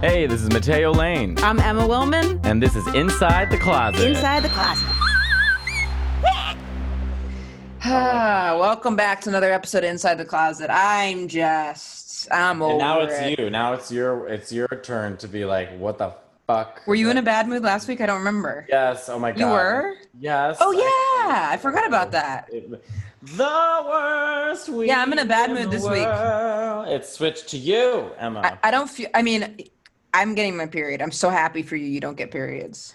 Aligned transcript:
Hey, 0.00 0.26
this 0.28 0.42
is 0.42 0.48
Mateo 0.50 0.92
Lane, 0.92 1.36
I'm 1.38 1.58
Emma 1.58 1.82
Willman. 1.86 2.44
and 2.44 2.62
this 2.62 2.76
is 2.76 2.86
Inside 2.94 3.50
the 3.50 3.58
Closet. 3.58 4.00
Inside 4.08 4.42
the 4.44 4.48
closet. 4.48 4.86
Ah, 7.90 8.56
welcome 8.58 8.96
back 8.96 9.20
to 9.22 9.28
another 9.30 9.52
episode 9.52 9.78
of 9.84 9.90
Inside 9.90 10.16
the 10.16 10.24
Closet. 10.24 10.68
I'm 10.70 11.26
just, 11.28 12.30
I'm 12.30 12.60
over 12.60 12.72
And 12.72 12.78
now 12.80 13.00
it's 13.02 13.14
it. 13.14 13.38
you. 13.38 13.50
Now 13.50 13.72
it's 13.72 13.90
your 13.92 14.26
it's 14.28 14.52
your 14.52 14.66
turn 14.82 15.16
to 15.18 15.28
be 15.28 15.44
like, 15.44 15.70
what 15.78 15.96
the 15.98 16.12
fuck? 16.48 16.82
Were 16.86 16.96
you 16.96 17.08
in 17.10 17.18
a 17.18 17.22
bad 17.22 17.48
mood 17.48 17.62
last 17.62 17.86
week? 17.88 18.00
I 18.00 18.06
don't 18.06 18.18
remember. 18.18 18.66
Yes. 18.68 19.08
Oh 19.08 19.18
my 19.20 19.30
god. 19.30 19.38
You 19.40 19.46
were? 19.46 19.94
Yes. 20.18 20.58
Oh 20.60 20.72
yeah, 20.72 21.48
I 21.50 21.56
forgot 21.56 21.86
about 21.86 22.10
that. 22.12 22.48
It- 22.52 22.68
the 23.20 23.84
worst 23.88 24.68
week. 24.68 24.88
Yeah, 24.88 25.00
I'm 25.02 25.12
in 25.12 25.18
a 25.18 25.24
bad 25.24 25.50
in 25.50 25.56
mood 25.56 25.66
the 25.66 25.70
this 25.70 25.82
week. 25.84 26.06
world. 26.06 26.86
It 26.88 27.04
switched 27.04 27.48
to 27.48 27.58
you, 27.58 28.10
Emma. 28.18 28.40
I, 28.62 28.68
I 28.68 28.70
don't 28.70 28.88
feel. 28.88 29.08
I 29.12 29.22
mean, 29.22 29.58
I'm 30.14 30.34
getting 30.34 30.56
my 30.56 30.66
period. 30.66 31.02
I'm 31.02 31.12
so 31.12 31.30
happy 31.30 31.62
for 31.62 31.76
you. 31.76 31.86
You 31.86 32.00
don't 32.00 32.16
get 32.16 32.30
periods. 32.30 32.94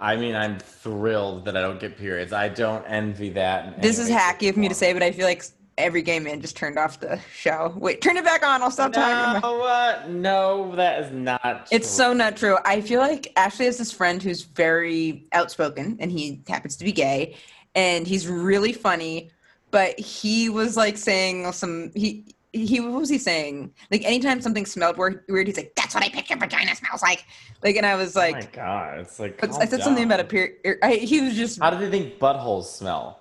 I 0.00 0.16
mean, 0.16 0.34
I'm 0.34 0.58
thrilled 0.58 1.44
that 1.46 1.56
I 1.56 1.60
don't 1.60 1.80
get 1.80 1.98
periods. 1.98 2.32
I 2.32 2.48
don't 2.48 2.84
envy 2.86 3.30
that. 3.30 3.82
This 3.82 3.98
is 3.98 4.08
hacky 4.08 4.48
of 4.48 4.56
me 4.56 4.68
to 4.68 4.74
say, 4.74 4.92
but 4.92 5.02
I 5.02 5.10
feel 5.10 5.26
like 5.26 5.44
every 5.76 6.02
gay 6.02 6.18
man 6.20 6.40
just 6.40 6.56
turned 6.56 6.78
off 6.78 7.00
the 7.00 7.18
show. 7.32 7.72
Wait, 7.76 8.00
turn 8.00 8.16
it 8.16 8.24
back 8.24 8.42
on. 8.44 8.62
I'll 8.62 8.70
stop 8.70 8.92
talking. 8.92 9.38
About- 9.38 9.42
No, 9.42 9.62
uh, 9.62 10.02
no, 10.08 10.76
that 10.76 11.00
is 11.04 11.12
not. 11.12 11.68
It's 11.70 11.88
so 11.88 12.12
not 12.12 12.36
true. 12.36 12.58
I 12.64 12.80
feel 12.80 13.00
like 13.00 13.32
Ashley 13.36 13.66
has 13.66 13.78
this 13.78 13.90
friend 13.92 14.22
who's 14.22 14.42
very 14.42 15.26
outspoken 15.32 15.96
and 16.00 16.10
he 16.12 16.42
happens 16.48 16.76
to 16.76 16.84
be 16.84 16.92
gay 16.92 17.36
and 17.74 18.06
he's 18.06 18.26
really 18.28 18.72
funny, 18.72 19.30
but 19.70 19.98
he 19.98 20.48
was 20.48 20.76
like 20.76 20.96
saying 20.96 21.50
some 21.52 21.90
he 21.94 22.34
he 22.52 22.80
what 22.80 22.92
was 22.92 23.08
he 23.08 23.18
saying? 23.18 23.72
Like 23.90 24.04
anytime 24.04 24.40
something 24.40 24.64
smelled 24.64 24.96
weird, 24.96 25.24
weird 25.28 25.46
he's 25.46 25.56
like, 25.56 25.72
That's 25.76 25.94
what 25.94 26.04
I 26.04 26.08
picture 26.08 26.36
vagina 26.36 26.74
smells 26.74 27.02
like. 27.02 27.24
Like 27.62 27.76
and 27.76 27.84
I 27.84 27.94
was 27.94 28.16
Oh 28.16 28.20
like 28.20 28.34
my 28.34 28.48
god, 28.52 28.98
it's 29.00 29.18
like. 29.18 29.42
I 29.42 29.66
said 29.66 29.82
something 29.82 30.04
about 30.04 30.20
a 30.20 30.24
period. 30.24 30.56
Er, 30.64 30.88
he 30.88 31.20
was 31.20 31.34
just 31.34 31.60
How 31.60 31.70
do 31.70 31.78
they 31.78 31.90
think 31.90 32.18
buttholes 32.18 32.64
smell? 32.64 33.20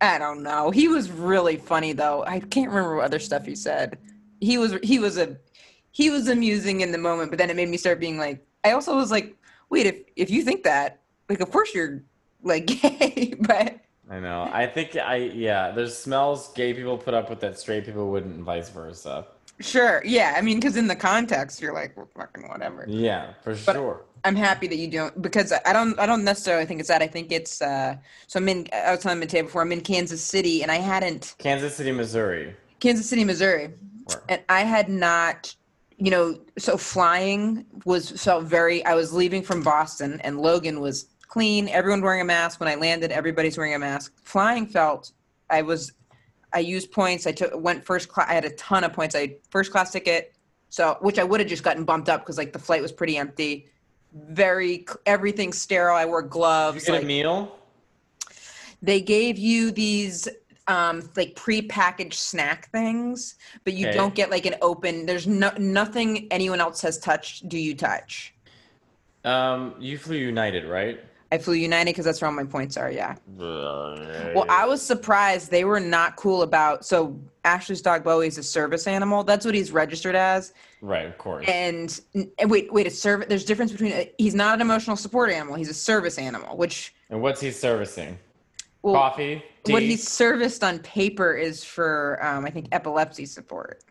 I 0.00 0.18
don't 0.18 0.42
know. 0.42 0.70
He 0.70 0.88
was 0.88 1.10
really 1.10 1.56
funny 1.56 1.92
though. 1.92 2.24
I 2.24 2.40
can't 2.40 2.68
remember 2.68 2.96
what 2.96 3.04
other 3.04 3.18
stuff 3.18 3.46
he 3.46 3.54
said. 3.54 3.98
He 4.40 4.58
was 4.58 4.74
he 4.82 4.98
was 4.98 5.16
a 5.16 5.36
he 5.92 6.10
was 6.10 6.28
amusing 6.28 6.82
in 6.82 6.92
the 6.92 6.98
moment, 6.98 7.30
but 7.30 7.38
then 7.38 7.48
it 7.50 7.56
made 7.56 7.68
me 7.68 7.76
start 7.76 8.00
being 8.00 8.18
like 8.18 8.44
I 8.64 8.72
also 8.72 8.96
was 8.96 9.10
like, 9.10 9.36
wait, 9.70 9.86
if 9.86 9.96
if 10.16 10.30
you 10.30 10.42
think 10.42 10.64
that, 10.64 11.00
like 11.28 11.40
of 11.40 11.50
course 11.50 11.74
you're 11.74 12.02
like 12.42 12.66
gay, 12.82 13.34
but 13.40 13.80
I 14.10 14.20
know. 14.20 14.48
I 14.52 14.66
think 14.66 14.96
I 14.96 15.16
yeah. 15.16 15.70
There's 15.72 15.96
smells 15.96 16.52
gay 16.52 16.72
people 16.74 16.96
put 16.96 17.14
up 17.14 17.28
with 17.28 17.40
that 17.40 17.58
straight 17.58 17.84
people 17.84 18.10
wouldn't, 18.10 18.34
and 18.36 18.44
vice 18.44 18.68
versa. 18.70 19.26
sure. 19.60 20.02
Yeah, 20.04 20.34
I 20.36 20.42
mean 20.42 20.60
cuz 20.60 20.76
in 20.76 20.86
the 20.86 20.94
context 20.96 21.60
you're 21.60 21.72
like 21.74 21.96
well, 21.96 22.08
fucking 22.16 22.46
whatever. 22.48 22.84
Yeah, 22.88 23.32
for 23.42 23.54
But- 23.66 23.74
sure. 23.74 24.02
I'm 24.24 24.34
happy 24.36 24.66
that 24.66 24.76
you 24.76 24.88
don't 24.88 25.20
because 25.22 25.52
I 25.64 25.72
don't 25.72 25.98
I 26.00 26.06
don't 26.06 26.24
necessarily 26.24 26.66
think 26.66 26.80
it's 26.80 26.88
that. 26.88 27.00
I 27.02 27.06
think 27.06 27.30
it's 27.32 27.62
uh 27.62 27.96
so 28.26 28.38
I'm 28.38 28.48
in 28.48 28.68
I 28.72 28.90
was 28.92 29.00
telling 29.00 29.18
Mateo 29.20 29.42
before 29.44 29.62
I'm 29.62 29.72
in 29.72 29.80
Kansas 29.80 30.22
City 30.22 30.62
and 30.62 30.70
I 30.70 30.76
hadn't 30.76 31.34
Kansas 31.38 31.76
City, 31.76 31.92
Missouri. 31.92 32.54
Kansas 32.80 33.08
City, 33.08 33.24
Missouri. 33.24 33.70
Where- 34.04 34.22
and 34.28 34.40
I 34.48 34.60
had 34.62 34.88
not, 34.88 35.54
you 35.98 36.10
know, 36.10 36.38
so 36.58 36.76
flying 36.76 37.64
was 37.84 38.10
felt 38.10 38.44
very. 38.44 38.84
I 38.84 38.94
was 38.94 39.12
leaving 39.12 39.42
from 39.42 39.62
Boston, 39.62 40.20
and 40.22 40.38
Logan 40.40 40.80
was 40.80 41.06
clean. 41.36 41.68
Everyone 41.68 42.00
wearing 42.00 42.22
a 42.22 42.24
mask. 42.24 42.60
When 42.60 42.68
I 42.68 42.76
landed, 42.76 43.12
everybody's 43.12 43.58
wearing 43.58 43.74
a 43.74 43.78
mask. 43.78 44.14
Flying 44.24 44.66
felt. 44.66 45.12
I 45.50 45.60
was. 45.60 45.92
I 46.54 46.60
used 46.60 46.90
points. 46.90 47.26
I 47.26 47.32
took 47.32 47.50
went 47.54 47.84
first 47.84 48.08
class. 48.08 48.26
I 48.30 48.32
had 48.32 48.46
a 48.46 48.50
ton 48.52 48.84
of 48.84 48.94
points. 48.94 49.14
I 49.14 49.20
had 49.20 49.34
first 49.50 49.70
class 49.70 49.90
ticket, 49.92 50.34
so 50.70 50.96
which 51.02 51.18
I 51.18 51.24
would 51.24 51.40
have 51.40 51.48
just 51.48 51.62
gotten 51.62 51.84
bumped 51.84 52.08
up 52.08 52.22
because 52.22 52.38
like 52.38 52.54
the 52.54 52.58
flight 52.58 52.80
was 52.80 52.90
pretty 52.90 53.18
empty. 53.18 53.66
Very 54.14 54.86
everything 55.04 55.52
sterile. 55.52 55.94
I 55.94 56.06
wore 56.06 56.22
Did 56.22 56.30
gloves. 56.30 56.86
you 56.88 56.92
get 56.92 56.92
like- 56.94 57.02
a 57.02 57.06
meal? 57.06 57.52
they 58.82 59.00
gave 59.00 59.38
you 59.38 59.70
these 59.70 60.28
um 60.68 61.08
like 61.16 61.34
pre-packaged 61.34 62.18
snack 62.18 62.70
things 62.72 63.36
but 63.64 63.72
you 63.72 63.86
Okay. 63.88 63.96
don't 63.96 64.14
get 64.14 64.30
like 64.30 64.44
an 64.44 64.54
open 64.60 65.06
there's 65.06 65.26
no 65.26 65.50
nothing 65.58 66.26
anyone 66.30 66.60
else 66.60 66.82
has 66.82 66.98
touched 66.98 67.48
do 67.48 67.56
you 67.58 67.74
touch 67.74 68.34
Um, 69.24 69.74
you 69.80 69.96
flew 69.96 70.16
United, 70.18 70.66
right? 70.66 71.00
I 71.32 71.38
flew 71.38 71.54
united 71.54 71.90
because 71.90 72.04
that's 72.04 72.20
where 72.20 72.28
all 72.30 72.34
my 72.36 72.44
points 72.44 72.76
are 72.76 72.90
yeah 72.90 73.14
well 73.36 73.98
Well, 74.34 74.46
i 74.48 74.64
was 74.66 74.80
surprised 74.82 75.50
they 75.50 75.64
were 75.64 75.80
not 75.80 76.16
cool 76.16 76.42
about 76.42 76.84
so 76.84 77.18
ashley's 77.44 77.82
dog 77.82 78.04
bowie 78.04 78.26
is 78.28 78.38
a 78.38 78.42
service 78.42 78.86
animal 78.86 79.24
that's 79.24 79.44
what 79.44 79.54
he's 79.54 79.72
registered 79.72 80.14
as 80.14 80.52
right, 80.82 81.06
of 81.06 81.16
course. 81.18 81.44
and, 81.48 82.00
and 82.38 82.50
wait 82.50 82.72
wait 82.72 82.86
a 82.86 82.90
service 82.90 83.26
there's 83.28 83.44
difference 83.44 83.72
between 83.72 83.92
a, 83.92 84.10
he's 84.18 84.34
not 84.34 84.54
an 84.54 84.60
emotional 84.60 84.96
support 84.96 85.30
animal 85.30 85.54
he's 85.56 85.68
a 85.70 85.74
service 85.74 86.18
animal 86.18 86.56
which 86.56 86.94
And 87.10 87.20
what's 87.22 87.40
he 87.40 87.50
servicing? 87.50 88.18
well, 88.82 88.94
Coffee, 88.94 89.42
tea. 89.64 89.72
what 89.72 89.82
he's 89.82 90.06
serviced 90.08 90.62
on 90.62 90.78
paper 90.80 91.34
is 91.34 91.64
for 91.64 92.18
um, 92.24 92.44
i 92.44 92.50
think 92.50 92.68
epilepsy 92.72 93.26
support 93.26 93.82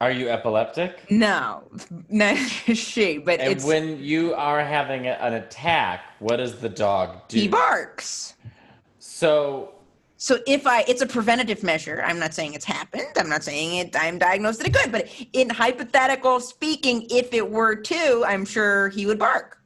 Are 0.00 0.10
you 0.10 0.28
epileptic? 0.28 1.10
No, 1.10 1.62
not 2.08 2.36
she, 2.74 3.18
but 3.18 3.40
And 3.40 3.52
it's 3.52 3.64
when 3.64 4.02
you 4.02 4.34
are 4.34 4.60
having 4.60 5.06
a- 5.06 5.12
an 5.20 5.34
attack, 5.34 6.00
what 6.18 6.36
does 6.36 6.56
the 6.60 6.68
dog 6.68 7.26
do? 7.28 7.38
he 7.38 7.48
barks. 7.48 8.34
So 8.98 9.72
So 10.16 10.38
if 10.46 10.66
I, 10.66 10.82
it's 10.88 11.00
a 11.00 11.06
preventative 11.06 11.62
measure. 11.62 12.02
I'm 12.04 12.18
not 12.18 12.34
saying 12.34 12.54
it's 12.54 12.64
happened. 12.64 13.06
I'm 13.16 13.28
not 13.28 13.44
saying 13.44 13.76
it. 13.76 13.96
I'm 13.98 14.18
diagnosed 14.18 14.58
that 14.60 14.68
it 14.68 14.74
could. 14.74 14.90
But 14.90 15.08
in 15.32 15.48
hypothetical 15.48 16.40
speaking, 16.40 17.06
if 17.10 17.32
it 17.32 17.48
were 17.50 17.76
to, 17.76 18.24
I'm 18.26 18.44
sure 18.44 18.88
he 18.90 19.06
would 19.06 19.18
bark. 19.18 19.58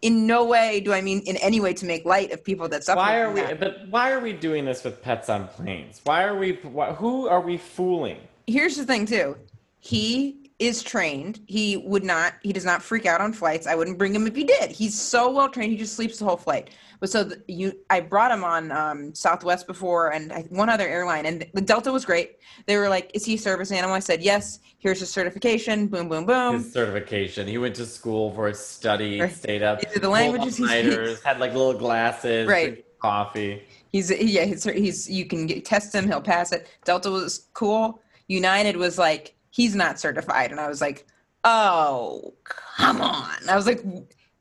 In 0.00 0.26
no 0.26 0.44
way 0.44 0.80
do 0.80 0.92
I 0.92 1.00
mean 1.00 1.20
in 1.26 1.36
any 1.36 1.60
way 1.60 1.74
to 1.74 1.84
make 1.86 2.04
light 2.04 2.32
of 2.32 2.42
people 2.42 2.68
that 2.70 2.82
suffer. 2.82 2.96
why 2.96 3.18
are 3.20 3.26
from 3.26 3.34
we? 3.34 3.40
that. 3.42 3.60
But 3.60 3.88
why 3.88 4.10
are 4.10 4.18
we 4.18 4.32
doing 4.32 4.64
this 4.64 4.82
with 4.82 5.00
pets 5.00 5.28
on 5.28 5.46
planes? 5.46 6.00
Why 6.02 6.24
are 6.24 6.36
we? 6.36 6.54
Why, 6.62 6.92
who 6.92 7.28
are 7.28 7.40
we 7.40 7.56
fooling? 7.56 8.18
Here's 8.46 8.76
the 8.76 8.84
thing 8.84 9.06
too. 9.06 9.36
He 9.80 10.42
is 10.58 10.80
trained. 10.82 11.40
He 11.46 11.76
would 11.78 12.04
not 12.04 12.34
he 12.42 12.52
does 12.52 12.64
not 12.64 12.82
freak 12.82 13.04
out 13.04 13.20
on 13.20 13.32
flights. 13.32 13.66
I 13.66 13.74
wouldn't 13.74 13.98
bring 13.98 14.14
him 14.14 14.26
if 14.28 14.36
he 14.36 14.44
did. 14.44 14.70
He's 14.70 14.98
so 14.98 15.30
well 15.30 15.48
trained 15.48 15.72
he 15.72 15.78
just 15.78 15.96
sleeps 15.96 16.18
the 16.18 16.24
whole 16.24 16.36
flight. 16.36 16.70
But 17.00 17.10
so 17.10 17.24
the, 17.24 17.42
you 17.48 17.72
i 17.90 17.98
brought 17.98 18.30
him 18.30 18.44
on 18.44 18.70
um, 18.70 19.12
southwest 19.12 19.66
before 19.66 20.12
and 20.12 20.32
I, 20.32 20.42
one 20.50 20.68
other 20.68 20.86
airline 20.86 21.26
and 21.26 21.44
the 21.52 21.60
delta 21.60 21.90
was 21.90 22.04
great. 22.04 22.36
They 22.66 22.76
were 22.76 22.88
like 22.88 23.10
is 23.12 23.24
he 23.24 23.34
a 23.34 23.38
service 23.38 23.72
animal? 23.72 23.96
I 23.96 23.98
said 23.98 24.22
yes 24.22 24.60
here's 24.78 25.00
his 25.00 25.10
certification. 25.10 25.88
Boom 25.88 26.08
boom 26.08 26.26
boom. 26.26 26.58
His 26.58 26.72
certification. 26.72 27.48
He 27.48 27.58
went 27.58 27.74
to 27.76 27.86
school 27.86 28.32
for 28.32 28.46
his 28.46 28.60
study, 28.60 29.20
Right. 29.20 29.32
stayed 29.34 29.62
up. 29.64 29.80
These 29.80 29.96
are 29.96 30.00
the 30.00 30.08
languages 30.08 30.56
he's- 30.56 30.70
all-nighters, 30.70 31.22
had 31.22 31.40
like 31.40 31.52
little 31.54 31.74
glasses, 31.74 32.46
Right. 32.46 32.84
coffee. 33.00 33.64
he's 33.90 34.12
yeah 34.12 34.44
he's, 34.44 34.62
he's 34.62 35.10
you 35.10 35.24
can 35.24 35.46
get, 35.46 35.64
test 35.64 35.92
him 35.92 36.06
he'll 36.06 36.20
pass 36.20 36.52
it. 36.52 36.68
Delta 36.84 37.10
was 37.10 37.48
cool 37.52 38.00
united 38.28 38.76
was 38.76 38.98
like 38.98 39.34
he's 39.50 39.74
not 39.74 39.98
certified. 40.00 40.50
And 40.50 40.60
i 40.60 40.68
was 40.68 40.80
like 40.80 41.06
oh 41.44 42.34
come 42.44 43.00
on. 43.00 43.48
I 43.48 43.56
was 43.56 43.66
like 43.66 43.84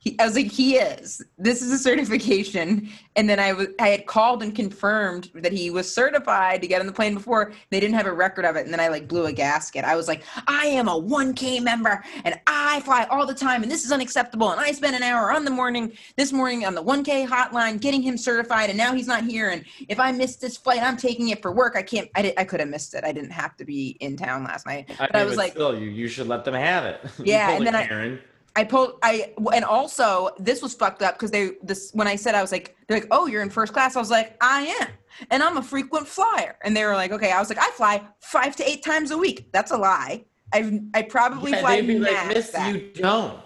he, 0.02 0.20
I 0.20 0.26
was 0.26 0.36
like, 0.36 0.52
he 0.52 0.78
is. 0.78 1.22
This 1.38 1.62
is 1.62 1.72
a 1.72 1.78
certification. 1.78 2.90
And 3.16 3.30
then 3.30 3.40
I 3.40 3.68
I 3.80 3.90
had 3.90 4.08
called 4.08 4.42
and 4.42 4.56
confirmed 4.56 5.30
that 5.36 5.54
he 5.54 5.70
was 5.70 5.94
certified 5.94 6.64
to 6.64 6.68
get 6.68 6.82
on 6.82 6.88
the 6.88 6.92
plane 6.92 7.14
before. 7.14 7.54
They 7.70 7.80
didn't 7.80 7.94
have 7.94 8.08
a 8.08 8.14
record 8.14 8.44
of 8.44 8.56
it. 8.56 8.66
And 8.66 8.74
then 8.74 8.80
I 8.80 8.88
like 8.88 9.08
blew 9.08 9.28
a 9.28 9.32
gasket. 9.32 9.86
I 9.86 9.96
was 9.96 10.08
like, 10.08 10.24
I 10.48 10.66
am 10.66 10.88
a 10.88 11.00
1K 11.00 11.62
member 11.62 12.04
and 12.26 12.40
I 12.48 12.80
fly 12.80 13.06
all 13.12 13.28
the 13.28 13.36
time 13.36 13.62
and 13.62 13.72
this 13.72 13.86
is 13.86 13.92
unacceptable. 13.92 14.50
And 14.50 14.60
I 14.60 14.72
spent 14.72 14.96
an 14.96 15.04
hour 15.04 15.32
on 15.32 15.46
the 15.46 15.52
morning, 15.52 15.94
this 16.18 16.34
morning 16.34 16.66
on 16.66 16.74
the 16.74 16.84
1K 16.84 17.28
hotline 17.28 17.80
getting 17.80 18.02
him 18.02 18.18
certified. 18.18 18.70
And 18.70 18.80
now 18.80 18.96
he's 18.96 19.08
not 19.08 19.24
here. 19.24 19.52
And 19.52 19.64
if 19.88 20.00
I 20.00 20.12
miss 20.12 20.38
this 20.38 20.58
flight, 20.58 20.82
I'm 20.82 20.98
taking 20.98 21.30
it 21.30 21.44
for 21.44 21.52
work. 21.52 21.76
I 21.76 21.84
can't, 21.84 22.10
I, 22.16 22.24
did, 22.24 22.34
I 22.40 22.44
could 22.44 22.60
have 22.60 22.70
missed 22.70 22.96
it. 22.96 23.04
I 23.04 23.12
didn't 23.12 23.32
have 23.32 23.56
to 23.58 23.66
be 23.66 23.98
in 24.00 24.18
town 24.18 24.46
last 24.46 24.66
night. 24.66 24.90
But 24.98 25.16
I, 25.16 25.20
mean, 25.20 25.28
was 25.28 25.36
but 25.36 25.44
like, 25.44 25.52
still, 25.52 25.80
you, 25.80 25.90
you 25.92 26.08
should 26.08 26.28
let 26.28 26.44
them 26.44 26.56
have 26.56 26.86
it. 26.86 27.02
Yeah, 27.24 27.52
and 27.52 27.68
then 27.68 27.74
Karen. 27.88 28.20
I 28.20 28.31
pulled 28.66 29.00
I 29.02 29.34
and 29.54 29.64
also 29.64 30.30
this 30.40 30.62
was 30.62 30.74
fucked 30.74 31.02
up 31.02 31.16
because 31.16 31.32
they 31.32 31.52
this 31.64 31.92
when 31.94 32.08
I 32.08 32.16
said 32.18 32.36
I 32.36 32.42
was 32.42 32.52
like 32.52 32.76
they're 32.88 33.00
like 33.00 33.08
oh 33.12 33.26
you're 33.28 33.42
in 33.42 33.50
first 33.50 33.72
class. 33.74 33.96
I 33.96 34.00
was 34.00 34.10
like 34.12 34.36
I 34.42 34.64
am. 34.82 34.88
And 35.30 35.44
I'm 35.44 35.58
a 35.58 35.62
frequent 35.62 36.08
flyer. 36.08 36.58
And 36.64 36.76
they 36.76 36.84
were 36.86 36.96
like 36.96 37.12
okay. 37.12 37.32
I 37.32 37.40
was 37.40 37.50
like 37.50 37.60
I 37.60 37.70
fly 37.72 38.02
five 38.20 38.56
to 38.58 38.70
eight 38.70 38.84
times 38.84 39.12
a 39.12 39.18
week. 39.18 39.50
That's 39.54 39.72
a 39.72 39.78
lie. 39.78 40.26
I've 40.54 40.74
I 40.94 41.04
probably 41.04 41.52
Yeah, 41.52 41.62
fly 41.62 41.76
they'd 41.82 41.88
be 41.88 42.00
like, 42.00 42.28
Miss, 42.28 42.50
that." 42.52 42.74
you 42.74 42.92
don't. 42.96 43.40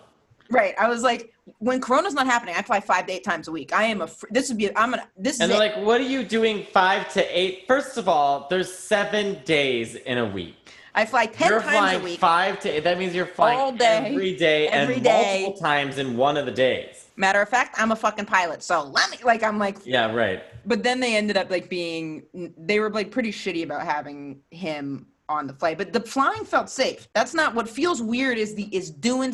right. 0.49 0.73
I 0.79 0.87
was 0.89 1.03
like 1.03 1.31
when 1.59 1.79
Corona's 1.79 2.15
not 2.15 2.25
happening 2.25 2.55
I 2.57 2.63
fly 2.63 2.79
five 2.79 3.05
to 3.05 3.13
eight 3.13 3.23
times 3.23 3.47
a 3.47 3.51
week. 3.51 3.73
I 3.73 3.83
am 3.83 4.01
a 4.01 4.09
this 4.31 4.49
would 4.49 4.57
be 4.57 4.75
I'm 4.75 4.89
gonna 4.89 5.07
this 5.15 5.39
And 5.39 5.51
they're 5.51 5.57
it. 5.61 5.75
like, 5.75 5.85
what 5.85 6.01
are 6.01 6.05
you 6.05 6.23
doing 6.23 6.65
five 6.73 7.11
to 7.13 7.39
eight? 7.39 7.65
First 7.67 7.97
of 7.97 8.09
all, 8.09 8.47
there's 8.49 8.73
seven 8.73 9.39
days 9.45 9.93
in 9.93 10.17
a 10.17 10.25
week. 10.25 10.64
I 10.97 11.05
fly 11.05 11.25
10 11.25 11.49
you're 11.49 11.59
times 11.61 11.71
flying 11.71 12.01
a 12.01 12.03
week. 12.03 12.19
five 12.19 12.59
to. 12.61 12.79
That 12.81 12.97
means 12.97 13.13
you're 13.13 13.25
flying 13.25 13.59
All 13.59 13.71
day, 13.73 13.97
every 14.13 14.35
day 14.35 14.67
every 14.69 14.95
and 14.95 15.03
day. 15.03 15.41
multiple 15.43 15.61
times 15.61 15.97
in 15.97 16.15
one 16.15 16.37
of 16.37 16.45
the 16.45 16.51
days. 16.53 17.07
Matter 17.17 17.41
of 17.41 17.49
fact, 17.49 17.75
I'm 17.77 17.91
a 17.91 17.95
fucking 17.95 18.25
pilot. 18.25 18.63
So 18.63 18.83
let 18.83 19.11
me, 19.11 19.17
like, 19.23 19.43
I'm 19.43 19.59
like, 19.59 19.77
Yeah, 19.85 20.13
right. 20.13 20.41
but 20.65 20.83
then 20.83 21.01
they 21.01 21.15
ended 21.17 21.35
up 21.35 21.49
like 21.51 21.69
being, 21.69 22.23
they 22.57 22.79
were 22.79 22.89
like 22.89 23.11
pretty 23.11 23.31
shitty 23.31 23.63
about 23.63 23.81
having 23.85 24.39
him 24.51 25.07
on 25.27 25.47
the 25.47 25.53
flight, 25.53 25.77
but 25.77 25.91
the 25.91 25.99
flying 25.99 26.45
felt 26.45 26.69
safe. 26.69 27.07
That's 27.13 27.33
not 27.33 27.55
what 27.55 27.67
feels 27.67 28.01
weird. 28.01 28.37
Is 28.37 28.55
the 28.55 28.73
is 28.75 28.89
doing 28.89 29.33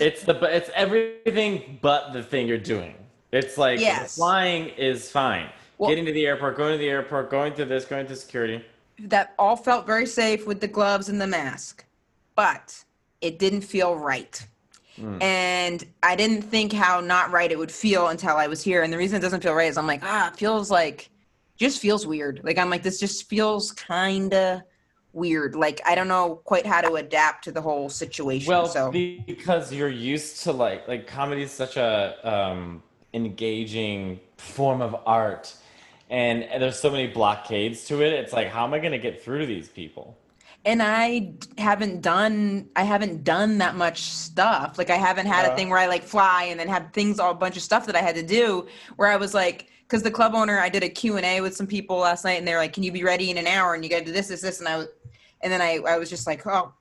It's 0.00 0.22
the 0.22 0.32
but 0.34 0.52
it's 0.52 0.70
everything 0.74 1.78
but 1.82 2.12
the 2.12 2.22
thing 2.22 2.46
you're 2.48 2.56
doing. 2.58 2.94
It's 3.32 3.58
like 3.58 3.78
Yes. 3.80 4.16
flying 4.16 4.68
is 4.70 5.10
fine. 5.10 5.50
Well- 5.76 5.90
Getting 5.90 6.06
to 6.06 6.12
the 6.12 6.26
airport, 6.26 6.56
going 6.56 6.72
to 6.72 6.78
the 6.78 6.88
airport, 6.88 7.30
going 7.30 7.52
through 7.54 7.66
this, 7.66 7.84
going 7.84 8.06
through 8.06 8.16
security. 8.16 8.64
That 9.00 9.34
all 9.38 9.56
felt 9.56 9.86
very 9.86 10.06
safe 10.06 10.46
with 10.46 10.60
the 10.60 10.68
gloves 10.68 11.08
and 11.08 11.20
the 11.20 11.26
mask, 11.26 11.84
but 12.34 12.84
it 13.20 13.38
didn't 13.38 13.62
feel 13.62 13.94
right. 13.96 14.44
And 15.20 15.84
I 16.02 16.16
didn't 16.16 16.42
think 16.42 16.72
how 16.72 17.00
not 17.00 17.30
right 17.30 17.52
it 17.52 17.58
would 17.58 17.70
feel 17.70 18.08
until 18.08 18.36
I 18.36 18.48
was 18.48 18.62
here. 18.62 18.82
And 18.82 18.92
the 18.92 18.98
reason 18.98 19.18
it 19.18 19.20
doesn't 19.20 19.42
feel 19.42 19.54
right 19.54 19.68
is 19.68 19.78
I'm 19.78 19.86
like, 19.86 20.02
ah, 20.02 20.28
it 20.28 20.36
feels 20.36 20.72
like, 20.72 21.10
just 21.56 21.80
feels 21.80 22.06
weird. 22.06 22.40
Like 22.42 22.58
I'm 22.58 22.68
like, 22.68 22.82
this 22.82 22.98
just 22.98 23.28
feels 23.28 23.70
kind 23.72 24.34
of 24.34 24.62
weird. 25.12 25.54
Like 25.54 25.80
I 25.86 25.94
don't 25.94 26.08
know 26.08 26.40
quite 26.44 26.66
how 26.66 26.80
to 26.80 26.94
adapt 26.94 27.44
to 27.44 27.52
the 27.52 27.60
whole 27.60 27.88
situation. 27.88 28.48
Well, 28.48 28.66
so 28.66 28.90
because 28.90 29.72
you're 29.72 29.88
used 29.88 30.42
to 30.44 30.52
like 30.52 30.86
like 30.88 31.06
comedy 31.06 31.42
is 31.42 31.50
such 31.50 31.76
a 31.76 32.16
um, 32.22 32.82
engaging 33.14 34.20
form 34.36 34.80
of 34.80 34.96
art, 35.06 35.54
and 36.10 36.42
there's 36.62 36.78
so 36.78 36.90
many 36.90 37.06
blockades 37.06 37.84
to 37.86 38.02
it. 38.02 38.12
It's 38.12 38.32
like, 38.32 38.48
how 38.48 38.64
am 38.64 38.72
I 38.74 38.78
going 38.78 38.92
to 38.92 38.98
get 38.98 39.22
through 39.22 39.40
to 39.40 39.46
these 39.46 39.68
people? 39.68 40.16
and 40.64 40.82
i 40.82 41.30
haven't 41.56 42.02
done 42.02 42.68
I 42.74 42.82
haven't 42.82 43.22
done 43.22 43.58
that 43.58 43.76
much 43.76 44.02
stuff. 44.02 44.76
Like 44.76 44.90
I 44.90 44.96
haven't 44.96 45.26
had 45.26 45.46
a 45.50 45.54
thing 45.54 45.68
where 45.70 45.78
I 45.78 45.86
like 45.86 46.02
fly 46.02 46.44
and 46.50 46.58
then 46.58 46.66
have 46.66 46.92
things 46.92 47.20
all 47.20 47.30
a 47.30 47.34
bunch 47.34 47.56
of 47.56 47.62
stuff 47.62 47.86
that 47.86 47.94
I 47.94 48.00
had 48.00 48.16
to 48.16 48.24
do 48.24 48.66
where 48.96 49.08
I 49.08 49.16
was 49.16 49.34
like 49.34 49.68
because 49.86 50.02
the 50.02 50.10
club 50.10 50.34
owner 50.34 50.58
I 50.58 50.68
did 50.68 50.82
a 50.82 50.88
Q&A 50.88 51.40
with 51.40 51.54
some 51.54 51.68
people 51.68 51.98
last 51.98 52.24
night 52.24 52.38
and 52.38 52.46
they're 52.46 52.58
like 52.58 52.72
can 52.72 52.82
you 52.82 52.90
be 52.90 53.04
ready 53.04 53.30
in 53.30 53.38
an 53.38 53.46
hour 53.46 53.74
and 53.74 53.84
you 53.84 53.88
got 53.88 54.00
to 54.00 54.04
do 54.04 54.10
this 54.12 54.26
this 54.26 54.40
this 54.40 54.58
and 54.58 54.68
I 54.68 54.78
was 54.78 54.88
and 55.42 55.52
then 55.52 55.62
I 55.62 55.78
I 55.86 55.96
was 55.96 56.10
just 56.10 56.26
like 56.26 56.44
oh 56.44 56.72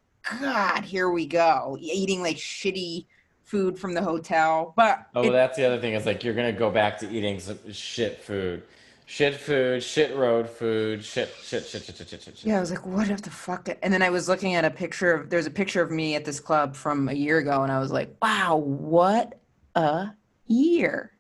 god 0.42 0.84
here 0.84 1.12
we 1.12 1.28
go 1.28 1.78
eating 1.80 2.24
like 2.24 2.38
shitty 2.38 3.06
food 3.44 3.78
from 3.78 3.94
the 3.94 4.02
hotel 4.02 4.74
but 4.76 5.06
Oh, 5.14 5.22
it- 5.22 5.32
that's 5.32 5.56
the 5.56 5.66
other 5.66 5.80
thing. 5.80 5.94
Is 5.94 6.08
like 6.08 6.24
you're 6.24 6.34
gonna 6.34 6.52
go 6.52 6.72
back 6.72 6.98
to 7.02 7.10
eating 7.12 7.40
some 7.40 7.60
shit 7.72 8.22
food, 8.24 8.64
shit 9.08 9.36
food, 9.36 9.82
shit 9.82 10.14
road 10.16 10.50
food, 10.50 11.04
shit, 11.04 11.34
shit, 11.42 11.66
shit, 11.66 11.84
shit, 11.84 11.96
shit, 11.96 12.10
shit, 12.10 12.22
shit. 12.22 12.38
shit. 12.38 12.46
Yeah, 12.46 12.58
I 12.58 12.60
was 12.60 12.70
like, 12.70 12.86
what 12.86 13.08
the 13.24 13.30
fuck? 13.32 13.70
And 13.82 13.92
then 13.92 14.02
I 14.02 14.10
was 14.10 14.28
looking 14.28 14.54
at 14.56 14.66
a 14.66 14.70
picture 14.70 15.14
of 15.14 15.30
there's 15.30 15.48
a 15.48 15.52
picture 15.52 15.82
of 15.82 15.90
me 15.90 16.16
at 16.16 16.26
this 16.26 16.40
club 16.42 16.76
from 16.76 17.08
a 17.08 17.14
year 17.14 17.40
ago, 17.40 17.64
and 17.64 17.72
I 17.72 17.80
was 17.80 17.90
like, 17.92 18.16
wow, 18.22 18.58
what 18.58 19.40
a 19.76 20.10
year. 20.46 21.14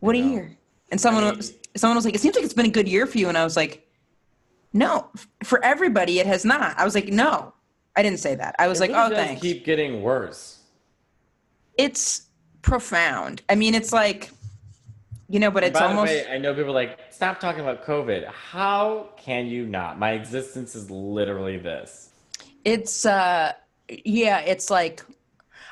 What 0.00 0.14
a 0.14 0.20
know. 0.20 0.30
year. 0.30 0.58
And 0.90 1.00
someone 1.00 1.24
I 1.24 1.32
was 1.32 1.54
someone 1.76 1.96
was 1.96 2.04
like, 2.04 2.14
it 2.14 2.20
seems 2.20 2.36
like 2.36 2.44
it's 2.44 2.54
been 2.54 2.66
a 2.66 2.70
good 2.70 2.88
year 2.88 3.06
for 3.06 3.18
you. 3.18 3.28
And 3.28 3.38
I 3.38 3.44
was 3.44 3.56
like, 3.56 3.88
no, 4.72 5.08
for 5.42 5.64
everybody 5.64 6.20
it 6.20 6.26
has 6.26 6.44
not. 6.44 6.78
I 6.78 6.84
was 6.84 6.94
like, 6.94 7.08
no. 7.08 7.54
I 7.96 8.02
didn't 8.02 8.20
say 8.20 8.34
that. 8.36 8.54
I 8.58 8.68
was 8.68 8.78
It 8.78 8.82
like, 8.82 8.90
really 8.90 9.02
oh 9.02 9.08
does 9.10 9.18
thanks. 9.18 9.42
Keep 9.42 9.64
getting 9.64 10.02
worse. 10.02 10.58
It's 11.76 12.28
profound. 12.62 13.42
I 13.48 13.54
mean, 13.54 13.74
it's 13.74 13.92
like 13.92 14.30
you 15.30 15.38
know, 15.40 15.50
but 15.50 15.64
it's 15.64 15.80
By 15.80 15.86
almost 15.86 16.18
the 16.18 16.24
way, 16.24 16.34
I 16.34 16.38
know 16.38 16.54
people 16.54 16.74
like 16.74 16.98
stop 17.10 17.40
talking 17.40 17.60
about 17.62 17.84
COVID. 17.84 18.26
How 18.26 19.10
can 19.16 19.46
you 19.46 19.66
not? 19.66 19.98
My 19.98 20.12
existence 20.12 20.74
is 20.74 20.90
literally 20.90 21.58
this. 21.58 22.10
It's 22.64 23.06
uh 23.06 23.52
yeah, 24.04 24.40
it's 24.40 24.70
like 24.70 25.02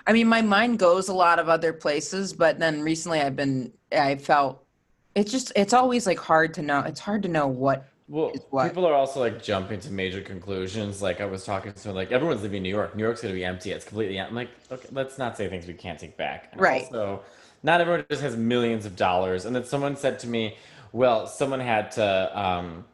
I 0.07 0.13
mean 0.13 0.29
my 0.29 0.43
mind 0.43 0.79
goes 0.79 1.09
a 1.09 1.15
lot 1.15 1.39
of 1.39 1.49
other 1.49 1.73
places, 1.73 2.33
but 2.33 2.59
then 2.59 2.83
recently 2.83 3.21
I've 3.21 3.37
been 3.37 3.73
I 3.93 4.17
felt 4.17 4.67
it's 5.15 5.33
just 5.33 5.53
it's 5.57 5.73
always 5.73 6.07
like 6.07 6.19
hard 6.21 6.55
to 6.55 6.63
know. 6.63 6.81
It's 6.81 7.01
hard 7.01 7.23
to 7.25 7.29
know 7.29 7.49
what 7.49 7.93
Well, 8.09 8.33
Is 8.35 8.41
what? 8.51 8.75
people 8.75 8.87
are 8.87 8.95
also 8.95 9.21
like 9.21 9.43
jumping 9.43 9.81
to 9.81 9.93
major 9.93 10.23
conclusions. 10.23 11.03
Like 11.03 11.21
I 11.21 11.27
was 11.27 11.45
talking 11.45 11.73
to 11.75 11.93
like 11.93 12.13
everyone's 12.13 12.43
leaving 12.43 12.63
New 12.63 12.71
York. 12.71 12.97
New 12.97 13.03
York's 13.05 13.23
gonna 13.23 13.35
be 13.35 13.45
empty. 13.45 13.71
It's 13.73 13.85
completely. 13.85 14.21
I'm 14.21 14.35
like, 14.35 14.51
okay, 14.71 14.89
let's 14.93 15.19
not 15.19 15.37
say 15.37 15.49
things 15.49 15.67
we 15.67 15.75
can't 15.75 15.99
take 15.99 16.17
back. 16.17 16.49
And 16.53 16.61
Right. 16.61 16.89
Also, 16.93 17.25
not 17.63 17.81
everyone 17.81 18.05
just 18.11 18.23
has 18.23 18.37
millions 18.37 18.87
of 18.87 18.97
dollars. 18.97 19.45
And 19.45 19.55
then 19.55 19.65
someone 19.65 19.97
said 19.97 20.19
to 20.21 20.27
me, 20.27 20.57
well, 20.93 21.27
someone 21.27 21.61
had 21.61 21.91
to. 21.93 22.39
Um, 22.39 22.85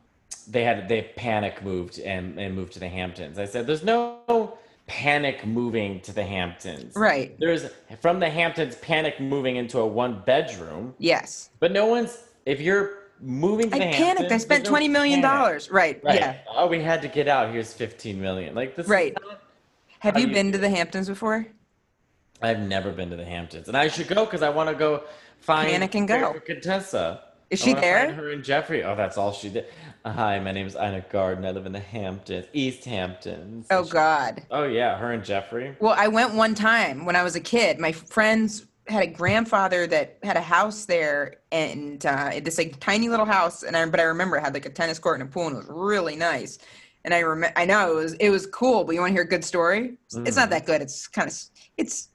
they 0.48 0.62
had 0.64 0.88
they 0.88 1.02
panic 1.16 1.62
moved 1.64 1.98
and 2.00 2.38
and 2.38 2.54
moved 2.54 2.72
to 2.74 2.80
the 2.80 2.88
Hamptons. 2.88 3.38
I 3.38 3.46
said, 3.46 3.66
there's 3.66 3.84
no 3.84 4.58
panic 4.86 5.46
moving 5.46 6.00
to 6.00 6.12
the 6.12 6.24
Hamptons. 6.24 6.94
Right. 6.96 7.34
There's 7.38 7.66
from 8.00 8.20
the 8.20 8.28
Hamptons 8.28 8.76
panic 8.76 9.20
moving 9.20 9.56
into 9.56 9.78
a 9.78 9.86
one 9.86 10.22
bedroom. 10.26 10.94
yes. 10.98 11.50
But 11.60 11.72
no 11.72 11.86
one's 11.86 12.18
if 12.44 12.60
you're 12.60 12.98
moving 13.20 13.70
to 13.70 13.76
I 13.76 13.78
the 13.78 13.96
panicked. 13.96 14.32
I 14.32 14.38
spent 14.38 14.64
no 14.64 14.70
twenty 14.70 14.88
million 14.88 15.22
panic. 15.22 15.38
dollars. 15.38 15.70
Right. 15.70 16.02
Right. 16.04 16.16
Yeah. 16.18 16.36
Oh, 16.48 16.66
we 16.66 16.82
had 16.82 17.00
to 17.02 17.08
get 17.08 17.28
out. 17.28 17.50
Here's 17.52 17.72
15 17.72 18.20
million. 18.20 18.54
Like 18.54 18.76
this. 18.76 18.84
is 18.84 18.90
Right. 18.90 19.16
Have 20.00 20.18
you 20.18 20.26
you 20.26 20.34
been 20.34 20.52
to 20.52 20.58
the 20.58 20.68
Hamptons 20.68 21.08
before? 21.08 21.46
I've 22.44 22.60
never 22.60 22.92
been 22.92 23.10
to 23.10 23.16
the 23.16 23.24
Hamptons, 23.24 23.68
and 23.68 23.76
I 23.76 23.88
should 23.88 24.08
go 24.08 24.24
because 24.24 24.42
I 24.42 24.50
want 24.50 24.68
to 24.70 24.74
go 24.74 25.04
find 25.40 25.70
Panic 25.70 25.94
and 25.94 26.06
go. 26.06 26.40
Contessa. 26.44 27.22
Is 27.50 27.62
I 27.62 27.64
she 27.64 27.74
there? 27.74 28.12
Her 28.12 28.30
and 28.30 28.42
Jeffrey. 28.42 28.82
Oh, 28.82 28.96
that's 28.96 29.16
all 29.16 29.32
she 29.32 29.48
did. 29.48 29.66
Hi, 30.04 30.38
my 30.40 30.52
name 30.52 30.66
is 30.66 30.76
Ina 30.76 31.04
Garten. 31.10 31.44
I 31.44 31.50
live 31.50 31.66
in 31.66 31.72
the 31.72 31.80
Hamptons, 31.80 32.46
East 32.52 32.84
Hamptons. 32.84 33.66
Oh 33.70 33.84
she- 33.84 33.90
God. 33.90 34.42
Oh 34.50 34.64
yeah, 34.64 34.96
her 34.98 35.12
and 35.12 35.24
Jeffrey. 35.24 35.76
Well, 35.80 35.94
I 35.96 36.08
went 36.08 36.34
one 36.34 36.54
time 36.54 37.04
when 37.04 37.16
I 37.16 37.22
was 37.22 37.36
a 37.36 37.40
kid. 37.40 37.78
My 37.78 37.92
friends 37.92 38.66
had 38.88 39.02
a 39.02 39.06
grandfather 39.06 39.86
that 39.86 40.18
had 40.22 40.36
a 40.36 40.42
house 40.42 40.84
there, 40.84 41.36
and 41.52 42.04
uh, 42.04 42.40
this 42.42 42.58
like 42.58 42.78
tiny 42.80 43.08
little 43.08 43.26
house. 43.26 43.62
And 43.62 43.76
I, 43.76 43.86
but 43.86 44.00
I 44.00 44.04
remember 44.04 44.36
it 44.36 44.42
had 44.42 44.54
like 44.54 44.66
a 44.66 44.70
tennis 44.70 44.98
court 44.98 45.20
and 45.20 45.28
a 45.28 45.32
pool, 45.32 45.46
and 45.46 45.56
it 45.56 45.58
was 45.60 45.68
really 45.68 46.16
nice. 46.16 46.58
And 47.04 47.12
I 47.12 47.18
remember, 47.20 47.52
I 47.56 47.66
know 47.66 47.92
it 47.92 47.94
was 47.94 48.14
it 48.14 48.30
was 48.30 48.46
cool. 48.46 48.84
But 48.84 48.94
you 48.94 49.00
want 49.00 49.10
to 49.10 49.14
hear 49.14 49.22
a 49.22 49.28
good 49.28 49.44
story? 49.44 49.98
It's 50.26 50.36
not 50.36 50.50
that 50.50 50.66
good. 50.66 50.82
It's 50.82 51.06
kind 51.06 51.28
of 51.28 51.38
it's. 51.76 52.08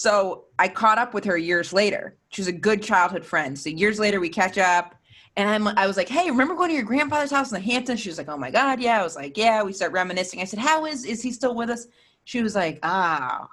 So 0.00 0.44
I 0.58 0.66
caught 0.66 0.96
up 0.96 1.12
with 1.12 1.26
her 1.26 1.36
years 1.36 1.74
later. 1.74 2.16
She 2.30 2.40
was 2.40 2.48
a 2.48 2.52
good 2.52 2.82
childhood 2.82 3.22
friend. 3.22 3.58
So 3.58 3.68
years 3.68 3.98
later, 3.98 4.18
we 4.18 4.30
catch 4.30 4.56
up. 4.56 4.94
And 5.36 5.46
I'm, 5.46 5.68
I 5.76 5.86
was 5.86 5.98
like, 5.98 6.08
hey, 6.08 6.30
remember 6.30 6.54
going 6.54 6.70
to 6.70 6.74
your 6.74 6.84
grandfather's 6.84 7.30
house 7.30 7.52
in 7.52 7.56
the 7.56 7.70
Hamptons? 7.70 8.00
She 8.00 8.08
was 8.08 8.16
like, 8.16 8.30
oh 8.30 8.38
my 8.38 8.50
God, 8.50 8.80
yeah. 8.80 8.98
I 8.98 9.02
was 9.02 9.14
like, 9.14 9.36
yeah. 9.36 9.62
We 9.62 9.74
start 9.74 9.92
reminiscing. 9.92 10.40
I 10.40 10.44
said, 10.44 10.58
how 10.58 10.86
is, 10.86 11.04
is 11.04 11.20
he 11.20 11.30
still 11.32 11.54
with 11.54 11.68
us? 11.68 11.86
She 12.24 12.42
was 12.42 12.54
like, 12.54 12.78
ah, 12.82 13.46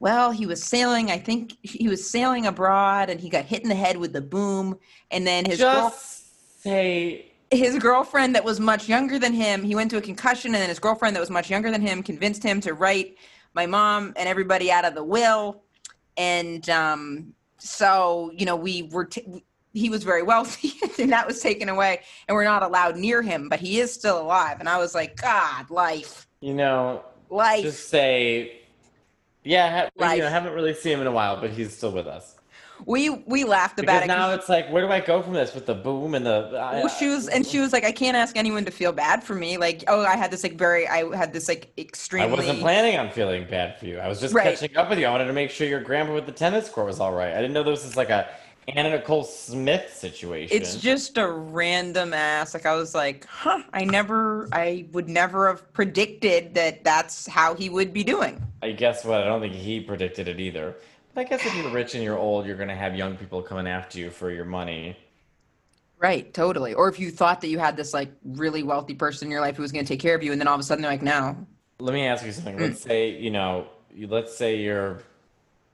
well, 0.00 0.32
he 0.32 0.46
was 0.46 0.60
sailing. 0.60 1.12
I 1.12 1.18
think 1.18 1.52
he 1.62 1.86
was 1.86 2.10
sailing 2.10 2.46
abroad 2.46 3.08
and 3.08 3.20
he 3.20 3.28
got 3.28 3.44
hit 3.44 3.62
in 3.62 3.68
the 3.68 3.76
head 3.76 3.96
with 3.96 4.12
the 4.12 4.20
boom. 4.20 4.76
And 5.12 5.24
then 5.24 5.44
his, 5.44 5.60
girl, 5.60 5.90
Just 5.90 6.62
say 6.64 7.34
his 7.52 7.78
girlfriend 7.78 8.34
that 8.34 8.44
was 8.44 8.58
much 8.58 8.88
younger 8.88 9.16
than 9.20 9.32
him, 9.32 9.62
he 9.62 9.76
went 9.76 9.92
to 9.92 9.98
a 9.98 10.02
concussion 10.02 10.56
and 10.56 10.60
then 10.60 10.70
his 10.70 10.80
girlfriend 10.80 11.14
that 11.14 11.20
was 11.20 11.30
much 11.30 11.50
younger 11.50 11.70
than 11.70 11.82
him 11.82 12.02
convinced 12.02 12.42
him 12.42 12.60
to 12.62 12.74
write 12.74 13.16
my 13.54 13.66
mom 13.66 14.12
and 14.16 14.28
everybody 14.28 14.70
out 14.70 14.84
of 14.84 14.94
the 14.94 15.04
will. 15.04 15.62
And 16.16 16.68
um, 16.70 17.34
so, 17.58 18.30
you 18.36 18.46
know, 18.46 18.56
we 18.56 18.84
were, 18.84 19.04
t- 19.06 19.44
he 19.72 19.88
was 19.88 20.04
very 20.04 20.22
wealthy 20.22 20.72
and 20.98 21.12
that 21.12 21.26
was 21.26 21.40
taken 21.40 21.68
away 21.68 22.02
and 22.28 22.34
we're 22.34 22.44
not 22.44 22.62
allowed 22.62 22.96
near 22.96 23.22
him, 23.22 23.48
but 23.48 23.60
he 23.60 23.80
is 23.80 23.92
still 23.92 24.20
alive. 24.20 24.60
And 24.60 24.68
I 24.68 24.78
was 24.78 24.94
like, 24.94 25.16
God, 25.20 25.70
life, 25.70 26.26
you 26.40 26.54
know, 26.54 27.02
life. 27.30 27.62
just 27.62 27.88
say. 27.88 28.58
Yeah, 29.44 29.84
ha- 29.84 29.90
Life. 29.96 30.16
you 30.18 30.22
know, 30.22 30.28
haven't 30.28 30.52
really 30.52 30.72
seen 30.74 30.92
him 30.92 31.00
in 31.00 31.08
a 31.08 31.12
while, 31.12 31.40
but 31.40 31.50
he's 31.50 31.76
still 31.76 31.90
with 31.90 32.06
us. 32.06 32.36
We, 32.86 33.10
we 33.10 33.44
laughed 33.44 33.78
about 33.78 34.02
Because 34.02 34.04
it. 34.04 34.08
now 34.08 34.32
it's 34.32 34.48
like, 34.48 34.70
where 34.70 34.82
do 34.86 34.92
I 34.92 35.00
go 35.00 35.22
from 35.22 35.32
this 35.32 35.54
with 35.54 35.66
the 35.66 35.74
boom 35.74 36.14
and 36.14 36.24
the? 36.24 36.48
well, 36.52 36.88
she 36.88 37.08
was, 37.08 37.28
and 37.28 37.46
she 37.46 37.58
was 37.60 37.72
like, 37.72 37.84
I 37.84 37.92
can't 37.92 38.16
ask 38.16 38.36
anyone 38.36 38.64
to 38.64 38.70
feel 38.70 38.92
bad 38.92 39.22
for 39.22 39.34
me. 39.34 39.56
Like, 39.56 39.84
oh, 39.88 40.04
I 40.04 40.16
had 40.16 40.30
this 40.30 40.42
like 40.42 40.56
very, 40.58 40.86
I 40.88 41.14
had 41.16 41.32
this 41.32 41.48
like 41.48 41.72
extreme. 41.78 42.22
I 42.22 42.26
wasn't 42.26 42.60
planning 42.60 42.98
on 42.98 43.10
feeling 43.10 43.46
bad 43.48 43.78
for 43.78 43.86
you. 43.86 43.98
I 43.98 44.08
was 44.08 44.20
just 44.20 44.34
Right. 44.34 44.44
catching 44.58 44.76
up 44.76 44.88
with 44.90 44.98
you. 44.98 45.06
I 45.06 45.10
wanted 45.10 45.26
to 45.26 45.32
make 45.32 45.50
sure 45.50 45.66
your 45.66 45.80
grandpa 45.80 46.14
with 46.14 46.26
the 46.26 46.32
tennis 46.32 46.68
court 46.68 46.86
was 46.86 47.00
all 47.00 47.12
right. 47.12 47.32
I 47.32 47.36
didn't 47.40 47.52
know 47.52 47.62
this 47.62 47.84
was 47.84 47.96
like 47.96 48.10
a 48.10 48.28
Anna 48.68 48.90
Nicole 48.90 49.24
Smith 49.24 49.92
situation. 49.92 50.56
It's 50.56 50.76
just 50.76 51.18
a 51.18 51.26
random 51.28 52.14
ass. 52.14 52.54
Like 52.54 52.64
I 52.64 52.74
was 52.74 52.94
like, 52.94 53.26
huh. 53.26 53.62
I 53.72 53.84
never, 53.84 54.48
I 54.52 54.86
would 54.92 55.08
never 55.08 55.48
have 55.48 55.72
predicted 55.72 56.54
that 56.54 56.84
that's 56.84 57.26
how 57.26 57.54
he 57.54 57.68
would 57.68 57.92
be 57.92 58.04
doing. 58.04 58.40
I 58.62 58.70
guess 58.70 59.04
what? 59.04 59.20
I 59.20 59.24
don't 59.24 59.40
think 59.40 59.54
he 59.54 59.80
predicted 59.80 60.28
it 60.28 60.38
either. 60.38 60.76
I 61.14 61.24
guess 61.24 61.44
if 61.44 61.54
you're 61.56 61.68
rich 61.70 61.94
and 61.94 62.02
you're 62.02 62.18
old, 62.18 62.46
you're 62.46 62.56
gonna 62.56 62.76
have 62.76 62.96
young 62.96 63.16
people 63.16 63.42
coming 63.42 63.66
after 63.66 63.98
you 63.98 64.10
for 64.10 64.30
your 64.30 64.44
money. 64.46 64.96
Right, 65.98 66.32
totally. 66.34 66.74
Or 66.74 66.88
if 66.88 66.98
you 66.98 67.10
thought 67.12 67.40
that 67.42 67.48
you 67.48 67.58
had 67.60 67.76
this 67.76 67.94
like 67.94 68.10
really 68.24 68.62
wealthy 68.64 68.94
person 68.94 69.28
in 69.28 69.32
your 69.32 69.40
life 69.40 69.54
who 69.56 69.62
was 69.62 69.70
going 69.70 69.84
to 69.84 69.88
take 69.88 70.00
care 70.00 70.16
of 70.16 70.22
you, 70.24 70.32
and 70.32 70.40
then 70.40 70.48
all 70.48 70.54
of 70.54 70.60
a 70.60 70.64
sudden 70.64 70.82
they're 70.82 70.90
like, 70.90 71.00
no. 71.02 71.36
Let 71.78 71.92
me 71.94 72.06
ask 72.06 72.24
you 72.26 72.32
something. 72.32 72.58
Let's 72.58 72.80
say 72.80 73.10
you 73.10 73.30
know, 73.30 73.68
you, 73.94 74.08
let's 74.08 74.36
say 74.36 74.56
you're 74.56 75.00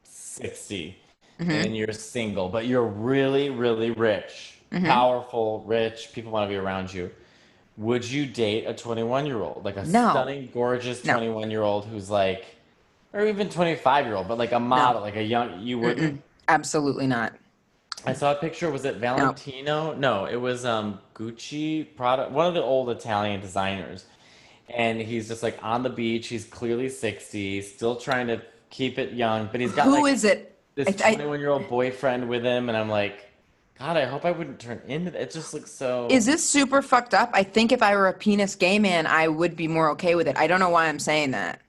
60 0.04 0.96
Mm-hmm. 1.40 1.50
and 1.52 1.76
you're 1.76 1.92
single, 1.92 2.48
but 2.48 2.66
you're 2.66 2.84
really, 2.84 3.48
really 3.48 3.92
rich, 3.92 4.58
Mm-hmm. 4.72 4.86
powerful, 4.86 5.62
rich. 5.66 6.10
People 6.12 6.32
want 6.32 6.44
to 6.46 6.48
be 6.52 6.56
around 6.56 6.92
you. 6.92 7.10
Would 7.76 8.04
you 8.04 8.26
date 8.26 8.64
a 8.66 8.74
21 8.74 9.24
year 9.24 9.40
old, 9.40 9.64
like 9.64 9.76
a 9.76 9.84
No. 9.84 10.10
stunning, 10.10 10.50
gorgeous 10.52 11.04
No. 11.04 11.12
21 11.14 11.50
year 11.50 11.62
old 11.62 11.84
who's 11.86 12.10
like, 12.10 12.44
or 13.12 13.26
even 13.26 13.48
25 13.48 14.06
year 14.06 14.14
old, 14.14 14.28
but 14.28 14.38
like 14.38 14.52
a 14.52 14.60
model, 14.60 15.00
like 15.02 15.16
a 15.16 15.22
young? 15.22 15.60
You 15.60 15.78
wouldn't. 15.78 16.22
Absolutely 16.48 17.06
not. 17.06 17.34
I 18.06 18.12
saw 18.12 18.32
a 18.32 18.36
picture. 18.36 18.70
Was 18.70 18.84
it 18.84 18.96
Valentino? 18.96 19.92
No, 19.94 20.24
it 20.26 20.36
was 20.36 20.64
um 20.64 21.00
Gucci 21.14 21.96
product. 21.96 22.30
One 22.32 22.46
of 22.46 22.54
the 22.54 22.62
old 22.62 22.90
Italian 22.90 23.40
designers. 23.40 24.04
and 24.68 25.00
he's 25.00 25.28
just 25.28 25.42
like 25.42 25.58
on 25.62 25.82
the 25.82 25.90
beach. 25.90 26.28
He's 26.28 26.44
clearly 26.44 26.88
sixty, 26.88 27.60
still 27.62 27.96
trying 27.96 28.26
to 28.28 28.40
keep 28.70 28.98
it 28.98 29.12
young, 29.14 29.48
but 29.50 29.60
he's 29.60 29.72
got 29.72 29.86
Who 29.86 30.02
like 30.02 30.12
is 30.12 30.24
it? 30.24 30.56
this 30.74 30.88
I- 30.88 31.08
I- 31.08 31.14
twenty-one-year-old 31.14 31.68
boyfriend 31.68 32.28
with 32.28 32.44
him, 32.44 32.68
and 32.68 32.78
I'm 32.78 32.88
like, 32.88 33.24
God, 33.78 33.96
I 33.96 34.04
hope 34.04 34.24
I 34.24 34.30
wouldn't 34.30 34.60
turn 34.60 34.80
into 34.86 35.10
that. 35.10 35.20
It 35.22 35.30
just 35.32 35.52
looks 35.54 35.72
so. 35.72 36.06
Is 36.10 36.24
this 36.26 36.48
super 36.48 36.82
fucked 36.82 37.14
up? 37.14 37.30
I 37.32 37.42
think 37.42 37.72
if 37.72 37.82
I 37.82 37.96
were 37.96 38.08
a 38.08 38.12
penis 38.12 38.54
gay 38.54 38.78
man, 38.78 39.06
I 39.06 39.26
would 39.28 39.56
be 39.56 39.66
more 39.68 39.90
okay 39.90 40.14
with 40.14 40.28
it. 40.28 40.36
I 40.36 40.46
don't 40.46 40.60
know 40.60 40.68
why 40.70 40.86
I'm 40.86 40.98
saying 41.00 41.32
that. 41.32 41.60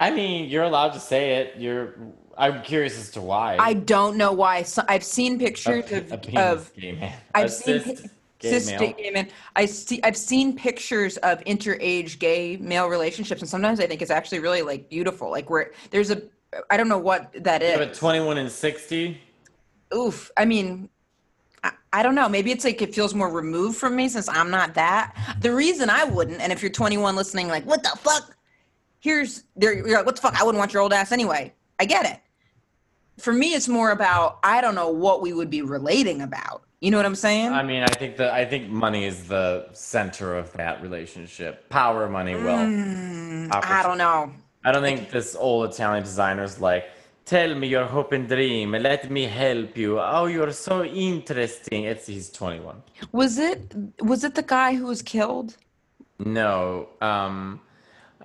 I 0.00 0.10
mean, 0.10 0.48
you're 0.48 0.64
allowed 0.64 0.92
to 0.92 1.00
say 1.00 1.36
it. 1.36 1.54
You're. 1.58 1.94
I'm 2.36 2.62
curious 2.62 2.96
as 2.98 3.10
to 3.12 3.20
why. 3.20 3.56
I 3.58 3.74
don't 3.74 4.16
know 4.16 4.32
why. 4.32 4.62
So, 4.62 4.84
I've 4.88 5.02
seen 5.02 5.40
pictures 5.40 5.90
a 5.90 6.14
of, 6.14 6.22
penis 6.22 6.40
of 6.40 6.72
gay 6.74 6.92
man. 6.92 7.12
I've 7.34 7.46
a 7.46 7.48
seen 7.48 7.80
cis 7.80 8.00
pi- 8.00 8.08
gay 8.38 8.78
male. 8.78 8.92
gay 8.92 9.10
man. 9.10 9.28
I 9.56 9.66
see. 9.66 10.00
I've 10.04 10.16
seen 10.16 10.54
pictures 10.56 11.16
of 11.18 11.40
interage 11.44 12.20
gay 12.20 12.56
male 12.58 12.86
relationships, 12.86 13.40
and 13.40 13.50
sometimes 13.50 13.80
I 13.80 13.86
think 13.86 14.02
it's 14.02 14.12
actually 14.12 14.38
really 14.38 14.62
like 14.62 14.88
beautiful. 14.88 15.30
Like 15.30 15.50
where 15.50 15.72
there's 15.90 16.10
a, 16.12 16.22
I 16.70 16.76
don't 16.76 16.88
know 16.88 16.98
what 16.98 17.32
that 17.42 17.62
is. 17.62 17.76
But 17.76 17.94
21 17.94 18.38
and 18.38 18.50
60. 18.50 19.20
Oof. 19.96 20.30
I 20.36 20.44
mean, 20.44 20.88
I, 21.64 21.72
I 21.92 22.02
don't 22.04 22.14
know. 22.14 22.28
Maybe 22.28 22.52
it's 22.52 22.64
like 22.64 22.80
it 22.82 22.94
feels 22.94 23.14
more 23.14 23.30
removed 23.30 23.78
from 23.78 23.96
me 23.96 24.08
since 24.08 24.28
I'm 24.28 24.50
not 24.50 24.74
that. 24.74 25.16
The 25.40 25.52
reason 25.52 25.90
I 25.90 26.04
wouldn't, 26.04 26.40
and 26.40 26.52
if 26.52 26.62
you're 26.62 26.70
21 26.70 27.16
listening, 27.16 27.48
like, 27.48 27.66
what 27.66 27.82
the 27.82 27.90
fuck? 27.98 28.36
Here's, 29.00 29.44
there, 29.56 29.74
you're 29.74 29.96
like, 29.96 30.06
what 30.06 30.16
the 30.16 30.22
fuck? 30.22 30.40
I 30.40 30.44
wouldn't 30.44 30.58
want 30.58 30.72
your 30.72 30.82
old 30.82 30.92
ass 30.92 31.12
anyway. 31.12 31.52
I 31.78 31.84
get 31.84 32.06
it. 32.06 32.20
For 33.22 33.32
me, 33.32 33.54
it's 33.54 33.68
more 33.68 33.90
about, 33.90 34.38
I 34.42 34.60
don't 34.60 34.74
know 34.74 34.90
what 34.90 35.22
we 35.22 35.32
would 35.32 35.50
be 35.50 35.62
relating 35.62 36.22
about. 36.22 36.62
You 36.80 36.92
know 36.92 36.96
what 36.96 37.06
I'm 37.06 37.16
saying? 37.16 37.50
I 37.50 37.64
mean, 37.64 37.82
I 37.82 37.88
think 37.88 38.16
the 38.16 38.32
I 38.32 38.44
think 38.44 38.70
money 38.70 39.04
is 39.04 39.26
the 39.26 39.66
center 39.72 40.36
of 40.36 40.52
that 40.52 40.80
relationship. 40.80 41.68
Power, 41.70 42.08
money, 42.08 42.36
wealth. 42.36 42.68
Mm, 42.68 43.52
I 43.52 43.82
don't 43.82 43.98
know. 43.98 44.32
I 44.64 44.70
don't 44.70 44.82
think 44.82 45.10
this 45.10 45.34
old 45.34 45.70
Italian 45.70 46.04
designer's 46.04 46.60
like, 46.60 46.84
tell 47.24 47.52
me 47.54 47.66
your 47.66 47.84
hope 47.84 48.12
and 48.12 48.28
dream, 48.28 48.72
let 48.72 49.10
me 49.10 49.24
help 49.24 49.76
you. 49.76 49.98
Oh, 49.98 50.26
you're 50.26 50.52
so 50.52 50.84
interesting. 50.84 51.84
It's 51.84 52.06
he's 52.06 52.30
21. 52.30 52.82
Was 53.12 53.38
it, 53.38 53.74
was 54.00 54.24
it 54.24 54.34
the 54.34 54.42
guy 54.42 54.74
who 54.74 54.86
was 54.86 55.02
killed? 55.02 55.56
No, 56.18 56.88
um, 57.00 57.60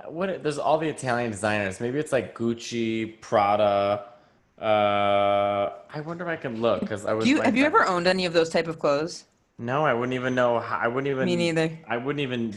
what? 0.07 0.43
There's 0.43 0.57
all 0.57 0.77
the 0.77 0.89
Italian 0.89 1.31
designers. 1.31 1.79
Maybe 1.79 2.00
it's 2.00 2.12
like 2.12 2.36
Gucci, 2.38 3.19
Prada. 3.22 4.05
Uh, 4.60 5.74
I 5.93 6.01
wonder 6.05 6.24
if 6.24 6.29
I 6.29 6.36
can 6.36 6.62
look 6.62 6.81
because 6.81 7.05
I 7.05 7.13
was. 7.13 7.25
Do 7.25 7.31
you, 7.31 7.41
have 7.41 7.55
you 7.55 7.65
ever 7.65 7.86
owned 7.86 8.07
any 8.07 8.25
of 8.25 8.33
those 8.33 8.50
type 8.50 8.67
of 8.67 8.79
clothes? 8.79 9.25
No, 9.57 9.86
I 9.86 9.93
wouldn't 9.93 10.13
even 10.13 10.36
know. 10.36 10.60
How, 10.60 10.77
I 10.77 10.88
wouldn't 10.88 11.07
even. 11.07 11.25
Me 11.25 11.36
neither. 11.36 11.72
I 11.88 11.98
wouldn't 11.98 12.22
even 12.22 12.55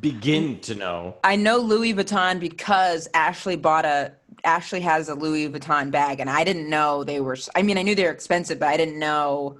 begin 0.00 0.58
to 0.60 0.74
know. 0.74 1.16
I 1.24 1.36
know 1.36 1.58
Louis 1.58 1.94
Vuitton 1.94 2.40
because 2.40 3.08
Ashley 3.14 3.56
bought 3.56 3.84
a 3.84 4.12
Ashley 4.44 4.80
has 4.80 5.08
a 5.08 5.14
Louis 5.14 5.48
Vuitton 5.48 5.90
bag 5.90 6.20
and 6.20 6.28
I 6.28 6.44
didn't 6.44 6.68
know 6.68 7.04
they 7.04 7.20
were 7.20 7.36
I 7.54 7.62
mean 7.62 7.78
I 7.78 7.82
knew 7.82 7.94
they 7.94 8.04
were 8.04 8.10
expensive 8.10 8.58
but 8.58 8.68
I 8.68 8.76
didn't 8.76 8.98
know 8.98 9.58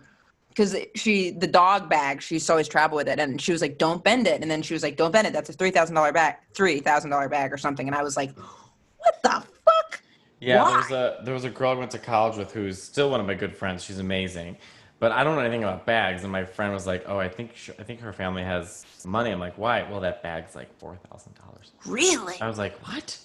cuz 0.56 0.76
she 0.94 1.30
the 1.30 1.46
dog 1.46 1.88
bag 1.88 2.20
she 2.22 2.36
used 2.36 2.46
to 2.46 2.52
always 2.52 2.68
travel 2.68 2.96
with 2.96 3.08
it 3.08 3.18
and 3.18 3.40
she 3.40 3.52
was 3.52 3.60
like 3.60 3.78
don't 3.78 4.02
bend 4.04 4.26
it 4.26 4.42
and 4.42 4.50
then 4.50 4.62
she 4.62 4.74
was 4.74 4.82
like 4.82 4.96
don't 4.96 5.12
bend 5.12 5.26
it 5.26 5.32
that's 5.32 5.50
a 5.50 5.52
$3000 5.54 6.12
bag 6.12 6.36
$3000 6.54 7.30
bag 7.30 7.52
or 7.52 7.56
something 7.58 7.86
and 7.86 7.96
I 7.96 8.02
was 8.02 8.16
like 8.16 8.32
what 8.98 9.14
the 9.22 9.30
fuck 9.64 10.00
Yeah, 10.40 10.62
Why? 10.62 10.68
there 10.70 10.76
was 10.78 10.90
a 10.90 11.24
there 11.24 11.34
was 11.34 11.44
a 11.44 11.50
girl 11.50 11.70
I 11.70 11.74
went 11.74 11.90
to 11.92 11.98
college 11.98 12.36
with 12.36 12.52
who's 12.52 12.82
still 12.82 13.10
one 13.10 13.20
of 13.20 13.26
my 13.26 13.34
good 13.34 13.54
friends. 13.56 13.84
She's 13.84 13.98
amazing, 14.00 14.56
but 14.98 15.12
I 15.12 15.22
don't 15.24 15.34
know 15.36 15.40
anything 15.40 15.62
about 15.64 15.86
bags. 15.86 16.22
And 16.24 16.32
my 16.32 16.44
friend 16.44 16.72
was 16.72 16.84
like, 16.86 17.04
"Oh, 17.06 17.18
I 17.18 17.28
think 17.28 17.54
sh 17.54 17.70
I 17.78 17.84
think 17.84 18.00
her 18.00 18.12
family 18.12 18.42
has 18.42 18.84
money." 19.04 19.30
I'm 19.30 19.38
like, 19.38 19.56
"Why?" 19.56 19.82
Well, 19.88 20.00
that 20.00 20.22
bag's 20.22 20.54
like 20.56 20.70
four 20.78 20.96
thousand 21.08 21.34
dollars. 21.42 21.70
really 21.86 22.36
I 22.40 22.48
was 22.48 22.58
like, 22.58 22.74
"What?" 22.88 23.18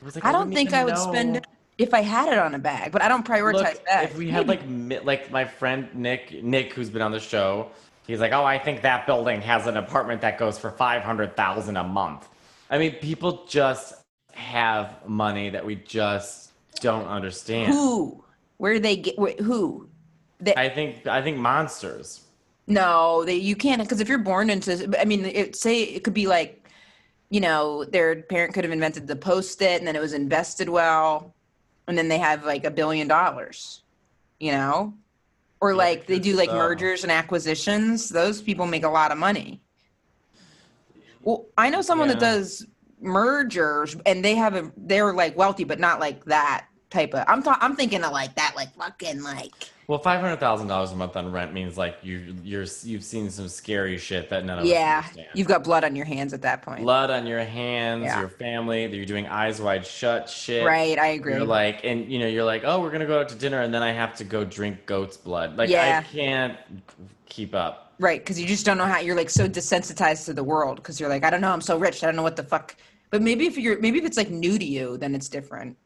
I 0.00 0.04
was 0.04 0.14
like, 0.16 0.24
I 0.24 0.32
don't 0.32 0.50
think 0.52 0.72
I 0.72 0.84
would 0.84 0.94
know." 0.94 1.10
spend 1.12 1.36
it 1.36 1.46
if 1.82 1.92
I 1.94 2.00
had 2.00 2.32
it 2.32 2.38
on 2.38 2.54
a 2.54 2.58
bag 2.58 2.92
but 2.92 3.02
I 3.02 3.08
don't 3.08 3.26
prioritize 3.26 3.74
Look, 3.74 3.84
bags 3.86 4.12
if 4.12 4.18
we 4.18 4.30
had 4.30 4.48
like 4.48 4.62
like 5.04 5.30
my 5.30 5.44
friend 5.44 5.88
Nick 5.94 6.42
Nick 6.42 6.72
who's 6.72 6.90
been 6.90 7.02
on 7.02 7.12
the 7.12 7.20
show, 7.20 7.70
he's 8.06 8.20
like, 8.20 8.32
"Oh, 8.32 8.44
I 8.44 8.58
think 8.58 8.82
that 8.82 9.06
building 9.06 9.40
has 9.42 9.66
an 9.66 9.76
apartment 9.76 10.20
that 10.22 10.38
goes 10.38 10.58
for 10.58 10.70
five 10.70 11.02
hundred 11.02 11.36
thousand 11.36 11.76
a 11.76 11.84
month." 11.84 12.28
I 12.70 12.78
mean, 12.78 12.92
people 12.96 13.44
just 13.46 13.94
have 14.32 15.06
money 15.06 15.50
that 15.50 15.64
we 15.64 15.76
just 15.76 16.52
don't 16.80 17.06
understand. 17.06 17.72
who 17.72 18.24
where 18.56 18.78
they 18.78 18.96
get 18.96 19.14
wh- 19.18 19.42
who 19.42 19.88
they, 20.40 20.54
I 20.54 20.68
think 20.68 21.06
I 21.06 21.22
think 21.22 21.36
monsters. 21.38 22.22
No, 22.66 23.24
they 23.24 23.36
you 23.36 23.56
can't 23.56 23.82
because 23.82 24.00
if 24.00 24.08
you're 24.08 24.18
born 24.18 24.48
into, 24.50 24.96
I 24.98 25.04
mean, 25.04 25.24
it, 25.24 25.56
say 25.56 25.82
it 25.82 26.04
could 26.04 26.14
be 26.14 26.26
like, 26.26 26.68
you 27.30 27.40
know, 27.40 27.84
their 27.84 28.22
parent 28.22 28.54
could 28.54 28.64
have 28.64 28.72
invented 28.72 29.06
the 29.06 29.16
post-it 29.16 29.78
and 29.78 29.86
then 29.86 29.96
it 29.96 30.00
was 30.00 30.12
invested 30.12 30.68
well, 30.68 31.34
and 31.88 31.96
then 31.98 32.08
they 32.08 32.18
have 32.18 32.44
like 32.44 32.64
a 32.64 32.70
billion 32.70 33.08
dollars, 33.08 33.82
you 34.38 34.52
know, 34.52 34.94
or 35.60 35.74
like 35.74 36.06
they 36.06 36.18
do 36.18 36.36
like 36.36 36.50
mergers 36.50 37.02
and 37.02 37.12
acquisitions. 37.12 38.08
Those 38.08 38.42
people 38.42 38.66
make 38.66 38.84
a 38.84 38.88
lot 38.88 39.12
of 39.12 39.18
money. 39.18 39.62
Well, 41.22 41.46
I 41.56 41.70
know 41.70 41.82
someone 41.82 42.08
that 42.08 42.18
does 42.20 42.66
mergers 43.00 43.96
and 44.06 44.24
they 44.24 44.34
have 44.34 44.54
a 44.54 44.72
they're 44.76 45.12
like 45.12 45.36
wealthy, 45.36 45.64
but 45.64 45.78
not 45.78 46.00
like 46.00 46.24
that 46.26 46.66
type 46.90 47.14
of. 47.14 47.24
I'm 47.28 47.42
ta- 47.42 47.58
I'm 47.60 47.76
thinking 47.76 48.02
of 48.04 48.12
like 48.12 48.34
that, 48.36 48.54
like 48.56 48.74
fucking 48.74 49.22
like. 49.22 49.52
Well, 49.92 49.98
five 50.00 50.22
hundred 50.22 50.40
thousand 50.40 50.68
dollars 50.68 50.90
a 50.92 50.96
month 50.96 51.16
on 51.16 51.30
rent 51.30 51.52
means 51.52 51.76
like 51.76 51.98
you 52.02 52.34
you're 52.42 52.64
you've 52.82 53.04
seen 53.04 53.28
some 53.28 53.46
scary 53.46 53.98
shit 53.98 54.30
that 54.30 54.42
none 54.42 54.60
of 54.60 54.64
us 54.64 54.70
Yeah, 54.70 55.02
understand. 55.04 55.28
you've 55.34 55.46
got 55.46 55.64
blood 55.64 55.84
on 55.84 55.94
your 55.94 56.06
hands 56.06 56.32
at 56.32 56.40
that 56.40 56.62
point. 56.62 56.80
blood 56.80 57.10
on 57.10 57.26
your 57.26 57.44
hands, 57.44 58.04
Yeah. 58.04 58.20
your 58.20 58.30
family. 58.30 58.86
You're 58.86 59.04
doing 59.04 59.26
eyes 59.26 59.60
wide 59.60 59.84
shut 59.84 60.30
shit. 60.30 60.64
Right, 60.64 60.98
I 60.98 61.08
agree. 61.08 61.34
You're 61.34 61.44
like, 61.44 61.84
and 61.84 62.10
you 62.10 62.18
know, 62.20 62.26
you're 62.26 62.42
like, 62.42 62.62
oh, 62.64 62.80
we're 62.80 62.90
gonna 62.90 63.04
go 63.04 63.20
out 63.20 63.28
to 63.28 63.34
dinner, 63.34 63.60
and 63.60 63.74
then 63.74 63.82
I 63.82 63.92
have 63.92 64.16
to 64.16 64.24
go 64.24 64.46
drink 64.46 64.86
goat's 64.86 65.18
blood. 65.18 65.58
Like, 65.58 65.68
Yeah. 65.68 66.02
I 66.02 66.10
can't 66.10 66.56
keep 67.26 67.54
up. 67.54 67.92
Right, 67.98 68.18
because 68.18 68.40
you 68.40 68.46
just 68.46 68.64
don't 68.64 68.78
know 68.78 68.86
how 68.86 68.98
you're 68.98 69.14
like 69.14 69.28
so 69.28 69.46
desensitized 69.46 70.24
to 70.24 70.32
the 70.32 70.42
world 70.42 70.76
because 70.76 71.00
you're 71.00 71.10
like, 71.10 71.22
I 71.22 71.28
don't 71.28 71.42
know, 71.42 71.52
I'm 71.52 71.60
so 71.60 71.76
rich, 71.76 72.02
I 72.02 72.06
don't 72.06 72.16
know 72.16 72.22
what 72.22 72.36
the 72.36 72.44
fuck. 72.44 72.76
But 73.10 73.20
maybe 73.20 73.44
if 73.46 73.58
you're 73.58 73.78
maybe 73.78 73.98
if 73.98 74.06
it's 74.06 74.16
like 74.16 74.30
new 74.30 74.58
to 74.58 74.64
you, 74.64 74.96
then 74.96 75.14
it's 75.14 75.28
different. 75.28 75.76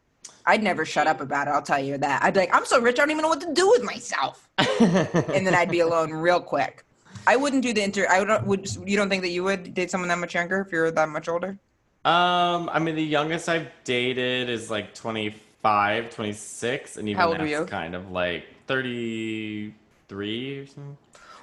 I'd 0.47 0.63
never 0.63 0.85
shut 0.85 1.07
up 1.07 1.21
about 1.21 1.49
it. 1.49 1.51
I'll 1.51 1.63
tell 1.63 1.81
you 1.83 1.99
that. 1.99 2.23
I'd 2.23 2.35
be 2.35 2.41
like, 2.41 2.55
I'm 2.55 2.65
so 2.65 2.81
rich, 2.81 2.97
I 2.99 3.03
don't 3.03 3.11
even 3.11 3.23
know 3.23 3.29
what 3.29 3.41
to 3.41 3.53
do 3.53 3.69
with 3.69 3.83
myself, 3.83 4.49
and 4.59 5.47
then 5.47 5.55
I'd 5.55 5.71
be 5.71 5.81
alone 5.81 6.13
real 6.13 6.41
quick. 6.41 6.85
I 7.27 7.35
wouldn't 7.37 7.63
do 7.63 7.73
the 7.73 7.83
inter. 7.83 8.07
I 8.09 8.21
would. 8.23 8.47
Would 8.47 8.89
you 8.89 8.97
don't 8.97 9.09
think 9.09 9.23
that 9.23 9.31
you 9.31 9.43
would 9.43 9.75
date 9.75 9.91
someone 9.91 10.09
that 10.09 10.19
much 10.19 10.35
younger 10.35 10.61
if 10.61 10.71
you're 10.71 10.93
that 10.93 11.09
much 11.09 11.29
older? 11.29 11.59
Um, 12.05 12.71
I 12.73 12.79
mean, 12.79 12.95
the 12.95 13.03
youngest 13.03 13.49
I've 13.49 13.67
dated 13.83 14.49
is 14.49 14.71
like 14.71 14.95
25, 14.95 16.11
26, 16.11 16.97
and 16.99 17.09
even 17.09 17.19
How 17.21 17.27
old 17.29 17.39
were 17.39 17.45
that's 17.49 17.51
you? 17.59 17.65
kind 17.67 17.97
of 17.97 18.13
like 18.13 18.45
33 18.69 20.59
or 20.61 20.67
something. 20.67 20.97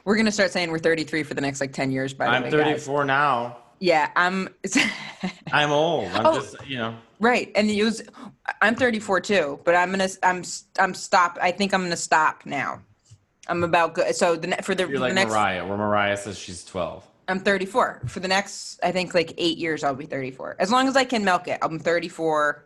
We're 0.05 0.15
gonna 0.15 0.31
start 0.31 0.51
saying 0.51 0.72
we're 0.72 0.79
33 0.79 1.24
for 1.24 1.33
the 1.33 1.41
next 1.41 1.60
like 1.60 1.74
10 1.74 1.91
years. 1.91 2.13
By 2.13 2.25
the 2.27 2.31
I'm 2.31 2.43
way, 2.43 2.51
34 2.51 3.01
guys. 3.01 3.07
now. 3.07 3.57
Yeah, 3.83 4.11
I'm. 4.15 4.47
I'm 5.51 5.69
old. 5.69 6.07
I'm 6.13 6.25
Oh. 6.25 6.35
just, 6.39 6.55
you 6.65 6.77
know. 6.77 6.95
Right, 7.19 7.51
and 7.53 7.69
it 7.69 7.83
was. 7.83 8.01
I'm 8.61 8.75
34 8.75 9.19
too, 9.19 9.59
but 9.65 9.75
I'm 9.75 9.91
gonna. 9.91 10.07
I'm. 10.23 10.41
I'm 10.79 10.93
stop. 10.93 11.37
I 11.41 11.51
think 11.51 11.73
I'm 11.73 11.83
gonna 11.83 11.97
stop 11.97 12.45
now. 12.45 12.81
I'm 13.49 13.61
about 13.61 13.93
good. 13.93 14.15
So 14.15 14.37
the 14.37 14.55
for 14.63 14.73
the, 14.73 14.87
You're 14.87 14.99
like 14.99 15.09
the 15.11 15.15
next. 15.15 15.33
Mariah, 15.33 15.67
where 15.67 15.77
Mariah 15.77 16.15
says 16.15 16.37
she's 16.39 16.63
12. 16.63 17.05
I'm 17.27 17.41
34 17.41 18.03
for 18.07 18.21
the 18.21 18.29
next. 18.29 18.79
I 18.83 18.93
think 18.93 19.13
like 19.13 19.33
eight 19.37 19.57
years. 19.57 19.83
I'll 19.83 19.93
be 19.95 20.05
34 20.05 20.55
as 20.59 20.71
long 20.71 20.87
as 20.87 20.95
I 20.95 21.03
can 21.03 21.25
milk 21.25 21.49
it. 21.49 21.59
I'm 21.61 21.77
34. 21.77 22.63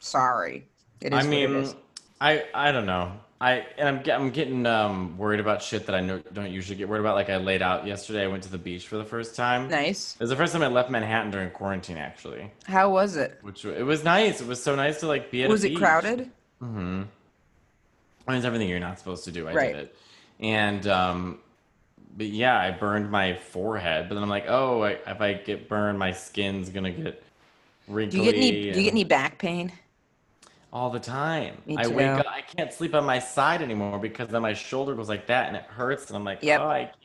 Sorry, 0.00 0.66
it 1.02 1.12
is. 1.12 1.18
I 1.22 1.28
mean. 1.28 1.74
I 2.22 2.44
I 2.54 2.72
don't 2.72 2.86
know. 2.86 3.12
I 3.42 3.66
and 3.78 3.88
I'm 3.88 4.10
I'm 4.10 4.30
getting 4.30 4.66
um 4.66 5.16
worried 5.16 5.40
about 5.40 5.62
shit 5.62 5.86
that 5.86 5.94
I 5.94 6.00
know, 6.00 6.18
don't 6.32 6.50
usually 6.50 6.76
get 6.76 6.88
worried 6.90 7.00
about. 7.00 7.14
Like 7.14 7.30
I 7.30 7.38
laid 7.38 7.62
out 7.62 7.86
yesterday. 7.86 8.24
I 8.24 8.26
went 8.26 8.42
to 8.42 8.50
the 8.50 8.58
beach 8.58 8.86
for 8.86 8.98
the 8.98 9.04
first 9.04 9.34
time. 9.34 9.68
nice. 9.68 10.14
It 10.14 10.20
was 10.20 10.28
the 10.30 10.36
first 10.36 10.52
time 10.52 10.62
I 10.62 10.66
left 10.66 10.90
Manhattan 10.90 11.30
during 11.30 11.48
quarantine, 11.50 11.96
actually. 11.96 12.50
How 12.64 12.90
was 12.90 13.16
it? 13.16 13.38
Which 13.40 13.64
it 13.64 13.82
was 13.84 14.04
nice. 14.04 14.42
It 14.42 14.46
was 14.46 14.62
so 14.62 14.76
nice 14.76 15.00
to 15.00 15.06
like 15.06 15.30
be 15.30 15.42
at. 15.44 15.48
Was 15.48 15.64
it 15.64 15.70
beach. 15.70 15.78
crowded? 15.78 16.30
Mm-hmm. 16.62 17.02
I 18.28 18.30
mean, 18.32 18.36
it's 18.36 18.44
everything 18.44 18.68
you're 18.68 18.78
not 18.78 18.98
supposed 18.98 19.24
to 19.24 19.32
do. 19.32 19.48
I 19.48 19.54
Right. 19.54 19.72
did 19.74 19.84
it, 19.84 19.96
and 20.40 20.86
um, 20.86 21.38
but 22.18 22.26
yeah, 22.26 22.58
I 22.58 22.70
burned 22.72 23.10
my 23.10 23.34
forehead. 23.36 24.08
But 24.10 24.16
then 24.16 24.22
I'm 24.22 24.28
like, 24.28 24.44
oh, 24.48 24.82
I, 24.82 24.90
if 25.06 25.20
I 25.22 25.32
get 25.32 25.66
burned, 25.66 25.98
my 25.98 26.12
skin's 26.12 26.68
gonna 26.68 26.90
get 26.92 27.22
Do 27.86 27.94
wrinkly. 27.94 28.18
you 28.18 28.24
get 28.26 28.34
any? 28.34 28.50
Do 28.72 28.78
you 28.78 28.84
get 28.84 28.92
any 28.92 29.04
back 29.04 29.38
pain? 29.38 29.72
all 30.72 30.88
the 30.90 31.00
time. 31.00 31.56
Me 31.66 31.76
I 31.76 31.88
wake 31.88 32.06
up. 32.06 32.26
Can't 32.56 32.72
sleep 32.72 32.94
on 32.94 33.04
my 33.04 33.18
side 33.18 33.62
anymore 33.62 33.98
because 33.98 34.28
then 34.28 34.42
my 34.42 34.54
shoulder 34.54 34.94
goes 34.94 35.08
like 35.08 35.26
that 35.28 35.48
and 35.48 35.56
it 35.56 35.62
hurts. 35.64 36.08
And 36.08 36.16
I'm 36.16 36.24
like, 36.24 36.42
Yep. 36.42 36.60
oh, 36.60 36.68
I. 36.68 36.78
can't." 36.84 36.96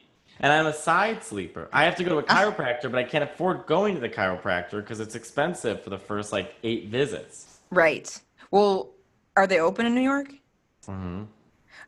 And 0.42 0.52
I'm 0.52 0.66
a 0.66 0.74
side 0.74 1.24
sleeper. 1.24 1.70
I 1.72 1.86
have 1.86 1.96
to 1.98 2.04
go 2.04 2.10
to 2.10 2.18
a 2.18 2.26
Ah. 2.28 2.44
chiropractor, 2.52 2.92
but 2.92 2.96
I 2.96 3.04
can't 3.04 3.24
afford 3.24 3.66
going 3.68 3.96
to 3.96 4.02
the 4.02 4.10
chiropractor 4.10 4.82
because 4.82 5.00
it's 5.00 5.16
expensive 5.16 5.82
for 5.84 5.90
the 5.90 5.98
first 6.00 6.34
like 6.34 6.56
eight 6.64 6.88
visits. 6.88 7.60
Right. 7.70 8.20
Well, 8.52 8.90
are 9.38 9.48
they 9.48 9.60
open 9.60 9.86
in 9.86 9.96
New 9.96 10.02
York? 10.02 10.34
Mm-hmm. 10.88 11.24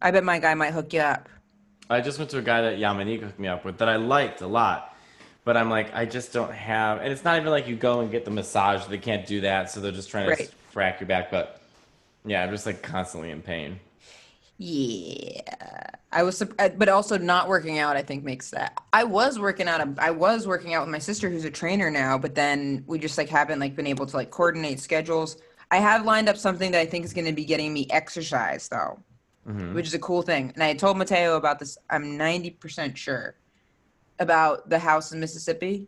I 0.01 0.11
bet 0.11 0.23
my 0.23 0.39
guy 0.39 0.53
might 0.53 0.71
hook 0.73 0.93
you 0.93 1.01
up. 1.01 1.27
I 1.89 1.99
just 2.01 2.19
went 2.19 2.29
to 2.31 2.37
a 2.37 2.41
guy 2.41 2.61
that 2.61 2.77
Yamanika 2.77 3.23
hooked 3.23 3.39
me 3.39 3.47
up 3.47 3.65
with 3.65 3.77
that 3.79 3.89
I 3.89 3.95
liked 3.95 4.41
a 4.41 4.47
lot. 4.47 4.93
but 5.45 5.55
I'm 5.55 5.69
like, 5.69 5.95
I 5.95 6.03
just 6.03 6.33
don't 6.33 6.51
have, 6.51 6.99
and 6.99 7.09
it's 7.09 7.23
not 7.23 7.37
even 7.39 7.51
like 7.51 7.69
you 7.69 7.77
go 7.77 8.01
and 8.01 8.11
get 8.11 8.25
the 8.25 8.31
massage. 8.31 8.83
They 8.87 8.97
can't 8.97 9.25
do 9.25 9.39
that, 9.41 9.71
so 9.71 9.79
they're 9.79 9.93
just 9.93 10.09
trying 10.09 10.25
to 10.25 10.31
Right. 10.31 10.51
frack 10.75 10.99
your 10.99 11.07
back. 11.07 11.31
But 11.31 11.56
yeah, 12.27 12.43
I'm 12.43 12.51
just 12.51 12.65
like 12.65 12.81
constantly 12.84 13.31
in 13.31 13.41
pain. 13.41 13.79
Yeah, 14.60 15.41
I 16.12 16.24
was, 16.24 16.41
uh, 16.41 16.69
but 16.77 16.89
also 16.89 17.17
not 17.17 17.48
working 17.48 17.77
out. 17.79 17.96
I 17.96 18.01
think 18.01 18.24
makes 18.24 18.50
that. 18.51 18.77
I 18.91 19.03
was 19.03 19.39
working 19.39 19.67
out. 19.67 19.88
I 20.00 20.12
was 20.12 20.48
working 20.48 20.74
out 20.74 20.81
with 20.81 20.91
my 20.91 20.98
sister, 21.00 21.29
who's 21.29 21.46
a 21.46 21.51
trainer 21.51 21.91
now. 21.91 22.17
But 22.17 22.34
then 22.36 22.84
we 22.88 22.98
just 22.98 23.17
like 23.17 23.29
haven't 23.29 23.60
like 23.60 23.75
been 23.75 23.88
able 23.88 24.05
to 24.07 24.15
like 24.15 24.31
coordinate 24.31 24.79
schedules. 24.79 25.38
I 25.69 25.77
have 25.77 26.05
lined 26.05 26.27
up 26.27 26.38
something 26.38 26.72
that 26.72 26.79
I 26.79 26.86
think 26.86 27.05
is 27.05 27.13
going 27.13 27.25
to 27.27 27.34
be 27.34 27.46
getting 27.46 27.74
me 27.74 27.88
exercise 27.91 28.67
though, 28.67 29.00
Mhm. 29.48 29.74
which 29.75 29.86
is 29.86 29.93
a 29.93 30.00
cool 30.00 30.22
thing. 30.24 30.51
And 30.55 30.63
I 30.63 30.74
told 30.74 30.98
Mateo 30.98 31.36
about 31.36 31.60
this. 31.60 31.77
I'm 31.89 32.17
90% 32.17 32.98
sure 32.98 33.36
about 34.19 34.69
the 34.69 34.79
house 34.79 35.12
in 35.12 35.19
Mississippi. 35.19 35.88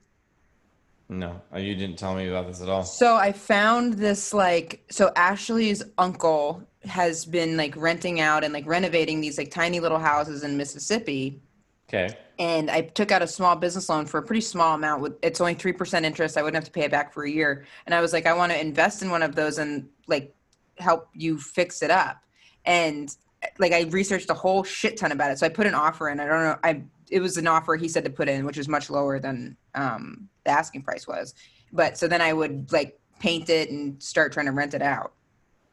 No, 1.10 1.42
uh, 1.51 1.58
you 1.58 1.74
didn't 1.74 1.98
tell 1.98 2.13
me 2.13 2.28
about 2.28 2.46
this 2.46 2.62
at 2.62 2.70
all. 2.70 2.84
So 2.84 3.16
I 3.16 3.32
found 3.32 3.96
this 3.96 4.32
like 4.32 4.86
so 4.92 5.12
Ashley's 5.16 5.84
uncle 5.98 6.63
has 6.86 7.25
been 7.25 7.58
like 7.58 7.75
renting 7.75 8.22
out 8.22 8.44
and 8.44 8.54
like 8.54 8.68
renovating 8.68 9.20
these 9.20 9.38
like 9.38 9.50
tiny 9.50 9.80
little 9.80 9.98
houses 9.98 10.44
in 10.44 10.56
Mississippi. 10.56 11.42
Okay. 11.89 12.16
And 12.38 12.70
I 12.70 12.82
took 12.82 13.12
out 13.12 13.24
a 13.24 13.28
small 13.28 13.56
business 13.56 13.89
loan 13.89 14.06
for 14.06 14.20
a 14.20 14.24
pretty 14.24 14.42
small 14.42 14.75
amount 14.75 15.01
with 15.01 15.13
it's 15.24 15.42
only 15.42 15.56
3% 15.56 16.04
interest. 16.04 16.38
I 16.38 16.44
wouldn't 16.44 16.56
have 16.56 16.66
to 16.66 16.72
pay 16.72 16.86
it 16.86 16.92
back 16.92 17.12
for 17.12 17.24
a 17.24 17.30
year. 17.30 17.66
And 17.88 17.96
I 17.96 18.01
was 18.01 18.13
like 18.13 18.28
I 18.28 18.34
want 18.34 18.51
to 18.51 18.62
invest 18.62 19.01
in 19.01 19.10
one 19.10 19.24
of 19.24 19.34
those 19.34 19.58
and 19.58 19.89
like 20.08 20.36
help 20.78 21.10
you 21.16 21.39
fix 21.39 21.82
it 21.82 21.89
up. 21.89 22.24
And 22.66 23.16
like 23.58 23.72
I 23.72 23.84
researched 23.84 24.30
a 24.30 24.36
whole 24.36 24.63
shit 24.63 24.96
ton 24.96 25.12
about 25.12 25.32
it. 25.32 25.39
So 25.39 25.48
I 25.48 25.50
put 25.50 25.66
an 25.66 25.74
offer 25.74 26.08
in. 26.08 26.20
I 26.20 26.28
don't 26.28 26.44
know 26.44 26.60
I 26.63 26.84
it 27.12 27.20
was 27.20 27.38
an 27.38 27.48
offer 27.48 27.75
he 27.75 27.88
said 27.88 28.04
to 28.04 28.10
put 28.10 28.30
in 28.30 28.46
which 28.46 28.58
was 28.58 28.68
much 28.68 28.89
lower 28.89 29.20
than 29.20 29.58
um 29.75 30.30
the 30.44 30.51
asking 30.51 30.82
price 30.82 31.08
was. 31.08 31.34
But 31.72 31.98
so 31.98 32.08
then 32.08 32.22
I 32.22 32.34
would 32.34 32.72
like 32.72 33.00
paint 33.20 33.50
it 33.50 33.70
and 33.70 34.01
start 34.01 34.34
trying 34.34 34.48
to 34.48 34.51
rent 34.51 34.74
it 34.74 34.82
out. 34.82 35.13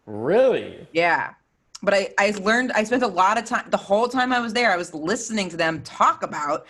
Really? 0.04 0.86
Yeah. 0.92 1.34
But 1.82 1.94
I, 1.94 2.14
I 2.18 2.30
learned, 2.42 2.72
I 2.72 2.84
spent 2.84 3.02
a 3.02 3.08
lot 3.08 3.38
of 3.38 3.44
time, 3.44 3.68
the 3.70 3.76
whole 3.76 4.08
time 4.08 4.32
I 4.32 4.40
was 4.40 4.52
there, 4.52 4.72
I 4.72 4.76
was 4.76 4.94
listening 4.94 5.48
to 5.50 5.56
them 5.56 5.82
talk 5.82 6.22
about 6.22 6.66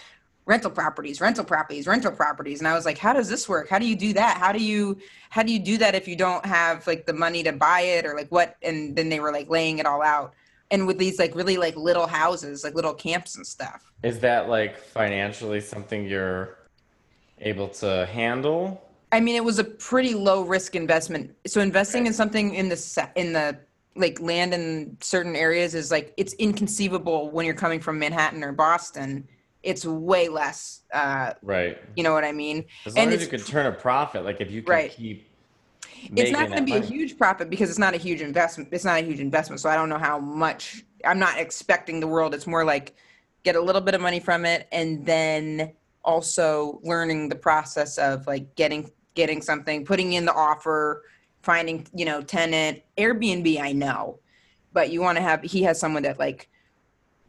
rental 0.47 0.71
properties, 0.71 1.21
rental 1.21 1.45
properties, 1.45 1.87
rental 1.87 2.13
properties. 2.13 2.61
And 2.61 2.69
I 2.69 2.75
was 2.75 2.85
like, 2.85 2.99
how 2.99 3.13
does 3.13 3.29
this 3.29 3.49
work? 3.49 3.69
How 3.69 3.79
do 3.79 3.87
you 3.87 3.97
do 3.97 4.13
that? 4.13 4.37
How 4.39 4.53
do 4.53 4.63
you, 4.63 4.99
how 5.31 5.43
do 5.43 5.53
you 5.53 5.59
do 5.59 5.77
that 5.79 5.95
if 5.95 6.07
you 6.07 6.17
don't 6.17 6.45
have 6.45 6.87
like 6.87 7.07
the 7.07 7.13
money 7.13 7.43
to 7.43 7.53
buy 7.53 7.81
it 7.81 8.07
or 8.07 8.15
like 8.15 8.29
what? 8.31 8.57
And 8.63 8.95
then 8.95 9.09
they 9.09 9.21
were 9.21 9.33
like 9.33 9.49
laying 9.49 9.79
it 9.79 9.87
all 9.87 10.03
out. 10.03 10.35
And 10.71 10.87
with 10.87 10.99
these 10.99 11.19
like 11.19 11.35
really 11.35 11.57
like 11.57 11.77
little 11.77 12.07
houses, 12.07 12.65
like 12.65 12.75
little 12.75 12.95
camps 12.95 13.37
and 13.37 13.47
stuff. 13.47 13.83
Is 14.03 14.19
that 14.21 14.49
like 14.49 14.79
financially 14.79 15.61
something 15.61 16.07
you're 16.07 16.59
able 17.39 17.69
to 17.69 18.07
handle? 18.07 18.83
I 19.13 19.21
mean, 19.21 19.37
it 19.37 19.45
was 19.45 19.59
a 19.59 19.65
pretty 19.65 20.15
low 20.15 20.43
risk 20.43 20.75
investment. 20.75 21.35
So 21.47 21.61
investing 21.61 22.07
in 22.07 22.13
something 22.13 22.55
in 22.55 22.69
the 22.69 23.11
in 23.15 23.33
the 23.33 23.59
like 23.95 24.21
land 24.21 24.53
in 24.53 24.97
certain 25.01 25.35
areas 25.35 25.75
is 25.75 25.91
like 25.91 26.13
it's 26.17 26.35
inconceivable 26.35 27.31
when 27.31 27.47
you're 27.47 27.55
coming 27.55 27.81
from 27.81 27.99
Manhattan 27.99 28.43
or 28.45 28.53
Boston. 28.53 29.27
It's 29.63 29.85
way 29.85 30.29
less. 30.29 30.83
Uh, 30.93 31.33
Right. 31.43 31.79
you 31.97 32.03
know 32.03 32.13
what 32.13 32.25
I 32.25 32.33
mean? 32.33 32.67
As 32.85 32.95
long 32.95 33.05
And 33.05 33.15
as 33.15 33.23
you 33.23 33.29
can 33.29 33.41
turn 33.41 33.67
a 33.67 33.73
profit, 33.73 34.25
like 34.25 34.41
if 34.41 34.51
you 34.51 34.63
can 34.63 34.71
Right. 34.71 34.91
keep. 34.91 35.31
It's 36.15 36.31
not 36.31 36.49
going 36.49 36.59
to 36.59 36.65
be 36.65 36.77
a 36.77 36.81
huge 36.81 37.19
profit 37.19 37.51
because 37.51 37.71
it's 37.71 37.79
not 37.79 37.95
a 37.95 37.99
huge 37.99 38.21
investment. 38.21 38.69
It's 38.73 38.85
not 38.85 39.01
a 39.01 39.05
huge 39.05 39.21
investment, 39.21 39.61
so 39.61 39.69
I 39.69 39.77
don't 39.77 39.89
know 39.89 39.99
how 39.99 40.19
much. 40.19 40.85
I'm 41.05 41.19
not 41.19 41.39
expecting 41.39 42.01
the 42.01 42.07
world. 42.07 42.35
It's 42.35 42.47
more 42.47 42.65
like 42.65 42.95
get 43.45 43.57
a 43.57 43.61
little 43.61 43.81
bit 43.81 43.95
of 43.95 44.01
money 44.01 44.21
from 44.21 44.45
it, 44.45 44.69
and 44.73 45.05
then 45.07 45.73
also 46.05 46.81
learning 46.83 47.29
the 47.29 47.37
process 47.37 47.99
of 47.99 48.27
like 48.27 48.55
getting 48.55 48.91
getting 49.15 49.43
something, 49.43 49.85
putting 49.85 50.13
in 50.13 50.25
the 50.25 50.35
offer, 50.35 51.05
finding 51.43 51.87
you 51.95 52.05
know 52.05 52.23
tenant. 52.23 52.83
Airbnb, 52.97 53.61
I 53.61 53.73
know, 53.73 54.21
but 54.73 54.91
you 54.91 55.01
want 55.01 55.17
to 55.17 55.23
have. 55.23 55.43
He 55.43 55.63
has 55.63 55.79
someone 55.79 56.03
that 56.05 56.19
like 56.19 56.49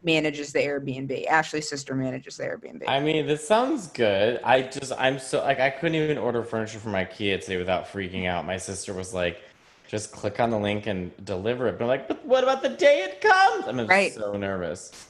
manages 0.02 0.52
the 0.52 0.60
Airbnb. 0.60 1.26
Ashley's 1.26 1.68
sister 1.68 1.94
manages 1.94 2.36
the 2.36 2.44
Airbnb. 2.44 2.84
I 2.86 3.00
mean, 3.00 3.26
this 3.26 3.46
sounds 3.46 3.88
good. 3.88 4.40
I 4.44 4.62
just, 4.62 4.92
I'm 4.98 5.18
so, 5.18 5.40
like, 5.42 5.60
I 5.60 5.70
couldn't 5.70 5.96
even 5.96 6.18
order 6.18 6.42
furniture 6.42 6.78
from 6.78 6.92
IKEA 6.92 7.40
today 7.40 7.56
without 7.56 7.86
freaking 7.86 8.26
out. 8.26 8.46
My 8.46 8.56
sister 8.56 8.92
was 8.94 9.12
like, 9.12 9.40
just 9.88 10.12
click 10.12 10.38
on 10.38 10.50
the 10.50 10.58
link 10.58 10.86
and 10.86 11.10
deliver 11.24 11.66
it. 11.68 11.78
But 11.78 11.84
I'm 11.84 11.88
like, 11.88 12.08
but 12.08 12.24
what 12.24 12.44
about 12.44 12.62
the 12.62 12.68
day 12.68 13.00
it 13.00 13.20
comes? 13.20 13.66
I'm 13.66 13.86
Right. 13.86 14.12
so 14.12 14.36
nervous. 14.36 15.06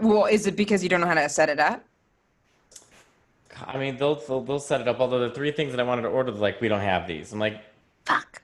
well, 0.00 0.26
is 0.26 0.46
it 0.46 0.56
because 0.56 0.82
you 0.82 0.88
don't 0.88 1.00
know 1.00 1.06
how 1.08 1.14
to 1.14 1.28
set 1.28 1.48
it 1.48 1.58
up? 1.60 1.84
I 3.66 3.76
mean, 3.76 3.96
they'll, 3.98 4.14
they'll, 4.14 4.40
they'll 4.40 4.58
set 4.60 4.80
it 4.80 4.88
up. 4.88 5.00
Although 5.00 5.18
the 5.28 5.34
three 5.34 5.50
things 5.52 5.72
that 5.72 5.80
I 5.80 5.82
wanted 5.82 6.02
to 6.02 6.08
order, 6.08 6.30
like, 6.32 6.60
we 6.60 6.68
don't 6.68 6.80
have 6.80 7.06
these. 7.06 7.32
I'm 7.32 7.38
like, 7.40 7.60
Fuck. 8.06 8.40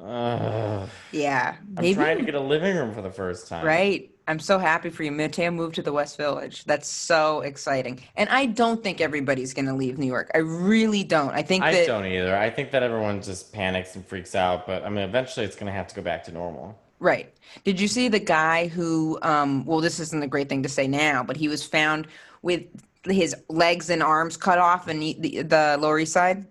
ugh. 0.00 0.88
Yeah, 1.10 1.56
I'm 1.76 1.82
maybe. 1.82 1.94
trying 1.94 2.18
to 2.18 2.24
get 2.24 2.34
a 2.34 2.40
living 2.40 2.76
room 2.76 2.94
for 2.94 3.02
the 3.02 3.10
first 3.10 3.48
time. 3.48 3.64
Right. 3.66 4.10
I'm 4.26 4.38
so 4.38 4.58
happy 4.58 4.88
for 4.88 5.02
you. 5.02 5.12
Mateo 5.12 5.50
moved 5.50 5.74
to 5.74 5.82
the 5.82 5.92
West 5.92 6.16
Village. 6.16 6.64
That's 6.64 6.88
so 6.88 7.40
exciting. 7.42 8.00
And 8.16 8.28
I 8.30 8.46
don't 8.46 8.82
think 8.82 9.00
everybody's 9.00 9.52
going 9.52 9.66
to 9.66 9.74
leave 9.74 9.98
New 9.98 10.06
York. 10.06 10.30
I 10.34 10.38
really 10.38 11.04
don't. 11.04 11.30
I 11.30 11.42
think 11.42 11.62
I 11.62 11.72
that 11.72 11.86
don't 11.86 12.06
either. 12.06 12.36
I 12.36 12.48
think 12.48 12.70
that 12.70 12.82
everyone 12.82 13.20
just 13.20 13.52
panics 13.52 13.96
and 13.96 14.06
freaks 14.06 14.34
out. 14.34 14.66
But 14.66 14.84
I 14.84 14.88
mean, 14.88 15.04
eventually 15.04 15.44
it's 15.44 15.56
going 15.56 15.66
to 15.66 15.72
have 15.72 15.88
to 15.88 15.94
go 15.94 16.02
back 16.02 16.24
to 16.24 16.32
normal. 16.32 16.78
right. 17.00 17.32
Did 17.64 17.78
you 17.78 17.86
see 17.86 18.08
the 18.08 18.18
guy 18.18 18.68
who 18.68 19.18
um 19.22 19.64
well 19.66 19.80
this 19.80 20.00
isn't 20.00 20.22
a 20.22 20.26
great 20.26 20.48
thing 20.48 20.62
to 20.62 20.68
say 20.68 20.88
now, 20.88 21.22
but 21.22 21.36
he 21.36 21.48
was 21.48 21.64
found 21.66 22.08
with 22.40 22.62
his 23.04 23.36
legs 23.48 23.90
and 23.90 24.02
arms 24.02 24.36
cut 24.38 24.58
off 24.58 24.88
in 24.88 25.00
the, 25.00 25.16
the, 25.20 25.42
the 25.42 25.76
Lower 25.78 25.98
East 25.98 26.14
Side 26.14 26.46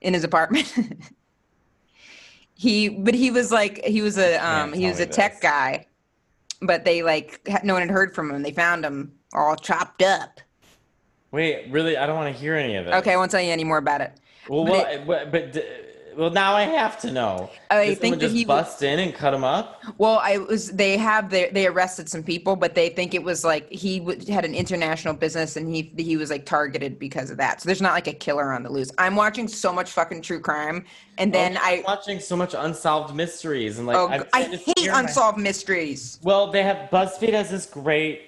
in 0.00 0.14
his 0.14 0.24
apartment? 0.24 0.74
he 2.54 2.88
but 2.88 3.14
he 3.14 3.30
was 3.30 3.52
like 3.52 3.84
he 3.84 4.02
was 4.02 4.18
a 4.18 4.34
um 4.36 4.72
he 4.72 4.86
was 4.86 4.98
a 4.98 5.06
tech 5.06 5.34
this. 5.34 5.42
guy. 5.42 5.86
But 6.60 6.84
they 6.84 7.02
like 7.02 7.46
no 7.62 7.74
one 7.74 7.82
had 7.82 7.90
heard 7.90 8.14
from 8.14 8.30
him. 8.30 8.42
They 8.42 8.52
found 8.52 8.84
him 8.84 9.12
all 9.32 9.54
chopped 9.56 10.02
up. 10.02 10.40
Wait, 11.30 11.70
really? 11.70 11.96
I 11.96 12.06
don't 12.06 12.16
want 12.16 12.34
to 12.34 12.40
hear 12.40 12.54
any 12.54 12.76
of 12.76 12.86
it. 12.86 12.94
Okay, 12.94 13.12
I 13.12 13.16
won't 13.16 13.30
tell 13.30 13.40
you 13.40 13.52
any 13.52 13.64
more 13.64 13.78
about 13.78 14.00
it. 14.00 14.12
Well, 14.48 14.64
But 14.64 14.72
well, 14.72 14.86
eh, 14.86 15.04
but, 15.06 15.30
but 15.30 15.52
d- 15.52 15.62
well, 16.18 16.30
now 16.30 16.54
I 16.54 16.62
have 16.62 16.98
to 17.02 17.12
know. 17.12 17.48
I 17.70 17.86
Did 17.86 17.98
think 17.98 18.18
just 18.18 18.34
he 18.34 18.40
was- 18.44 18.64
bust 18.66 18.82
in 18.82 18.98
and 18.98 19.14
cut 19.14 19.32
him 19.32 19.44
up? 19.44 19.80
Well, 19.98 20.18
I 20.20 20.38
was. 20.38 20.72
They 20.72 20.96
have. 20.96 21.30
They 21.30 21.48
they 21.50 21.66
arrested 21.68 22.08
some 22.08 22.24
people, 22.24 22.56
but 22.56 22.74
they 22.74 22.88
think 22.88 23.14
it 23.14 23.22
was 23.22 23.44
like 23.44 23.70
he 23.70 24.00
w- 24.00 24.20
had 24.32 24.44
an 24.44 24.52
international 24.52 25.14
business, 25.14 25.56
and 25.56 25.72
he 25.72 25.92
he 25.96 26.16
was 26.16 26.28
like 26.28 26.44
targeted 26.44 26.98
because 26.98 27.30
of 27.30 27.36
that. 27.36 27.60
So 27.62 27.68
there's 27.68 27.80
not 27.80 27.92
like 27.92 28.08
a 28.08 28.12
killer 28.12 28.52
on 28.52 28.64
the 28.64 28.70
loose. 28.70 28.90
I'm 28.98 29.14
watching 29.14 29.46
so 29.46 29.72
much 29.72 29.92
fucking 29.92 30.22
true 30.22 30.40
crime, 30.40 30.84
and 31.18 31.32
then 31.32 31.56
Oh, 31.56 31.60
I 31.62 31.70
I'm 31.76 31.82
watching 31.84 32.18
so 32.18 32.34
much 32.36 32.52
unsolved 32.58 33.14
mysteries 33.14 33.78
and 33.78 33.86
like 33.86 33.96
oh 33.96 34.24
I 34.32 34.42
hate 34.42 34.60
steer 34.76 34.92
my- 34.92 35.00
unsolved 35.00 35.38
mysteries. 35.38 36.18
Well, 36.24 36.50
they 36.50 36.64
have 36.64 36.90
BuzzFeed 36.90 37.32
has 37.32 37.48
this 37.48 37.64
great 37.66 38.22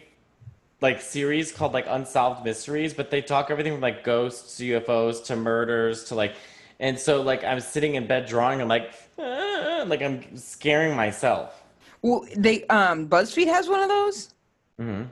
like 0.80 1.00
series 1.02 1.52
called 1.52 1.74
like 1.74 1.84
Unsolved 1.88 2.42
Mysteries, 2.44 2.94
but 2.94 3.10
they 3.10 3.20
talk 3.20 3.50
everything 3.50 3.72
from 3.74 3.82
like 3.82 4.02
ghosts, 4.04 4.58
UFOs 4.60 5.22
to 5.26 5.36
murders 5.36 6.04
to 6.04 6.14
like, 6.14 6.32
and 6.80 6.98
so 6.98 7.22
like 7.22 7.44
I'm 7.44 7.60
sitting 7.60 7.94
in 7.94 8.06
bed 8.08 8.26
drawing, 8.26 8.60
I'm 8.60 8.68
like, 8.68 8.92
"Ah," 9.18 9.84
like 9.86 10.02
I'm 10.02 10.36
scaring 10.36 10.96
myself. 10.96 11.62
Well, 12.02 12.26
they 12.36 12.64
um 12.66 13.08
BuzzFeed 13.08 13.46
has 13.46 13.68
one 13.68 13.80
of 13.80 13.88
those 13.88 14.34
Mm-hmm. 14.80 15.02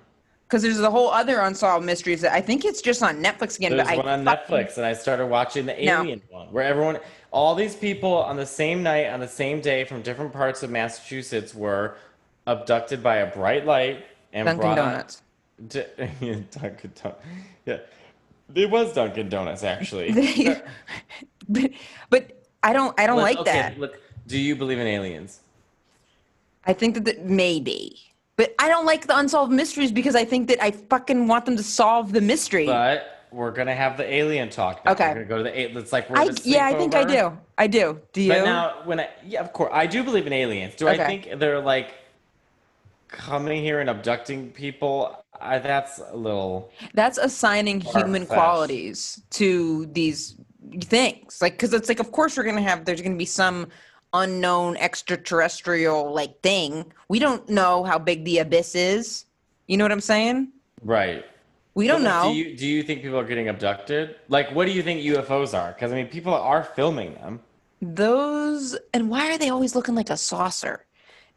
because 0.46 0.62
there's 0.62 0.80
a 0.80 0.90
whole 0.90 1.10
other 1.10 1.40
unsolved 1.40 1.84
mysteries 1.84 2.22
that 2.22 2.32
I 2.32 2.40
think 2.40 2.64
it's 2.64 2.80
just 2.80 3.02
on 3.02 3.22
Netflix 3.22 3.58
again. 3.58 3.76
There's 3.76 3.86
but 3.86 3.92
I 3.92 3.96
one 3.98 4.08
on 4.08 4.24
fucking- 4.24 4.56
Netflix, 4.56 4.76
and 4.78 4.86
I 4.86 4.94
started 4.94 5.26
watching 5.26 5.66
the 5.66 5.74
No. 5.74 6.00
Alien 6.00 6.22
one, 6.30 6.46
where 6.50 6.64
everyone, 6.64 6.98
all 7.30 7.54
these 7.54 7.76
people 7.76 8.14
on 8.14 8.36
the 8.36 8.46
same 8.46 8.82
night, 8.82 9.08
on 9.08 9.20
the 9.20 9.28
same 9.28 9.60
day, 9.60 9.84
from 9.84 10.00
different 10.00 10.32
parts 10.32 10.62
of 10.62 10.70
Massachusetts, 10.70 11.54
were 11.54 11.96
abducted 12.46 13.02
by 13.02 13.16
a 13.16 13.26
bright 13.26 13.66
light 13.66 14.06
and 14.32 14.46
Dunkin' 14.46 14.60
brought 14.62 14.78
on- 14.78 14.92
Donuts. 14.92 15.22
D- 15.68 15.84
Dunkin' 16.50 16.92
Donuts. 17.02 17.20
Yeah, 17.66 17.78
it 18.54 18.70
was 18.70 18.94
Dunkin' 18.94 19.28
Donuts 19.28 19.64
actually. 19.64 20.12
But, 21.48 21.70
but 22.10 22.44
I 22.62 22.72
don't. 22.72 22.98
I 22.98 23.06
don't 23.06 23.16
Look, 23.16 23.24
like 23.24 23.38
okay, 23.38 23.52
that. 23.52 23.78
Look, 23.78 24.00
do 24.26 24.38
you 24.38 24.56
believe 24.56 24.78
in 24.78 24.86
aliens? 24.86 25.40
I 26.64 26.72
think 26.72 26.94
that 26.94 27.04
the, 27.04 27.18
maybe, 27.22 27.98
but 28.36 28.54
I 28.58 28.68
don't 28.68 28.84
like 28.84 29.06
the 29.06 29.16
unsolved 29.16 29.52
mysteries 29.52 29.90
because 29.90 30.14
I 30.14 30.24
think 30.24 30.48
that 30.48 30.62
I 30.62 30.72
fucking 30.72 31.26
want 31.26 31.46
them 31.46 31.56
to 31.56 31.62
solve 31.62 32.12
the 32.12 32.20
mystery. 32.20 32.66
But 32.66 33.26
we're 33.30 33.52
gonna 33.52 33.74
have 33.74 33.96
the 33.96 34.12
alien 34.12 34.50
talk. 34.50 34.84
Now. 34.84 34.92
Okay. 34.92 35.08
We're 35.08 35.14
gonna 35.14 35.26
go 35.26 35.36
to 35.38 35.42
the. 35.44 35.58
a- 35.58 35.78
It's 35.78 35.92
like 35.92 36.10
we're 36.10 36.18
I 36.18 36.30
yeah, 36.44 36.66
I 36.66 36.74
think 36.74 36.94
I 36.94 37.04
do. 37.04 37.38
I 37.56 37.66
do. 37.66 38.00
Do 38.12 38.22
you? 38.22 38.32
But 38.32 38.44
now, 38.44 38.82
when 38.84 39.00
I 39.00 39.08
yeah, 39.24 39.40
of 39.40 39.52
course, 39.52 39.70
I 39.72 39.86
do 39.86 40.02
believe 40.02 40.26
in 40.26 40.32
aliens. 40.32 40.74
Do 40.74 40.88
I 40.88 40.96
think 40.96 41.28
they're 41.38 41.60
like 41.60 41.94
coming 43.08 43.62
here 43.62 43.80
and 43.80 43.88
abducting 43.88 44.50
people? 44.50 45.24
I, 45.40 45.58
that's 45.58 46.00
a 46.00 46.16
little. 46.16 46.70
That's 46.94 47.18
assigning 47.18 47.80
human 47.80 48.26
qualities 48.26 49.22
to 49.30 49.86
these 49.86 50.36
things, 50.82 51.40
like 51.40 51.54
because 51.54 51.72
it's 51.72 51.88
like, 51.88 52.00
of 52.00 52.12
course, 52.12 52.36
we're 52.36 52.44
gonna 52.44 52.62
have. 52.62 52.84
There's 52.84 53.00
gonna 53.02 53.16
be 53.16 53.24
some 53.24 53.68
unknown 54.14 54.76
extraterrestrial 54.76 56.12
like 56.12 56.40
thing. 56.40 56.92
We 57.08 57.18
don't 57.18 57.48
know 57.48 57.84
how 57.84 57.98
big 57.98 58.24
the 58.24 58.38
abyss 58.38 58.74
is. 58.74 59.24
You 59.66 59.76
know 59.76 59.84
what 59.84 59.92
I'm 59.92 60.00
saying? 60.00 60.48
Right. 60.82 61.24
We 61.74 61.86
don't 61.86 62.02
know. 62.02 62.32
Do 62.32 62.36
you 62.36 62.56
do 62.56 62.66
you 62.66 62.82
think 62.82 63.02
people 63.02 63.18
are 63.18 63.24
getting 63.24 63.48
abducted? 63.48 64.16
Like, 64.28 64.50
what 64.54 64.66
do 64.66 64.72
you 64.72 64.82
think 64.82 65.00
UFOs 65.02 65.56
are? 65.56 65.72
Because 65.72 65.92
I 65.92 65.94
mean, 65.94 66.08
people 66.08 66.34
are 66.34 66.64
filming 66.64 67.14
them. 67.14 67.40
Those 67.80 68.76
and 68.92 69.08
why 69.08 69.30
are 69.30 69.38
they 69.38 69.50
always 69.50 69.76
looking 69.76 69.94
like 69.94 70.10
a 70.10 70.16
saucer? 70.16 70.84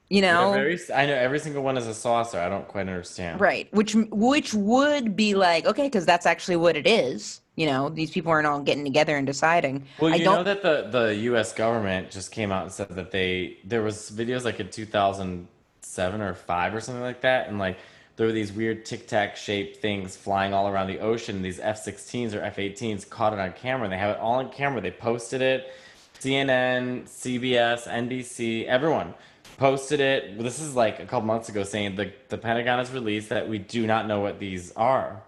You 0.10 0.22
know, 0.22 0.52
very, 0.52 0.80
I 0.94 1.06
know 1.06 1.14
every 1.14 1.40
single 1.40 1.64
one 1.64 1.78
is 1.78 1.88
a 1.88 1.94
saucer. 1.94 2.40
I 2.40 2.50
don't 2.50 2.68
quite 2.68 2.82
understand. 2.82 3.40
right? 3.40 3.72
Which 3.74 3.96
which 4.12 4.54
would 4.54 5.16
be 5.16 5.36
like 5.36 5.66
okay, 5.66 5.84
because 5.86 6.06
that's 6.06 6.26
actually 6.26 6.56
what 6.58 6.76
it 6.76 6.88
is. 6.88 7.41
You 7.56 7.66
know, 7.66 7.90
these 7.90 8.12
people 8.12 8.32
aren't 8.32 8.48
all 8.48 8.62
getting 8.62 8.86
together 8.86 9.18
and 9.18 9.28
deciding. 9.28 9.86
Well, 10.00 10.14
I 10.14 10.18
you 10.18 10.24
don't. 10.24 10.38
know 10.38 10.44
that 10.44 10.62
the 10.62 10.88
the 10.90 11.16
U.S. 11.16 11.54
government 11.54 12.10
just 12.10 12.32
came 12.32 12.52
out 12.52 12.64
and 12.64 12.72
said 12.72 12.90
that 12.90 13.12
they 13.12 13.58
there 13.66 13.82
was 13.82 14.10
videos 14.10 14.46
like 14.46 14.60
in 14.60 14.70
2007 14.70 16.22
or 16.22 16.34
five 16.34 16.74
or 16.74 16.80
something 16.80 17.04
like 17.04 17.22
that, 17.22 17.50
and 17.50 17.60
like 17.60 17.78
there 18.16 18.26
were 18.28 18.34
these 18.34 18.54
weird 18.54 18.86
tic 18.86 19.08
tac 19.08 19.36
shaped 19.36 19.78
things 19.78 20.16
flying 20.16 20.54
all 20.54 20.68
around 20.70 20.88
the 20.88 21.00
ocean. 21.00 21.42
These 21.42 21.60
F-16s 21.60 22.36
or 22.36 22.42
F-18s 22.42 23.10
caught 23.10 23.34
it 23.34 23.40
on 23.40 23.52
camera, 23.54 23.86
and 23.86 23.94
they 23.94 23.98
have 23.98 24.16
it 24.16 24.20
all 24.20 24.36
on 24.36 24.50
camera. 24.52 24.80
They 24.80 24.92
posted 24.92 25.42
it. 25.42 25.74
CNN, 26.20 27.06
CBS, 27.06 27.88
NBC, 27.88 28.66
everyone 28.68 29.14
posted 29.58 30.00
it. 30.00 30.38
This 30.38 30.60
is 30.60 30.76
like 30.76 31.00
a 31.00 31.06
couple 31.06 31.26
months 31.26 31.50
ago, 31.50 31.64
saying 31.64 31.96
the 31.96 32.14
the 32.30 32.38
Pentagon 32.38 32.80
has 32.80 32.92
released 32.92 33.30
that 33.30 33.50
we 33.50 33.58
do 33.58 33.86
not 33.88 34.08
know 34.08 34.20
what 34.22 34.40
these 34.40 34.72
are. 34.74 35.22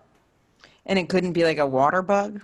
And 0.86 1.00
it 1.00 1.10
couldn't 1.10 1.34
be 1.34 1.43
like 1.43 1.58
a 1.58 1.65
water 1.67 2.02
bug. 2.02 2.41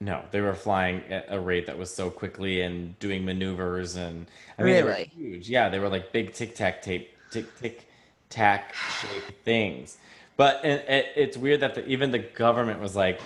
No, 0.00 0.22
they 0.30 0.40
were 0.42 0.54
flying 0.54 1.02
at 1.10 1.26
a 1.28 1.40
rate 1.40 1.66
that 1.66 1.78
was 1.78 1.92
so 1.92 2.10
quickly 2.10 2.60
and 2.60 2.98
doing 2.98 3.24
maneuvers 3.24 3.96
and 3.96 4.26
I 4.58 4.62
mean 4.62 4.74
they 4.74 4.82
were 4.82 4.90
Really? 4.90 5.10
huge. 5.16 5.48
Yeah, 5.48 5.68
they 5.68 5.78
were 5.78 5.88
like 5.88 6.12
big 6.12 6.34
tic 6.34 6.54
tac 6.54 6.82
tape, 6.82 7.10
tic 7.30 7.46
tic 7.58 7.88
tac 8.28 8.74
shaped 8.74 9.32
things. 9.44 9.96
But 10.36 10.62
it, 10.64 10.84
it, 10.88 11.06
it's 11.16 11.36
weird 11.38 11.60
that 11.60 11.74
the, 11.74 11.86
even 11.86 12.10
the 12.10 12.18
government 12.18 12.78
was 12.80 12.94
like, 12.94 13.20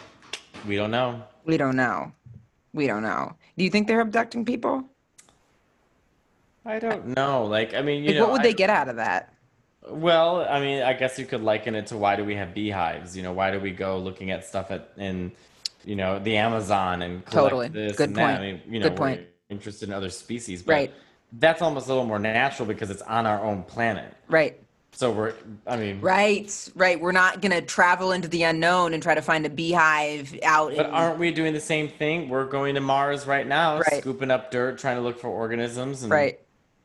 we 0.66 0.76
don't 0.76 0.92
know. 0.92 1.22
We 1.44 1.56
don't 1.56 1.74
know. 1.74 2.12
We 2.72 2.86
don't 2.86 3.02
know. 3.02 3.34
Do 3.58 3.64
you 3.64 3.70
think 3.70 3.88
they're 3.88 4.00
abducting 4.00 4.44
people? 4.44 4.84
I 6.64 6.78
don't 6.78 7.08
know. 7.16 7.44
Like, 7.46 7.74
I 7.74 7.82
mean, 7.82 8.04
you 8.04 8.10
Like, 8.10 8.16
know, 8.16 8.22
what 8.26 8.32
would 8.32 8.40
I- 8.42 8.44
they 8.44 8.54
get 8.54 8.70
out 8.70 8.88
of 8.88 8.96
that? 8.96 9.34
Well, 9.88 10.46
I 10.48 10.60
mean, 10.60 10.82
I 10.82 10.92
guess 10.92 11.18
you 11.18 11.24
could 11.24 11.42
liken 11.42 11.74
it 11.74 11.86
to 11.88 11.96
why 11.96 12.16
do 12.16 12.24
we 12.24 12.34
have 12.34 12.52
beehives? 12.54 13.16
You 13.16 13.22
know, 13.22 13.32
why 13.32 13.50
do 13.50 13.58
we 13.58 13.70
go 13.70 13.98
looking 13.98 14.30
at 14.30 14.44
stuff 14.44 14.70
at 14.70 14.90
in, 14.96 15.32
you 15.84 15.96
know, 15.96 16.18
the 16.18 16.36
Amazon 16.36 17.02
and 17.02 17.24
collect 17.24 17.50
Totally. 17.50 17.68
this 17.68 17.96
Good 17.96 18.10
and 18.10 18.16
that? 18.16 18.40
I 18.40 18.42
mean, 18.42 18.60
you 18.68 18.78
know, 18.80 18.88
Good 18.88 18.96
point. 18.96 19.20
we're 19.20 19.54
interested 19.54 19.88
in 19.88 19.94
other 19.94 20.10
species, 20.10 20.62
but 20.62 20.72
Right. 20.74 20.92
that's 21.38 21.62
almost 21.62 21.86
a 21.86 21.88
little 21.88 22.04
more 22.04 22.18
natural 22.18 22.68
because 22.68 22.90
it's 22.90 23.02
on 23.02 23.26
our 23.26 23.42
own 23.42 23.62
planet. 23.62 24.12
Right. 24.28 24.60
So 24.92 25.10
we're, 25.10 25.32
I 25.66 25.76
mean, 25.78 26.00
Right. 26.02 26.68
Right. 26.74 27.00
We're 27.00 27.12
not 27.12 27.40
gonna 27.40 27.62
travel 27.62 28.12
into 28.12 28.28
the 28.28 28.42
unknown 28.42 28.92
and 28.92 29.02
try 29.02 29.14
to 29.14 29.22
find 29.22 29.46
a 29.46 29.50
beehive 29.50 30.38
out. 30.42 30.76
but 30.76 30.86
in, 30.86 30.92
aren't 30.92 31.18
we 31.18 31.30
doing 31.32 31.54
the 31.54 31.60
same 31.60 31.88
thing? 31.88 32.28
We're 32.28 32.44
going 32.44 32.74
to 32.74 32.80
Mars 32.82 33.26
right 33.26 33.46
now, 33.46 33.78
Right. 33.78 34.02
scooping 34.02 34.30
up 34.30 34.50
dirt, 34.50 34.78
trying 34.78 34.96
to 34.96 35.02
look 35.02 35.18
for 35.18 35.28
organisms, 35.28 36.02
and 36.02 36.12
right. 36.12 36.38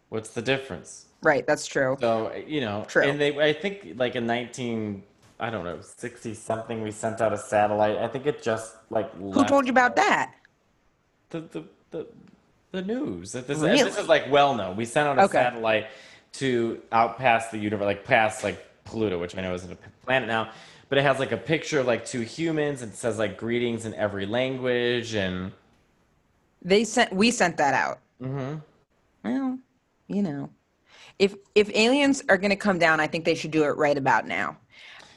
what's 0.09 0.29
the 0.29 0.41
difference? 0.41 1.04
Right. 1.25 1.45
That's 1.47 1.65
true. 1.65 1.97
So 1.99 2.31
you 2.47 2.61
know, 2.61 2.85
True. 2.87 3.03
and 3.03 3.19
they, 3.19 3.35
I 3.39 3.51
think, 3.51 3.93
like 3.97 4.15
in 4.15 4.27
nineteen, 4.27 5.01
I 5.39 5.49
don't 5.49 5.65
know, 5.65 5.81
sixty 5.81 6.35
something, 6.35 6.83
we 6.83 6.91
sent 6.91 7.19
out 7.19 7.33
a 7.33 7.37
satellite. 7.37 7.97
I 7.97 8.07
think 8.07 8.27
it 8.27 8.43
just 8.43 8.75
like 8.91 9.11
Who 9.15 9.43
told 9.45 9.65
you 9.65 9.71
about 9.71 9.95
that? 9.95 10.35
the 11.31 11.39
the 11.41 11.63
the, 11.89 12.07
the 12.71 12.81
news. 12.83 13.31
That 13.31 13.47
this, 13.47 13.57
Really? 13.57 13.81
this 13.83 13.97
is 13.97 14.07
like 14.07 14.29
well 14.31 14.53
known. 14.53 14.75
We 14.77 14.85
sent 14.85 15.07
out 15.07 15.17
a 15.17 15.23
Okay. 15.23 15.39
satellite 15.39 15.87
to 16.33 16.79
out 16.91 17.17
past 17.17 17.49
the 17.51 17.57
universe, 17.57 17.85
like 17.85 18.03
past 18.05 18.43
like 18.43 18.63
Pluto, 18.83 19.17
which 19.19 19.35
I 19.35 19.41
know 19.41 19.55
isn't 19.55 19.71
a 19.71 19.77
planet 20.05 20.27
now, 20.27 20.51
but 20.89 20.99
it 20.99 21.01
has 21.01 21.17
like 21.17 21.31
a 21.31 21.37
picture 21.37 21.79
of 21.79 21.87
like 21.87 22.05
two 22.05 22.21
humans 22.21 22.83
and 22.83 22.91
it 22.93 22.95
says 22.97 23.17
like 23.17 23.35
greetings 23.35 23.85
in 23.87 23.95
every 23.95 24.27
language 24.27 25.15
and. 25.15 25.51
They 26.61 26.83
sent. 26.83 27.11
We 27.13 27.31
sent 27.31 27.57
that 27.57 27.73
out. 27.73 27.99
Mm-hmm. 28.21 28.57
Well, 29.23 29.59
you 30.07 30.21
know, 30.21 30.49
if 31.19 31.35
if 31.55 31.69
aliens 31.75 32.23
are 32.29 32.37
gonna 32.37 32.55
come 32.55 32.79
down, 32.79 32.99
I 32.99 33.07
think 33.07 33.25
they 33.25 33.35
should 33.35 33.51
do 33.51 33.63
it 33.63 33.77
right 33.77 33.97
about 33.97 34.27
now. 34.27 34.57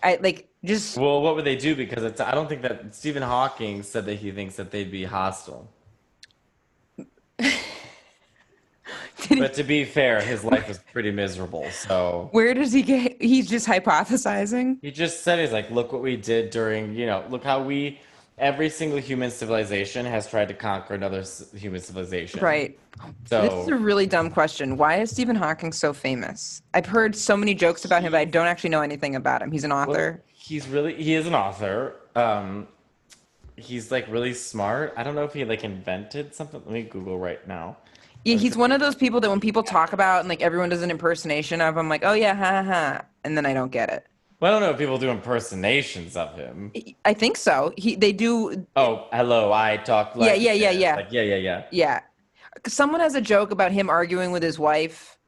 I 0.03 0.19
like 0.23 0.49
just 0.65 0.97
Well, 0.97 1.23
what 1.23 1.35
would 1.37 1.45
they 1.45 1.57
do? 1.57 1.75
Because 1.75 2.05
it's, 2.05 2.21
I 2.21 2.33
don't 2.33 2.49
think 2.49 2.63
that 2.63 2.95
Stephen 2.95 3.23
Hawking 3.23 3.83
said 3.83 4.05
that 4.07 4.15
he 4.15 4.31
thinks 4.31 4.57
that 4.57 4.71
they'd 4.71 4.91
be 4.91 5.05
hostile. 5.05 5.69
But 9.29 9.55
to 9.55 9.65
be 9.65 9.85
fair, 9.85 10.23
his 10.23 10.45
life 10.45 10.69
was 10.69 10.79
pretty 10.79 11.11
miserable. 11.11 11.69
So 11.71 12.29
where 12.33 12.55
does 12.55 12.73
he 12.73 12.83
get? 12.83 13.21
He's 13.21 13.49
just 13.49 13.67
hypothesizing. 13.67 14.79
he 14.81 14.91
just 14.91 15.23
said, 15.23 15.39
he's 15.39 15.53
like, 15.53 15.71
look 15.71 15.93
what 15.93 16.03
we 16.03 16.17
did 16.17 16.51
during, 16.51 16.95
you 16.95 17.07
know, 17.07 17.25
look 17.29 17.45
how 17.45 17.63
we, 17.63 18.01
every 18.39 18.71
single 18.71 18.99
human 18.99 19.31
civilization 19.31 20.07
has 20.07 20.29
tried 20.29 20.49
to 20.49 20.55
conquer 20.55 20.95
another 20.95 21.25
human 21.55 21.81
civilization. 21.81 22.41
Right. 22.41 22.79
So 23.27 23.43
This 23.43 23.53
is 23.53 23.69
a 23.69 23.77
really 23.77 24.07
dumb 24.07 24.31
question. 24.31 24.77
Why 24.77 25.01
is 25.01 25.11
Stephen 25.11 25.37
Hawking 25.37 25.73
so 25.73 25.93
famous? 25.93 26.63
I've 26.75 26.87
heard 26.87 27.15
so 27.15 27.37
many 27.37 27.55
jokes 27.55 27.85
about 27.85 28.03
him, 28.03 28.13
but 28.13 28.19
I 28.19 28.25
don't 28.25 28.47
actually 28.47 28.71
know 28.71 28.83
anything 28.83 29.17
about 29.17 29.43
him. 29.43 29.51
He's 29.51 29.65
an 29.65 29.71
well, 29.71 29.89
author. 29.91 30.23
he's 30.33 30.67
really, 30.69 30.95
he 30.95 31.15
is 31.15 31.27
an 31.27 31.35
author. 31.35 31.97
Um, 32.15 32.69
he's 33.57 33.91
like 33.91 34.07
really 34.09 34.35
smart. 34.35 34.95
I 34.97 35.03
don't 35.03 35.15
know 35.15 35.25
if 35.25 35.33
he 35.33 35.45
like 35.45 35.65
invented 35.65 36.35
something. 36.35 36.61
Let 36.65 36.73
me 36.73 36.83
Google 36.83 37.19
right 37.19 37.47
now. 37.47 37.77
Yeah, 38.25 38.37
he's 38.37 38.57
one 38.57 38.73
of 38.73 38.81
those 38.81 38.95
people 38.95 39.21
that 39.21 39.31
when 39.31 39.41
people 39.41 39.63
talk 39.63 39.93
about 39.93 40.21
and 40.21 40.29
like 40.29 40.43
everyone 40.43 40.69
does 40.69 40.83
an 40.83 40.91
impersonation 40.91 41.61
of, 41.61 41.77
I'm 41.77 41.89
like, 41.89 42.05
oh 42.05 42.15
yeah, 42.15 42.35
ha 42.35 42.63
ha, 42.63 42.63
ha, 42.63 43.05
and 43.25 43.37
then 43.37 43.47
I 43.47 43.55
don't 43.55 43.71
get 43.71 43.91
it. 43.91 44.07
Well, 44.41 44.55
I 44.55 44.59
don't 44.59 44.63
know 44.63 44.71
if 44.71 44.79
people 44.79 44.99
do 44.99 45.11
impersonations 45.11 46.17
of 46.17 46.35
him. 46.37 46.73
I 47.05 47.13
think 47.13 47.37
so. 47.37 47.73
He 47.77 47.97
they 47.97 48.13
do. 48.13 48.67
Oh, 48.77 49.09
hello, 49.13 49.53
I 49.53 49.79
talk 49.79 50.15
like 50.15 50.29
Yeah, 50.29 50.35
yeah, 50.35 50.53
yeah, 50.53 50.71
yeah. 50.71 50.95
Like, 50.95 51.09
yeah, 51.11 51.23
yeah, 51.23 51.37
yeah. 51.37 51.65
Yeah. 51.73 52.01
Someone 52.67 53.01
has 53.01 53.15
a 53.15 53.21
joke 53.21 53.51
about 53.51 53.73
him 53.73 53.91
arguing 53.91 54.31
with 54.31 54.43
his 54.43 54.59
wife. 54.59 55.19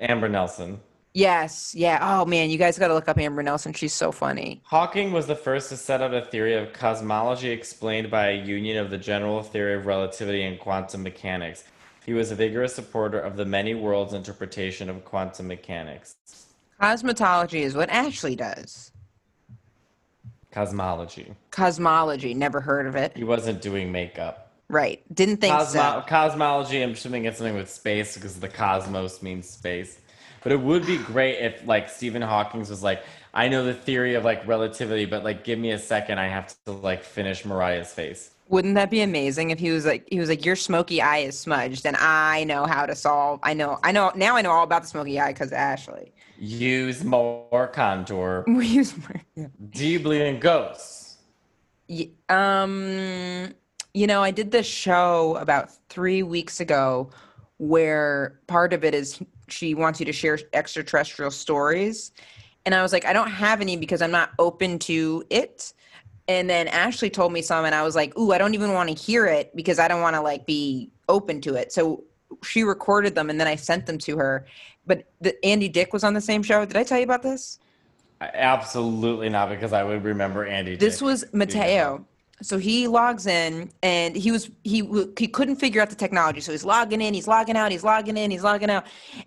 Amber 0.00 0.28
Nelson. 0.28 0.80
Yes. 1.12 1.74
Yeah. 1.76 1.98
Oh 2.00 2.24
man, 2.24 2.48
you 2.48 2.56
guys 2.56 2.78
got 2.78 2.88
to 2.88 2.94
look 2.94 3.08
up 3.08 3.18
Amber 3.18 3.42
Nelson. 3.42 3.74
She's 3.74 3.92
so 3.92 4.10
funny. 4.10 4.62
Hawking 4.64 5.12
was 5.12 5.26
the 5.26 5.36
first 5.36 5.68
to 5.68 5.76
set 5.76 6.00
out 6.00 6.14
a 6.14 6.22
theory 6.22 6.54
of 6.54 6.72
cosmology 6.72 7.50
explained 7.50 8.10
by 8.10 8.30
a 8.30 8.42
union 8.42 8.78
of 8.78 8.90
the 8.90 8.98
general 8.98 9.42
theory 9.42 9.74
of 9.74 9.84
relativity 9.84 10.42
and 10.42 10.58
quantum 10.58 11.02
mechanics. 11.02 11.64
He 12.06 12.14
was 12.14 12.30
a 12.30 12.34
vigorous 12.34 12.74
supporter 12.74 13.20
of 13.20 13.36
the 13.36 13.44
many 13.44 13.74
worlds 13.74 14.14
interpretation 14.14 14.88
of 14.88 15.04
quantum 15.04 15.48
mechanics. 15.48 16.16
Cosmetology 16.80 17.60
is 17.60 17.74
what 17.74 17.90
Ashley 17.90 18.36
does. 18.36 18.92
Cosmology. 20.50 21.34
Cosmology. 21.50 22.34
Never 22.34 22.60
heard 22.60 22.86
of 22.86 22.94
it. 22.94 23.16
He 23.16 23.24
wasn't 23.24 23.60
doing 23.60 23.90
makeup. 23.90 24.52
Right. 24.68 25.02
Didn't 25.14 25.38
think 25.38 25.54
Cosmo- 25.54 26.00
so. 26.00 26.04
Cosmology, 26.06 26.82
I'm 26.82 26.92
assuming 26.92 27.24
it's 27.24 27.38
something 27.38 27.56
with 27.56 27.70
space 27.70 28.14
because 28.14 28.40
the 28.40 28.48
cosmos 28.48 29.22
means 29.22 29.48
space. 29.48 29.98
But 30.42 30.52
it 30.52 30.60
would 30.60 30.86
be 30.86 30.98
great 30.98 31.38
if 31.38 31.66
like 31.66 31.88
Stephen 31.88 32.22
Hawking 32.22 32.60
was 32.60 32.82
like, 32.82 33.02
I 33.32 33.48
know 33.48 33.64
the 33.64 33.74
theory 33.74 34.14
of 34.14 34.24
like 34.24 34.46
relativity, 34.46 35.06
but 35.06 35.24
like 35.24 35.42
give 35.42 35.58
me 35.58 35.72
a 35.72 35.78
second, 35.78 36.18
I 36.18 36.28
have 36.28 36.54
to 36.66 36.72
like 36.72 37.02
finish 37.02 37.44
Mariah's 37.44 37.92
face. 37.92 38.30
Wouldn't 38.48 38.74
that 38.74 38.90
be 38.90 39.00
amazing 39.00 39.50
if 39.50 39.58
he 39.58 39.70
was 39.70 39.86
like 39.86 40.06
he 40.10 40.20
was 40.20 40.28
like 40.28 40.44
your 40.44 40.54
smoky 40.54 41.00
eye 41.00 41.18
is 41.18 41.38
smudged 41.38 41.86
and 41.86 41.96
I 41.96 42.44
know 42.44 42.66
how 42.66 42.84
to 42.84 42.94
solve 42.94 43.40
I 43.42 43.54
know 43.54 43.78
I 43.82 43.90
know 43.90 44.12
now 44.14 44.36
I 44.36 44.42
know 44.42 44.50
all 44.50 44.64
about 44.64 44.82
the 44.82 44.88
smoky 44.88 45.18
eye 45.18 45.32
because 45.32 45.50
Ashley. 45.50 46.12
Use 46.38 47.04
more 47.04 47.70
contour. 47.72 48.44
We 48.48 48.66
use 48.66 48.96
more- 48.96 49.22
yeah. 49.34 49.46
Do 49.70 49.86
you 49.86 50.00
believe 50.00 50.22
in 50.22 50.40
ghosts? 50.40 51.18
Ye- 51.88 52.12
Um, 52.28 53.52
you 53.92 54.06
know, 54.06 54.22
I 54.22 54.30
did 54.30 54.50
this 54.50 54.66
show 54.66 55.36
about 55.36 55.70
three 55.88 56.22
weeks 56.22 56.60
ago 56.60 57.10
where 57.58 58.40
part 58.48 58.72
of 58.72 58.84
it 58.84 58.94
is 58.94 59.20
she 59.48 59.74
wants 59.74 60.00
you 60.00 60.06
to 60.06 60.12
share 60.12 60.38
extraterrestrial 60.52 61.30
stories. 61.30 62.10
And 62.66 62.74
I 62.74 62.82
was 62.82 62.92
like, 62.92 63.04
I 63.04 63.12
don't 63.12 63.30
have 63.30 63.60
any 63.60 63.76
because 63.76 64.02
I'm 64.02 64.10
not 64.10 64.30
open 64.38 64.78
to 64.80 65.22
it. 65.30 65.72
And 66.26 66.48
then 66.48 66.66
Ashley 66.68 67.10
told 67.10 67.32
me 67.32 67.42
some, 67.42 67.66
and 67.66 67.74
I 67.74 67.82
was 67.82 67.94
like, 67.94 68.16
Ooh, 68.18 68.32
I 68.32 68.38
don't 68.38 68.54
even 68.54 68.72
want 68.72 68.88
to 68.88 68.94
hear 68.94 69.26
it 69.26 69.54
because 69.54 69.78
I 69.78 69.86
don't 69.86 70.00
want 70.00 70.16
to 70.16 70.22
like 70.22 70.46
be 70.46 70.90
open 71.08 71.40
to 71.42 71.54
it. 71.54 71.70
So 71.72 72.02
she 72.42 72.64
recorded 72.64 73.14
them 73.14 73.28
and 73.30 73.38
then 73.38 73.46
I 73.46 73.54
sent 73.56 73.86
them 73.86 73.98
to 73.98 74.16
her. 74.16 74.46
But 74.86 75.04
the, 75.20 75.42
Andy 75.44 75.68
Dick 75.68 75.92
was 75.92 76.04
on 76.04 76.14
the 76.14 76.20
same 76.20 76.42
show. 76.42 76.64
Did 76.64 76.76
I 76.76 76.84
tell 76.84 76.98
you 76.98 77.04
about 77.04 77.22
this? 77.22 77.58
Absolutely 78.20 79.28
not, 79.28 79.48
because 79.48 79.72
I 79.72 79.82
would 79.82 80.04
remember 80.04 80.46
Andy. 80.46 80.76
This 80.76 80.98
Dick. 80.98 81.06
was 81.06 81.24
Mateo. 81.32 82.06
So 82.42 82.58
he 82.58 82.88
logs 82.88 83.26
in 83.26 83.70
and 83.82 84.16
he 84.16 84.32
was 84.32 84.50
he 84.64 84.82
he 85.18 85.28
couldn't 85.28 85.56
figure 85.56 85.80
out 85.80 85.88
the 85.88 85.96
technology. 85.96 86.40
So 86.40 86.52
he's 86.52 86.64
logging 86.64 87.00
in, 87.00 87.14
he's 87.14 87.28
logging 87.28 87.56
out, 87.56 87.70
he's 87.70 87.84
logging 87.84 88.16
in, 88.16 88.30
he's 88.30 88.42
logging 88.42 88.70
out, 88.70 88.86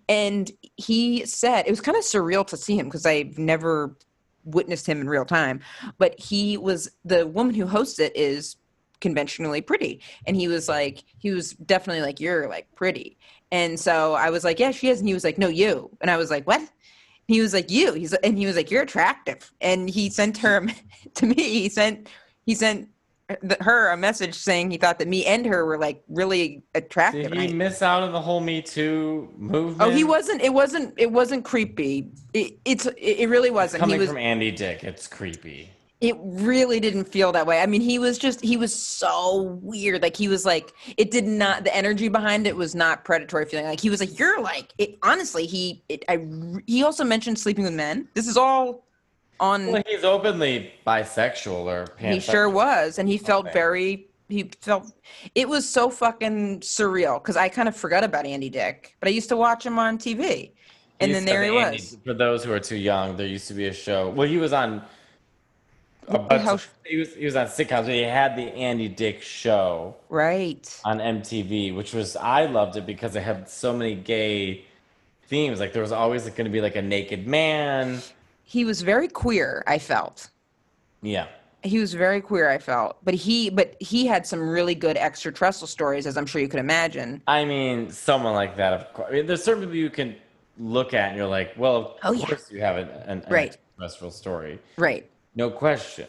and 0.10 0.52
he 0.76 1.26
said 1.26 1.66
it 1.66 1.72
was 1.72 1.82
kind 1.82 1.98
of 1.98 2.04
surreal 2.04 2.46
to 2.48 2.58
see 2.58 2.78
him 2.78 2.88
because 2.88 3.06
I've 3.06 3.38
never 3.38 3.96
witnessed 4.44 4.88
him 4.88 5.02
in 5.02 5.10
real 5.10 5.26
time. 5.26 5.62
But 5.98 6.20
he 6.20 6.58
was 6.58 6.92
the 7.06 7.26
woman 7.26 7.56
who 7.56 7.66
hosts 7.66 7.98
it 8.00 8.16
is 8.16 8.58
conventionally 9.00 9.62
pretty, 9.62 10.02
and 10.26 10.36
he 10.36 10.48
was 10.48 10.68
like 10.68 11.04
he 11.18 11.32
was 11.32 11.54
definitely 11.54 12.02
like 12.02 12.20
you're 12.20 12.50
like 12.50 12.68
pretty, 12.76 13.18
and 13.52 13.80
so 13.80 14.14
I 14.14 14.30
was 14.30 14.44
like 14.44 14.60
yeah 14.60 14.72
she 14.72 14.90
is, 14.90 15.00
and 15.00 15.08
he 15.08 15.14
was 15.14 15.24
like 15.24 15.38
no 15.38 15.48
you, 15.48 15.90
and 16.02 16.10
I 16.12 16.18
was 16.18 16.30
like 16.30 16.46
what, 16.46 16.62
he 17.28 17.42
was 17.42 17.54
like 17.54 17.70
you. 17.70 17.94
He's 17.94 18.14
and 18.14 18.38
he 18.38 18.46
was 18.46 18.56
like 18.56 18.72
you're 18.72 18.84
attractive. 18.84 19.52
And 19.62 19.90
he 19.90 20.10
sent 20.10 20.38
her 20.40 20.66
to 21.16 21.26
me. 21.26 21.36
He 21.36 21.70
sent 21.70 22.10
he 22.46 22.56
sent 22.56 22.90
her 23.60 23.90
a 23.90 23.98
message 23.98 24.36
saying 24.36 24.72
he 24.72 24.78
thought 24.78 25.00
that 25.00 25.08
me 25.10 25.26
and 25.26 25.46
her 25.46 25.66
were 25.66 25.78
like 25.78 26.02
really 26.08 26.64
attractive. 26.76 27.32
Did 27.32 27.42
he 27.42 27.50
I- 27.50 27.54
miss 27.54 27.82
out 27.82 28.04
on 28.04 28.14
the 28.14 28.22
whole 28.22 28.40
Me 28.40 28.62
Too 28.62 29.30
movement? 29.38 29.82
oh 29.82 29.94
he 29.94 30.06
wasn't 30.06 30.42
it 30.42 30.54
wasn't 30.54 30.94
it 30.98 31.12
wasn't 31.12 31.44
creepy. 31.44 32.10
It, 32.34 32.58
it's 32.64 32.86
it, 32.98 33.28
really 33.28 33.52
wasn't. 33.52 33.82
Coming 33.82 33.96
he 33.96 34.00
was 34.00 34.10
from 34.10 34.18
Andy 34.18 34.52
Dick. 34.52 34.84
It's 34.84 35.08
creepy. 35.08 35.70
It 36.00 36.16
really 36.22 36.80
didn't 36.80 37.06
feel 37.06 37.32
that 37.32 37.48
way. 37.48 37.60
I 37.60 37.66
mean 37.66 37.82
he 37.82 37.98
was 37.98 38.18
just 38.18 38.42
he 38.42 38.58
was 38.58 38.74
so 38.74 39.60
weird. 39.62 40.02
Like 40.02 40.16
he 40.16 40.28
was 40.28 40.46
like 40.46 40.74
it 40.98 41.12
did 41.12 41.26
not 41.26 41.64
the 41.64 41.76
energy 41.76 42.08
behind 42.08 42.46
it 42.46 42.56
was 42.56 42.76
not 42.76 43.04
predatory 43.04 43.46
feeling. 43.46 43.66
Like 43.66 43.80
he 43.80 43.90
was 43.90 44.00
like 44.00 44.18
you're 44.20 44.42
like 44.42 44.74
it 44.78 44.98
honestly 45.04 45.46
he 45.46 45.84
it, 45.90 46.04
i 46.08 46.26
he 46.68 46.84
also 46.84 47.04
mentioned 47.04 47.40
sleeping 47.40 47.64
with 47.64 47.74
men. 47.74 48.08
This 48.14 48.28
is 48.28 48.38
all 48.38 48.86
on 49.40 49.72
Well, 49.72 49.84
he's 49.88 50.04
openly 50.04 50.72
bisexual 50.86 51.66
or 51.66 51.88
he 51.98 52.20
sure 52.20 52.50
was 52.50 53.00
and 53.00 53.08
he 53.08 53.18
felt 53.18 53.52
very 53.54 54.08
he 54.30 54.50
felt 54.62 54.92
it 55.36 55.48
was 55.48 55.68
so 55.70 55.92
fucking 55.92 56.60
surreal 56.62 57.22
because 57.22 57.38
i 57.38 57.48
kind 57.48 57.68
of 57.68 57.76
forgot 57.76 58.04
about 58.04 58.26
andy 58.26 58.50
dick 58.50 58.96
but 59.00 59.08
i 59.08 59.12
used 59.12 59.30
to 59.30 59.38
watch 59.38 59.64
him 59.64 59.78
on 59.78 60.00
tv 60.00 60.54
and 61.00 61.14
then 61.14 61.26
there 61.26 61.44
he 61.44 61.58
Andy- 61.58 61.78
was. 61.78 61.98
For 62.04 62.14
those 62.14 62.44
who 62.44 62.52
are 62.52 62.60
too 62.60 62.76
young, 62.76 63.16
there 63.16 63.28
used 63.28 63.48
to 63.50 63.54
be 63.54 63.68
a 63.68 63.74
show. 63.74 64.10
Well, 64.10 64.28
he 64.28 64.38
was 64.38 64.54
on. 64.54 64.84
Uh, 66.10 66.16
a 66.16 66.20
bunch 66.20 66.42
how- 66.44 66.54
of, 66.54 66.68
he 66.86 66.98
was 66.98 67.14
he 67.16 67.26
was 67.26 67.36
on 67.36 67.48
sitcoms. 67.48 67.86
But 67.86 67.90
he 67.94 68.02
had 68.02 68.36
the 68.38 68.44
Andy 68.56 68.88
Dick 68.88 69.22
show 69.22 69.96
right 70.10 70.82
on 70.86 71.00
MTV, 71.00 71.76
which 71.76 71.94
was 71.94 72.16
I 72.16 72.46
loved 72.46 72.78
it 72.78 72.86
because 72.86 73.16
it 73.16 73.24
had 73.24 73.50
so 73.50 73.74
many 73.76 73.96
gay 73.96 74.64
themes. 75.28 75.60
Like 75.60 75.74
there 75.74 75.82
was 75.82 75.92
always 75.92 76.24
like, 76.26 76.36
going 76.36 76.46
to 76.46 76.52
be 76.52 76.62
like 76.62 76.76
a 76.78 76.82
naked 76.82 77.28
man. 77.28 78.02
he 78.44 78.64
was 78.64 78.82
very 78.82 79.10
queer 79.10 79.62
i 79.68 79.78
felt 79.78 80.30
Yeah. 81.02 81.28
he 81.64 81.80
was 81.80 81.94
very 81.94 82.22
queer 82.22 82.50
i 82.50 82.58
felt 82.58 82.96
but 83.04 83.14
he 83.14 83.50
but 83.50 83.76
he 83.82 84.08
had 84.08 84.26
some 84.26 84.48
really 84.58 84.74
good 84.74 84.96
extraterrestrial 84.96 85.68
stories 85.68 86.08
as 86.08 86.16
i'm 86.16 86.26
sure 86.26 86.40
you 86.42 86.48
could 86.48 86.62
imagine 86.62 87.22
I 87.28 87.44
mean, 87.44 87.92
someone 87.92 88.34
like 88.36 88.56
that. 88.56 88.72
Of 88.74 88.94
course, 88.94 89.10
I 89.10 89.14
mean, 89.16 89.26
there's 89.28 89.44
certain 89.44 89.64
people 89.64 89.76
you 89.76 89.90
can 89.90 90.16
look 90.58 90.94
at 90.94 91.10
and 91.10 91.18
you're 91.18 91.28
like, 91.40 91.50
well, 91.58 91.76
of 91.76 91.94
Oh, 92.06 92.12
yeah. 92.14 92.26
course 92.26 92.50
you 92.50 92.62
have 92.62 92.78
an, 92.78 92.88
an, 93.12 93.18
an 93.20 93.24
Right. 93.30 93.50
extraterrestrial 93.58 94.12
story. 94.12 94.60
right 94.78 95.04
No 95.38 95.52
question. 95.52 96.08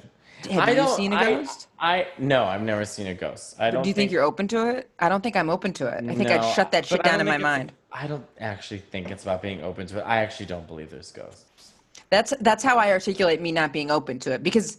have 0.51 0.69
I 0.69 0.73
you 0.73 0.88
seen 0.97 1.12
a 1.12 1.21
ghost 1.23 1.69
I, 1.79 2.09
no, 2.19 2.45
I've 2.45 2.62
never 2.62 2.85
seen 2.85 3.09
a 3.09 3.14
ghost. 3.14 3.57
I 3.61 3.71
don't. 3.71 3.83
do 3.83 3.88
you 3.91 3.95
think, 3.95 4.11
you're 4.11 4.23
open 4.23 4.49
to 4.49 4.69
it 4.71 4.88
i 5.01 5.09
don't 5.09 5.23
think 5.23 5.37
i'm 5.37 5.51
open 5.51 5.73
to 5.81 5.85
it 5.87 6.05
i 6.11 6.14
think 6.14 6.29
No, 6.31 6.37
i'd 6.37 6.55
shut 6.55 6.71
that 6.73 6.87
shit 6.87 7.03
down 7.03 7.21
in 7.21 7.27
my 7.27 7.38
mind 7.38 7.73
I 7.93 8.07
don't 8.07 8.27
actually 8.38 8.79
think 8.81 9.11
it's 9.11 9.23
about 9.23 9.41
being 9.43 9.62
open 9.62 9.87
to 9.88 9.99
it. 9.99 10.03
I 10.03 10.19
actually 10.19 10.47
don't 10.47 10.67
believe 10.67 10.91
there's 10.91 11.11
ghosts. 11.11 11.73
That's 12.11 12.35
that's 12.41 12.62
how 12.62 12.77
I 12.77 12.91
articulate 12.91 13.41
me 13.41 13.51
not 13.53 13.73
being 13.73 13.91
open 13.91 14.19
to 14.21 14.33
it 14.33 14.43
because 14.43 14.79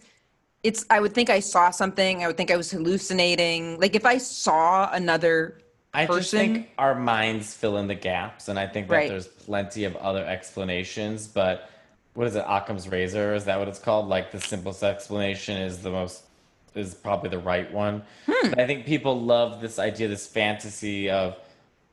it's 0.62 0.86
I 0.90 1.00
would 1.00 1.14
think 1.14 1.28
I 1.30 1.40
saw 1.40 1.70
something, 1.70 2.22
I 2.22 2.28
would 2.28 2.36
think 2.36 2.50
I 2.50 2.56
was 2.56 2.70
hallucinating. 2.70 3.80
Like 3.80 3.94
if 3.94 4.06
I 4.06 4.18
saw 4.18 4.90
another 4.92 5.58
I 5.92 6.06
just 6.06 6.30
think 6.30 6.70
our 6.78 6.94
minds 6.94 7.52
fill 7.52 7.78
in 7.78 7.88
the 7.88 7.96
gaps, 7.96 8.46
and 8.48 8.58
I 8.60 8.66
think 8.68 8.86
that 8.88 8.94
Right. 8.94 9.08
there's 9.08 9.26
plenty 9.26 9.84
of 9.84 9.96
other 9.96 10.24
explanations. 10.24 11.26
But 11.26 11.68
what 12.20 12.26
is 12.26 12.36
it, 12.36 12.44
Occam's 12.46 12.86
razor? 12.86 13.32
Is 13.32 13.46
that 13.46 13.58
what 13.58 13.66
it's 13.66 13.78
called? 13.78 14.06
Like 14.06 14.30
the 14.30 14.42
simplest 14.42 14.82
explanation 14.82 15.56
is 15.56 15.78
the 15.78 15.90
most 15.90 16.24
is 16.74 16.94
probably 16.94 17.30
the 17.30 17.38
right 17.38 17.72
one. 17.72 18.02
Hmm. 18.26 18.50
But 18.50 18.58
I 18.58 18.66
think 18.66 18.84
people 18.84 19.18
love 19.18 19.62
this 19.62 19.78
idea, 19.78 20.06
this 20.06 20.26
fantasy 20.26 21.08
of 21.08 21.38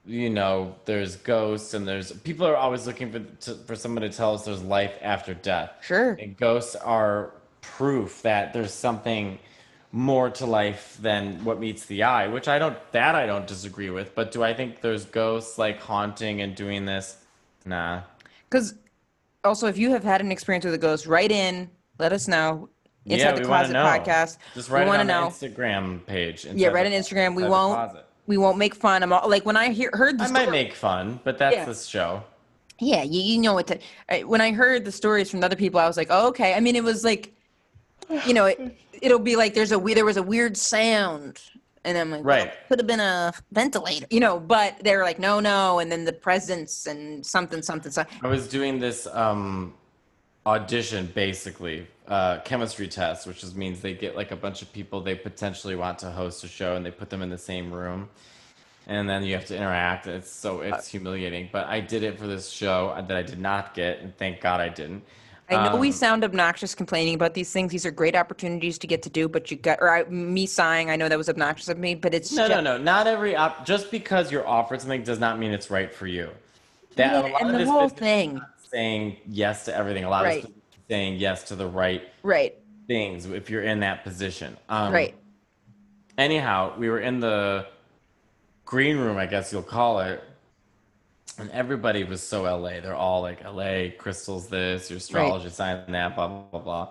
you 0.05 0.29
know, 0.29 0.75
there's 0.83 1.15
ghosts, 1.15 1.73
and 1.73 1.87
there's 1.87 2.11
people 2.11 2.45
are 2.45 2.57
always 2.57 2.85
looking 2.85 3.09
for 3.09 3.19
to, 3.19 3.55
for 3.55 3.73
someone 3.77 4.01
to 4.01 4.09
tell 4.09 4.33
us 4.33 4.43
there's 4.43 4.61
life 4.61 4.99
after 5.01 5.33
death. 5.33 5.71
Sure. 5.81 6.11
And 6.19 6.35
ghosts 6.35 6.75
are 6.75 7.31
proof 7.61 8.21
that 8.23 8.51
there's 8.51 8.73
something 8.73 9.39
more 9.93 10.29
to 10.31 10.45
life 10.45 10.97
than 11.01 11.41
what 11.45 11.57
meets 11.57 11.85
the 11.85 12.03
eye, 12.03 12.27
which 12.27 12.49
I 12.49 12.59
don't 12.59 12.75
that 12.91 13.15
I 13.15 13.27
don't 13.27 13.47
disagree 13.47 13.91
with. 13.91 14.13
But 14.13 14.33
do 14.33 14.43
I 14.43 14.53
think 14.53 14.81
there's 14.81 15.05
ghosts 15.05 15.57
like 15.57 15.79
haunting 15.79 16.41
and 16.41 16.53
doing 16.53 16.83
this? 16.83 17.15
Nah. 17.63 18.01
because 18.49 18.73
also 19.47 19.67
if 19.67 19.77
you 19.77 19.91
have 19.91 20.03
had 20.03 20.21
an 20.21 20.31
experience 20.31 20.65
with 20.65 20.73
a 20.73 20.77
ghost, 20.77 21.07
write 21.07 21.31
in, 21.31 21.69
let 21.99 22.13
us 22.13 22.27
know. 22.27 22.69
Inside 23.05 23.17
yeah, 23.25 23.31
the 23.33 23.39
we 23.41 23.45
Closet 23.47 23.73
know. 23.73 23.85
podcast. 23.85 24.37
Just 24.53 24.69
we 24.69 24.75
write 24.75 24.83
it 24.83 24.87
want 24.87 24.97
to 24.97 25.01
on 25.01 25.07
know. 25.07 25.29
the 25.29 25.49
Instagram 25.49 26.05
page. 26.05 26.45
Yeah, 26.45 26.67
write 26.67 26.83
the- 26.89 26.95
on 26.95 27.01
Instagram. 27.01 27.35
We 27.35 27.43
won't 27.43 27.73
Closet. 27.75 28.05
we 28.27 28.37
won't 28.37 28.57
make 28.57 28.75
fun. 28.75 29.01
I'm 29.01 29.13
all, 29.13 29.29
like 29.29 29.45
when 29.45 29.55
I 29.55 29.69
hear 29.69 29.89
heard 29.93 30.19
the 30.19 30.25
I 30.25 30.31
might 30.31 30.51
make 30.51 30.73
fun, 30.73 31.19
but 31.23 31.37
that's 31.37 31.55
Yeah. 31.55 31.65
this 31.65 31.85
show. 31.85 32.21
Yeah, 32.79 33.01
you, 33.03 33.21
you 33.21 33.41
know 33.41 33.53
what 33.53 33.67
to. 33.67 33.79
I- 34.09 34.23
When 34.23 34.41
I 34.41 34.51
heard 34.51 34.83
the 34.85 34.91
stories 34.91 35.31
from 35.31 35.39
the 35.39 35.45
other 35.45 35.55
people, 35.55 35.79
I 35.79 35.87
was 35.87 35.95
like, 35.97 36.09
oh, 36.11 36.27
okay. 36.27 36.53
I 36.53 36.59
mean, 36.59 36.75
it 36.75 36.83
was 36.83 37.03
like, 37.05 37.33
you 38.25 38.33
know, 38.33 38.45
it, 38.45 38.77
it'll 39.01 39.19
be 39.19 39.35
like 39.37 39.53
there's 39.53 39.71
a 39.71 39.79
there 39.79 40.05
was 40.05 40.17
a 40.17 40.23
weird 40.23 40.57
sound, 40.57 41.39
and 41.87 41.97
I'm 41.97 42.11
like, 42.11 42.23
well, 42.23 42.45
Right. 42.45 42.53
could 42.67 42.79
have 42.79 42.87
been 42.87 42.99
a 42.99 43.31
ventilator, 43.51 44.05
you 44.09 44.19
know. 44.19 44.39
But 44.39 44.83
they 44.83 44.95
were 44.95 45.03
like, 45.03 45.19
no, 45.19 45.39
no, 45.39 45.79
and 45.79 45.91
then 45.91 46.03
the 46.03 46.13
presence 46.13 46.85
and 46.85 47.25
something, 47.25 47.61
something, 47.61 47.91
something. 47.91 48.15
I 48.21 48.27
was 48.27 48.47
doing 48.47 48.79
this 48.79 49.07
um, 49.07 49.73
audition, 50.45 51.09
basically, 51.15 51.87
uh, 52.07 52.39
chemistry 52.39 52.87
test, 52.87 53.25
which 53.25 53.39
just 53.41 53.55
means 53.55 53.79
they 53.79 53.93
get 53.93 54.15
like 54.15 54.31
a 54.31 54.35
bunch 54.35 54.61
of 54.61 54.71
people 54.73 55.01
they 55.01 55.15
potentially 55.15 55.75
want 55.75 55.97
to 55.99 56.11
host 56.11 56.43
a 56.43 56.47
show, 56.47 56.75
and 56.75 56.85
they 56.85 56.91
put 56.91 57.09
them 57.09 57.21
in 57.21 57.29
the 57.29 57.37
same 57.37 57.71
room, 57.71 58.09
and 58.87 59.09
then 59.09 59.23
you 59.23 59.33
have 59.33 59.45
to 59.45 59.55
interact. 59.55 60.07
It's 60.07 60.29
so 60.29 60.61
it's 60.61 60.87
humiliating. 60.89 61.49
But 61.51 61.67
I 61.67 61.79
did 61.79 62.03
it 62.03 62.19
for 62.19 62.27
this 62.27 62.49
show 62.49 62.93
that 63.07 63.17
I 63.17 63.21
did 63.23 63.39
not 63.39 63.73
get, 63.73 63.99
and 64.01 64.15
thank 64.17 64.41
God 64.41 64.59
I 64.59 64.69
didn't. 64.69 65.03
I 65.49 65.69
know 65.69 65.77
we 65.77 65.87
Um, 65.87 65.93
sound 65.93 66.23
obnoxious 66.25 66.75
complaining 66.75 67.15
about 67.15 67.33
these 67.33 67.51
things. 67.51 67.71
These 67.71 67.85
are 67.85 67.91
great 67.91 68.15
opportunities 68.15 68.77
to 68.79 68.87
get 68.87 69.01
to 69.03 69.09
do, 69.09 69.29
but 69.29 69.49
you 69.49 69.55
got 69.57 69.79
or 69.81 69.89
I, 69.89 70.03
me 70.05 70.45
sighing. 70.45 70.89
I 70.89 70.95
know 70.97 71.07
that 71.07 71.17
was 71.17 71.29
obnoxious 71.29 71.69
of 71.69 71.77
me, 71.77 71.95
but 71.95 72.13
it's 72.13 72.33
No, 72.33 72.47
ju- 72.47 72.55
no, 72.55 72.61
no. 72.61 72.77
Not 72.77 73.07
every 73.07 73.35
op- 73.35 73.65
just 73.65 73.89
because 73.89 74.31
you're 74.31 74.45
offered 74.47 74.81
something 74.81 75.03
does 75.03 75.19
not 75.19 75.39
mean 75.39 75.51
it's 75.51 75.71
right 75.71 75.93
for 75.93 76.05
you. 76.07 76.29
That 76.95 77.25
Yeah, 77.29 77.37
and 77.39 77.55
the 77.55 77.65
whole 77.65 77.87
thing. 77.89 78.41
saying 78.69 79.17
yes 79.27 79.63
to 79.65 79.75
everything. 79.75 80.03
A 80.03 80.09
lot 80.09 80.25
Right. 80.25 80.43
of 80.43 80.51
saying 80.89 81.15
yes 81.15 81.43
to 81.45 81.55
the 81.55 81.67
right 81.67 82.03
right, 82.23 82.55
things 82.87 83.25
if 83.25 83.49
you're 83.49 83.63
in 83.63 83.79
that 83.81 84.03
position. 84.03 84.57
Um, 84.67 84.91
right. 84.91 85.15
Anyhow, 86.17 86.73
we 86.77 86.89
were 86.89 86.99
in 86.99 87.19
the 87.21 87.67
green 88.65 88.97
room, 88.97 89.17
I 89.17 89.27
guess 89.27 89.53
you'll 89.53 89.61
call 89.61 89.99
it, 90.01 90.21
and 91.39 91.49
everybody 91.51 92.03
was 92.03 92.21
so 92.21 92.43
LA. 92.43 92.79
They're 92.81 92.95
all 92.95 93.21
like 93.21 93.43
LA, 93.43 93.89
crystals 93.97 94.47
this, 94.47 94.89
your 94.89 94.97
astrology 94.97 95.49
sign 95.49 95.83
that, 95.91 96.15
blah 96.15 96.27
blah 96.27 96.41
blah 96.51 96.59
blah. 96.59 96.87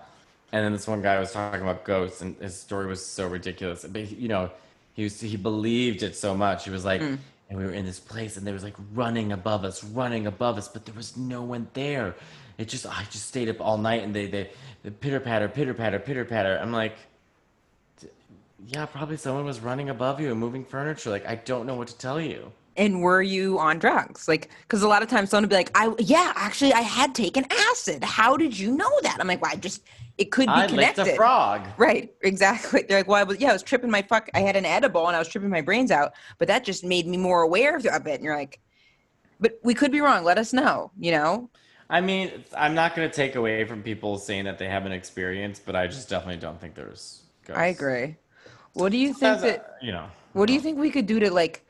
And 0.52 0.64
then 0.64 0.72
this 0.72 0.86
one 0.86 1.02
guy 1.02 1.18
was 1.18 1.32
talking 1.32 1.60
about 1.62 1.84
ghosts, 1.84 2.20
and 2.22 2.36
his 2.36 2.58
story 2.58 2.86
was 2.86 3.04
so 3.04 3.26
ridiculous. 3.26 3.84
But 3.84 4.10
you 4.12 4.28
know, 4.28 4.50
he 4.94 5.04
was 5.04 5.20
he 5.20 5.36
believed 5.36 6.02
it 6.02 6.16
so 6.16 6.34
much. 6.34 6.64
He 6.64 6.70
was 6.70 6.84
like, 6.84 7.00
Mm. 7.00 7.18
and 7.50 7.58
we 7.58 7.64
were 7.64 7.72
in 7.72 7.84
this 7.84 8.00
place, 8.00 8.36
and 8.36 8.46
there 8.46 8.54
was 8.54 8.62
like 8.64 8.76
running 8.94 9.32
above 9.32 9.64
us, 9.64 9.82
running 9.84 10.26
above 10.26 10.56
us, 10.58 10.68
but 10.68 10.84
there 10.86 10.94
was 10.94 11.16
no 11.16 11.42
one 11.42 11.68
there. 11.74 12.14
It 12.58 12.68
just 12.68 12.86
I 12.86 13.02
just 13.10 13.26
stayed 13.26 13.48
up 13.48 13.60
all 13.60 13.78
night, 13.78 14.02
and 14.04 14.14
they 14.14 14.26
they, 14.26 14.50
they 14.82 14.90
pitter 14.90 15.20
patter, 15.20 15.48
pitter 15.48 15.74
patter, 15.74 15.98
pitter 15.98 16.24
patter. 16.24 16.58
I'm 16.62 16.72
like. 16.72 16.96
Yeah, 18.68 18.86
probably 18.86 19.16
someone 19.16 19.44
was 19.44 19.60
running 19.60 19.90
above 19.90 20.18
you 20.20 20.30
and 20.30 20.40
moving 20.40 20.64
furniture. 20.64 21.10
Like, 21.10 21.26
I 21.26 21.36
don't 21.36 21.66
know 21.66 21.74
what 21.76 21.88
to 21.88 21.98
tell 21.98 22.20
you. 22.20 22.50
And 22.76 23.00
were 23.00 23.22
you 23.22 23.58
on 23.58 23.78
drugs 23.78 24.28
like 24.28 24.50
because 24.62 24.82
a 24.82 24.88
lot 24.88 25.02
of 25.02 25.08
times 25.08 25.30
someone 25.30 25.44
would 25.44 25.50
be 25.50 25.56
like 25.56 25.70
i 25.74 25.92
yeah 25.98 26.32
actually 26.36 26.72
i 26.72 26.80
had 26.80 27.14
taken 27.14 27.44
acid 27.70 28.02
how 28.04 28.36
did 28.36 28.58
you 28.58 28.70
know 28.76 28.90
that 29.02 29.16
i'm 29.20 29.26
like 29.26 29.40
well 29.42 29.52
i 29.52 29.56
just 29.56 29.82
it 30.18 30.30
could 30.32 30.46
be 30.46 30.52
I 30.52 30.60
licked 30.62 30.70
connected 30.70 31.08
a 31.08 31.16
frog. 31.16 31.62
right 31.76 32.12
exactly 32.22 32.84
they're 32.88 32.98
like 33.00 33.08
well 33.08 33.20
I 33.20 33.24
was, 33.24 33.38
yeah 33.38 33.50
i 33.50 33.52
was 33.52 33.62
tripping 33.62 33.90
my 33.90 34.02
fuck 34.02 34.28
i 34.34 34.40
had 34.40 34.56
an 34.56 34.64
edible 34.64 35.06
and 35.06 35.16
i 35.16 35.18
was 35.18 35.28
tripping 35.28 35.50
my 35.50 35.60
brains 35.60 35.90
out 35.90 36.12
but 36.38 36.48
that 36.48 36.64
just 36.64 36.84
made 36.84 37.06
me 37.06 37.16
more 37.16 37.42
aware 37.42 37.76
of 37.76 37.84
it 37.84 38.14
and 38.14 38.24
you're 38.24 38.36
like 38.36 38.60
but 39.40 39.58
we 39.62 39.74
could 39.74 39.92
be 39.92 40.00
wrong 40.00 40.24
let 40.24 40.38
us 40.38 40.52
know 40.52 40.90
you 40.98 41.12
know 41.12 41.50
I 41.88 42.00
mean, 42.00 42.44
I'm 42.56 42.74
not 42.74 42.96
going 42.96 43.08
to 43.08 43.14
take 43.14 43.36
away 43.36 43.64
from 43.64 43.80
people 43.80 44.18
saying 44.18 44.46
that 44.46 44.58
they 44.58 44.68
have 44.68 44.86
an 44.86 44.90
experience, 44.90 45.60
but 45.64 45.76
I 45.76 45.86
just 45.86 46.08
definitely 46.08 46.38
don't 46.38 46.60
think 46.60 46.74
there's. 46.74 47.22
Ghosts. 47.44 47.60
i 47.60 47.66
agree 47.66 48.16
what 48.76 48.92
do 48.92 48.98
you 48.98 49.14
think 49.14 49.36
As 49.36 49.42
that 49.42 49.76
a- 49.80 49.84
you 49.84 49.92
know. 49.92 50.06
What 50.34 50.46
do 50.48 50.52
you 50.52 50.60
think 50.60 50.78
we 50.78 50.90
could 50.90 51.06
do 51.06 51.18
to 51.20 51.30
like 51.32 51.65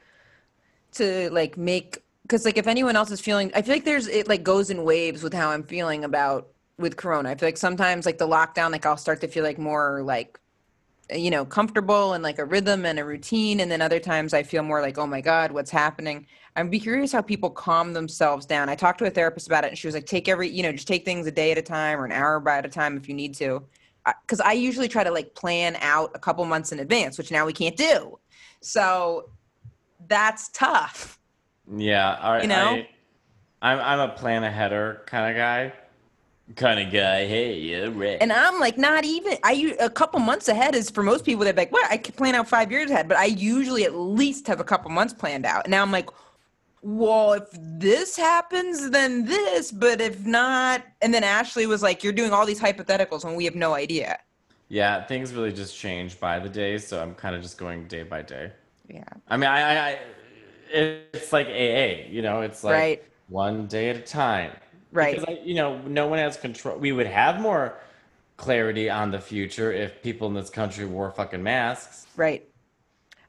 to 0.97 1.31
like 1.31 1.57
make 1.57 2.05
because 2.23 2.45
like 2.45 2.59
if 2.59 2.67
anyone 2.67 2.97
else 2.97 3.11
is 3.11 3.21
feeling 3.21 3.51
I 3.55 3.63
feel 3.63 3.75
like 3.75 3.85
there's 3.85 4.09
it 4.09 4.29
like 4.29 4.43
goes 4.43 4.71
in 4.71 4.85
waves 4.85 5.23
with 5.23 5.33
how 5.33 5.51
I'm 5.51 5.63
feeling 5.63 6.05
about 6.05 6.49
with 6.79 6.97
corona. 6.97 7.31
I 7.31 7.35
feel 7.35 7.47
like 7.47 7.57
sometimes 7.57 8.05
like 8.05 8.19
the 8.19 8.29
lockdown 8.29 8.73
like 8.73 8.85
I'll 8.85 8.97
start 8.97 9.21
to 9.23 9.29
feel 9.29 9.45
like 9.45 9.59
more 9.59 10.03
like 10.03 10.39
you 11.15 11.31
know 11.31 11.45
comfortable 11.45 12.15
and 12.15 12.23
like 12.23 12.39
a 12.39 12.45
rhythm 12.45 12.85
and 12.85 12.99
a 12.99 13.05
routine 13.05 13.61
and 13.61 13.71
then 13.71 13.81
other 13.81 14.01
times 14.01 14.35
I 14.35 14.43
feel 14.43 14.63
more 14.63 14.81
like 14.81 14.99
oh 14.99 15.07
my 15.07 15.21
god 15.21 15.53
what's 15.53 15.71
happening. 15.71 16.27
I'd 16.57 16.71
be 16.71 16.81
curious 16.81 17.13
how 17.13 17.21
people 17.21 17.51
calm 17.51 17.93
themselves 17.93 18.47
down. 18.47 18.69
I 18.69 18.75
talked 18.75 18.99
to 19.01 19.05
a 19.05 19.11
therapist 19.11 19.47
about 19.47 19.65
it 19.65 19.69
and 19.69 19.79
she 19.79 19.87
was 19.87 19.95
like 19.95 20.07
take 20.07 20.29
every 20.29 20.49
you 20.49 20.63
know 20.63 20.73
just 20.73 20.89
take 20.89 21.05
things 21.05 21.27
a 21.27 21.33
day 21.33 21.53
at 21.53 21.59
a 21.59 21.63
time 21.63 22.01
or 22.01 22.05
an 22.05 22.13
hour 22.13 22.41
by 22.41 22.59
at 22.59 22.67
a 22.67 22.71
time 22.71 22.97
if 22.97 23.09
you 23.09 23.15
need 23.15 23.35
to. 23.37 23.63
Because 24.23 24.41
I 24.41 24.53
usually 24.53 24.89
try 24.89 25.03
to 25.03 25.11
like 25.11 25.35
plan 25.35 25.77
out 25.81 26.13
a 26.15 26.19
couple 26.19 26.45
months 26.45 26.71
in 26.71 26.79
advance, 26.79 27.19
which 27.19 27.33
now 27.33 27.45
we 27.45 27.53
can't 27.53 27.77
do. 27.77 28.19
So 28.61 29.31
that's 30.09 30.49
tough. 30.51 31.19
Yeah. 31.77 32.13
I, 32.21 32.43
You 32.43 32.49
know? 32.49 32.83
I, 33.63 33.73
I'm 33.73 33.81
I'm 33.81 34.11
a 34.11 34.13
plan 34.13 34.45
aheader 34.45 35.03
kind 35.07 35.31
of 35.31 35.37
guy. 35.37 35.73
Kind 36.55 36.79
of 36.79 36.93
guy. 36.93 37.27
Hey, 37.27 37.59
yeah, 37.59 37.89
right. 37.93 38.19
And 38.21 38.33
I'm 38.33 38.61
like, 38.61 38.79
not 38.79 39.05
even. 39.05 39.37
I 39.43 39.75
a 39.81 39.91
couple 39.91 40.21
months 40.21 40.47
ahead 40.49 40.77
is 40.77 40.91
for 40.91 41.03
most 41.03 41.25
people. 41.25 41.45
They're 41.45 41.53
like, 41.53 41.73
what? 41.73 41.91
I 41.91 41.97
can 41.97 42.15
plan 42.15 42.37
out 42.37 42.49
five 42.49 42.71
years 42.71 42.89
ahead, 42.91 43.09
but 43.09 43.17
I 43.17 43.25
usually 43.25 43.85
at 43.85 43.95
least 43.95 44.47
have 44.47 44.61
a 44.61 44.65
couple 44.65 44.91
months 44.93 45.13
planned 45.13 45.45
out. 45.45 45.65
And 45.65 45.73
now 45.73 45.83
I'm 45.83 45.91
like, 45.91 46.09
well, 46.83 47.33
if 47.33 47.49
this 47.53 48.17
happens, 48.17 48.91
then 48.91 49.25
this. 49.25 49.73
But 49.73 50.01
if 50.01 50.25
not, 50.25 50.85
and 51.03 51.13
then 51.13 51.25
Ashley 51.25 51.67
was 51.67 51.83
like, 51.83 52.05
you're 52.05 52.13
doing 52.13 52.33
all 52.33 52.47
these 52.47 52.61
hypotheticals 52.61 53.25
when 53.25 53.35
we 53.35 53.45
have 53.47 53.57
no 53.57 53.75
idea. 53.75 54.21
yeah, 54.69 55.05
things 55.07 55.33
really 55.33 55.53
just 55.53 55.77
change 55.77 56.19
by 56.21 56.39
the 56.39 56.49
day, 56.49 56.79
so 56.79 57.01
I'm 57.03 57.15
kind 57.15 57.35
of 57.35 57.43
just 57.43 57.59
going 57.59 57.87
day 57.89 58.03
by 58.05 58.23
day. 58.23 58.53
Yeah. 58.89 59.05
I 59.29 59.37
mean, 59.37 59.49
I, 59.51 59.61
I, 59.61 59.89
I 59.91 59.99
it's 60.73 61.33
like 61.33 61.47
AA, 61.49 62.09
you 62.09 62.23
know, 62.23 62.43
it's 62.43 62.65
like 62.65 62.75
Right. 62.75 63.03
one 63.29 63.67
day 63.67 63.91
at 63.91 63.97
a 63.97 64.01
time. 64.01 64.53
Right. 64.93 65.21
Because 65.21 65.25
I, 65.29 65.41
you 65.45 65.55
know, 65.55 65.81
no 65.83 66.07
one 66.07 66.19
has 66.19 66.37
control. 66.37 66.79
We 66.79 66.93
would 66.93 67.07
have 67.07 67.41
more 67.41 67.79
clarity 68.37 68.91
on 68.91 69.11
the 69.11 69.21
future 69.21 69.73
if 69.73 70.03
people 70.03 70.29
in 70.29 70.35
this 70.35 70.51
country 70.51 70.87
wore 70.87 71.11
fucking 71.11 71.43
masks. 71.43 72.07
Right. 72.17 72.49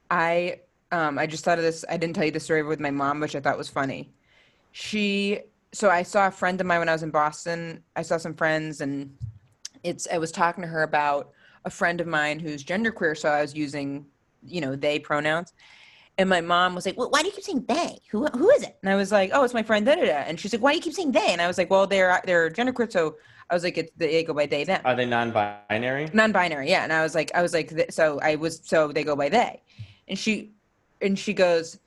I 0.10 0.62
um 0.92 1.18
I 1.18 1.28
just 1.28 1.44
thought 1.44 1.58
of 1.58 1.64
this. 1.64 1.84
I 1.90 1.98
didn't 1.98 2.16
tell 2.16 2.26
you 2.26 2.32
the 2.32 2.40
story 2.40 2.64
with 2.64 2.80
my 2.80 2.92
mom, 2.92 3.20
which 3.20 3.36
I 3.36 3.40
thought 3.40 3.58
was 3.58 3.70
funny. 3.70 4.14
She 4.72 5.42
so 5.74 5.90
I 5.90 6.04
saw 6.04 6.28
a 6.28 6.32
friend 6.32 6.60
of 6.62 6.68
mine 6.68 6.80
when 6.80 6.90
I 6.90 6.94
was 6.94 7.04
in 7.04 7.12
Boston. 7.12 7.84
I 7.96 8.02
saw 8.04 8.18
some 8.18 8.36
friends 8.36 8.82
and 8.82 9.18
it's 9.84 10.08
I 10.12 10.18
was 10.18 10.32
talking 10.32 10.62
to 10.64 10.68
her 10.68 10.84
about 10.84 11.32
a 11.66 11.70
friend 11.70 12.02
of 12.02 12.08
mine 12.08 12.40
who's 12.40 12.64
genderqueer, 12.64 13.18
so 13.18 13.30
I 13.30 13.42
was 13.42 13.54
using, 13.56 14.08
you 14.48 14.62
know, 14.62 14.76
they 14.76 15.00
pronouns. 15.00 15.54
And 16.20 16.30
my 16.30 16.42
mom 16.42 16.74
was 16.74 16.86
like, 16.86 16.98
"Well, 16.98 17.12
why 17.12 17.22
do 17.22 17.28
you 17.28 17.34
keep 17.34 17.44
saying 17.44 17.66
they? 17.68 18.00
Who 18.10 18.26
who 18.26 18.50
is 18.50 18.64
it?" 18.64 18.76
And 18.82 18.92
I 18.92 18.96
was 18.96 19.12
like, 19.12 19.30
"Oh, 19.34 19.44
it's 19.44 19.54
my 19.54 19.62
friend 19.62 19.86
da 19.86 19.96
da 19.96 20.06
da." 20.06 20.24
And 20.28 20.40
she's 20.40 20.52
like, 20.52 20.64
"Why 20.64 20.72
do 20.72 20.78
you 20.78 20.82
keep 20.82 20.94
saying 20.94 21.12
they?" 21.12 21.28
And 21.28 21.42
I 21.42 21.48
was 21.48 21.60
like, 21.60 21.70
"Well, 21.70 21.86
they're 21.86 22.22
they're 22.26 22.50
genderqueer, 22.50 22.92
so 22.92 23.18
I 23.50 23.54
was 23.54 23.64
like, 23.64 23.78
it's, 23.78 23.92
they 23.98 24.24
go 24.24 24.34
by 24.34 24.48
they 24.48 24.64
them." 24.64 24.82
Are 24.84 24.96
they 24.96 25.06
non-binary? 25.06 26.10
non-binary 26.14 26.70
yeah 26.70 26.84
and 26.84 26.92
i 26.92 27.02
was 27.02 27.16
like 27.16 27.32
i 27.36 27.42
was 27.42 27.54
like 27.54 27.72
so 27.90 28.20
i 28.22 28.36
was 28.36 28.62
so 28.64 28.92
they 28.92 29.04
go 29.04 29.16
by 29.16 29.30
they 29.30 29.62
and 30.08 30.18
she 30.18 30.52
and 31.02 31.18
she 31.18 31.34
goes 31.34 31.80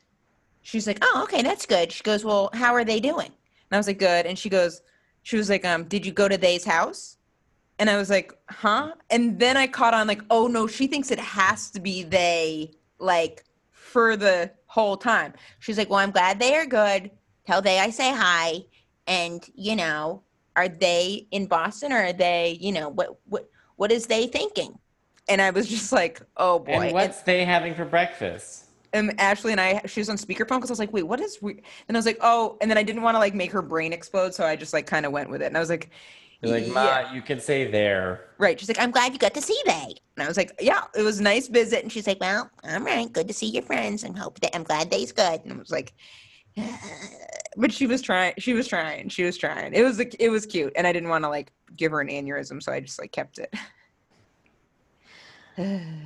she's 0.62 0.87
like 0.87 0.99
oh 1.03 1.20
okay 1.25 1.42
that's 1.42 1.66
good 1.66 1.90
she 1.90 2.03
goes 2.03 2.25
well 2.25 2.51
how 2.53 2.73
are 2.75 2.85
they 2.85 3.01
doing 3.01 3.27
and 3.27 3.73
i 3.73 3.77
was 3.77 3.87
like 3.87 3.99
good 3.99 4.27
and 4.27 4.38
she 4.38 4.49
goes 4.49 4.83
she 5.23 5.37
was 5.37 5.51
like 5.51 5.64
um 5.64 5.85
did 5.85 6.05
you 6.07 6.12
go 6.12 6.29
to 6.29 6.37
they's 6.37 6.64
house 6.64 7.16
and 7.81 7.90
i 7.90 7.97
was 7.97 8.09
like 8.11 8.33
huh 8.49 8.93
and 9.11 9.40
then 9.40 9.57
i 9.57 9.66
caught 9.66 9.95
on 9.95 10.07
like 10.07 10.23
oh 10.31 10.47
no 10.47 10.69
she 10.69 10.87
thinks 10.87 11.11
it 11.11 11.19
has 11.19 11.71
to 11.71 11.81
be 11.81 12.05
they 12.05 12.71
like 13.01 13.45
for 13.73 14.16
the 14.16 14.49
whole 14.66 14.97
time 14.97 15.33
she's 15.59 15.77
like 15.77 15.90
well 15.90 15.99
i'm 15.99 16.12
glad 16.12 16.38
they 16.38 16.55
are 16.55 16.66
good 16.66 17.11
tell 17.45 17.61
they 17.61 17.81
i 17.81 17.90
say 17.90 18.14
hi 18.14 18.59
and 19.09 19.49
you 19.55 19.75
know 19.75 20.23
are 20.55 20.69
they 20.69 21.27
in 21.33 21.47
boston 21.47 21.93
or 21.93 21.97
are 21.97 22.12
they 22.12 22.57
you 22.61 22.71
know 22.71 22.90
what 22.90 23.19
what 23.25 23.51
what 23.77 23.90
is 23.90 24.07
they 24.07 24.27
thinking 24.29 24.79
and 25.29 25.43
i 25.43 25.51
was 25.51 25.66
just 25.66 25.90
like 25.90 26.21
oh 26.37 26.61
boy 26.61 26.73
And 26.73 26.93
what's 26.93 27.23
they 27.23 27.45
having 27.45 27.75
for 27.75 27.85
breakfast? 27.85 28.66
and 28.93 29.19
Ashley 29.21 29.53
and 29.53 29.61
I, 29.61 29.83
she 29.87 30.01
was 30.01 30.09
on 30.09 30.16
speakerphone 30.16 30.57
because 30.57 30.71
I 30.71 30.73
was 30.73 30.81
like, 30.81 30.93
wait, 30.93 31.05
what 31.05 31.21
is? 31.21 31.40
we-? 31.40 31.62
And 31.87 31.97
I 31.97 31.99
was 31.99 32.07
like, 32.07 32.19
oh, 32.23 32.59
and 32.61 32.69
then 32.69 32.77
I 32.77 32.83
didn't 32.83 33.03
want 33.03 33.14
to 33.14 33.21
like 33.21 33.35
make 33.37 33.53
her 33.53 33.62
brain 33.62 33.93
explode, 33.93 34.35
so 34.35 34.45
I 34.45 34.57
just 34.57 34.73
like 34.73 34.88
kind 34.88 35.07
of 35.07 35.12
went 35.12 35.31
with 35.31 35.43
it, 35.43 35.47
and 35.47 35.57
I 35.57 35.61
was 35.61 35.71
like, 35.71 35.90
You're 36.42 36.53
like, 36.53 36.66
yeah, 36.66 36.72
Ma, 36.72 37.12
you 37.12 37.20
can 37.20 37.38
say 37.38 37.70
there. 37.70 38.29
right. 38.38 38.59
She's 38.59 38.68
like, 38.68 38.79
I'm 38.81 38.90
glad 38.90 39.12
you 39.12 39.18
got 39.18 39.35
to 39.35 39.42
see 39.42 39.59
they, 39.66 39.94
and 40.16 40.24
I 40.24 40.26
was 40.26 40.38
like, 40.38 40.53
yeah, 40.61 40.85
it 40.96 41.03
was 41.03 41.20
a 41.20 41.22
nice 41.22 41.48
visit, 41.48 41.83
and 41.83 41.92
she's 41.92 42.07
like, 42.07 42.18
well, 42.20 42.50
all 42.64 42.81
right, 42.81 43.12
good 43.12 43.29
to 43.29 43.35
see 43.35 43.46
your 43.48 43.62
friends, 43.62 44.05
and 44.05 44.18
hope 44.18 44.40
that 44.40 44.57
I'm 44.57 44.62
glad 44.62 44.90
they's 44.90 45.12
good, 45.12 45.42
and 45.44 45.53
I 45.53 45.57
was 45.57 45.70
like, 45.70 45.92
but 47.57 47.72
she 47.72 47.87
was 47.87 48.00
trying, 48.00 48.33
she 48.38 48.55
was 48.55 48.66
trying, 48.66 49.11
she 49.11 49.22
was 49.24 49.37
trying. 49.37 49.74
It 49.74 49.83
was 49.83 49.98
like, 49.98 50.16
it 50.18 50.31
was 50.31 50.46
cute, 50.46 50.72
and 50.76 50.87
I 50.87 50.92
didn't 50.92 51.11
want 51.11 51.24
to 51.24 51.29
like 51.29 51.53
give 51.76 51.92
her 51.92 52.00
an 52.00 52.09
aneurysm, 52.09 52.62
so 52.62 52.72
I 52.72 52.81
just 52.81 52.98
like 52.98 53.12
kept 53.12 53.38
it. 53.38 53.55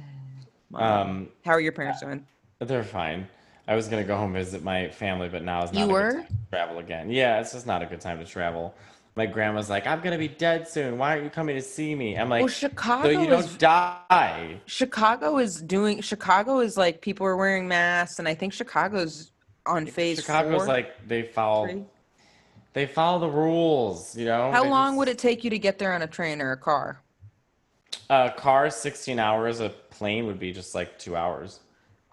Um, 0.74 1.28
How 1.44 1.52
are 1.52 1.60
your 1.60 1.70
parents 1.72 2.00
doing? 2.00 2.26
they're 2.58 2.82
fine. 2.82 3.28
I 3.68 3.76
was 3.76 3.88
gonna 3.88 4.04
go 4.04 4.16
home 4.16 4.34
and 4.34 4.44
visit 4.44 4.64
my 4.64 4.88
family, 4.88 5.28
but 5.28 5.42
now 5.44 5.62
is 5.62 5.72
not 5.72 5.78
You 5.78 5.84
a 5.84 5.88
good 5.88 5.92
were? 5.92 6.12
time 6.14 6.26
to 6.26 6.50
travel 6.50 6.78
again. 6.78 7.10
Yeah, 7.10 7.40
it's 7.40 7.52
just 7.52 7.66
not 7.66 7.82
a 7.82 7.86
good 7.86 8.00
time 8.00 8.18
to 8.18 8.24
travel. 8.24 8.74
My 9.16 9.26
grandma's 9.26 9.70
like, 9.70 9.86
I'm 9.86 10.00
gonna 10.00 10.18
be 10.18 10.26
dead 10.28 10.66
soon. 10.66 10.98
Why 10.98 11.10
aren't 11.12 11.24
you 11.24 11.30
coming 11.30 11.54
to 11.54 11.62
see 11.62 11.94
me? 11.94 12.16
I'm 12.16 12.28
like, 12.28 12.40
Well, 12.40 12.48
so 12.48 12.68
Chicago 12.68 13.08
you 13.08 13.32
is 13.34 13.46
don't 13.46 13.58
die. 13.60 14.60
Chicago 14.66 15.38
is 15.38 15.60
doing. 15.62 16.00
Chicago 16.00 16.58
is 16.58 16.76
like 16.76 17.00
people 17.00 17.24
are 17.26 17.36
wearing 17.36 17.68
masks, 17.68 18.18
and 18.18 18.26
I 18.26 18.34
think 18.34 18.52
Chicago's 18.52 19.30
on 19.66 19.86
phase 19.86 20.18
Chicago's 20.20 20.56
four. 20.64 20.66
like 20.66 21.06
they 21.06 21.22
follow 21.22 21.66
three. 21.68 21.84
they 22.72 22.86
follow 22.86 23.20
the 23.20 23.30
rules, 23.30 24.16
you 24.16 24.24
know. 24.24 24.50
How 24.50 24.64
They 24.64 24.68
long 24.70 24.88
just- 24.92 24.98
would 24.98 25.08
it 25.08 25.18
take 25.18 25.44
you 25.44 25.50
to 25.50 25.58
get 25.58 25.78
there 25.78 25.92
on 25.92 26.02
a 26.02 26.08
train 26.08 26.42
or 26.42 26.50
a 26.52 26.56
car? 26.56 27.00
A 28.10 28.32
car, 28.36 28.68
16 28.68 29.18
hours. 29.20 29.60
A 29.60 29.68
plane 29.68 30.26
would 30.26 30.40
be 30.40 30.52
just 30.52 30.74
like 30.74 30.98
two 30.98 31.14
hours. 31.14 31.60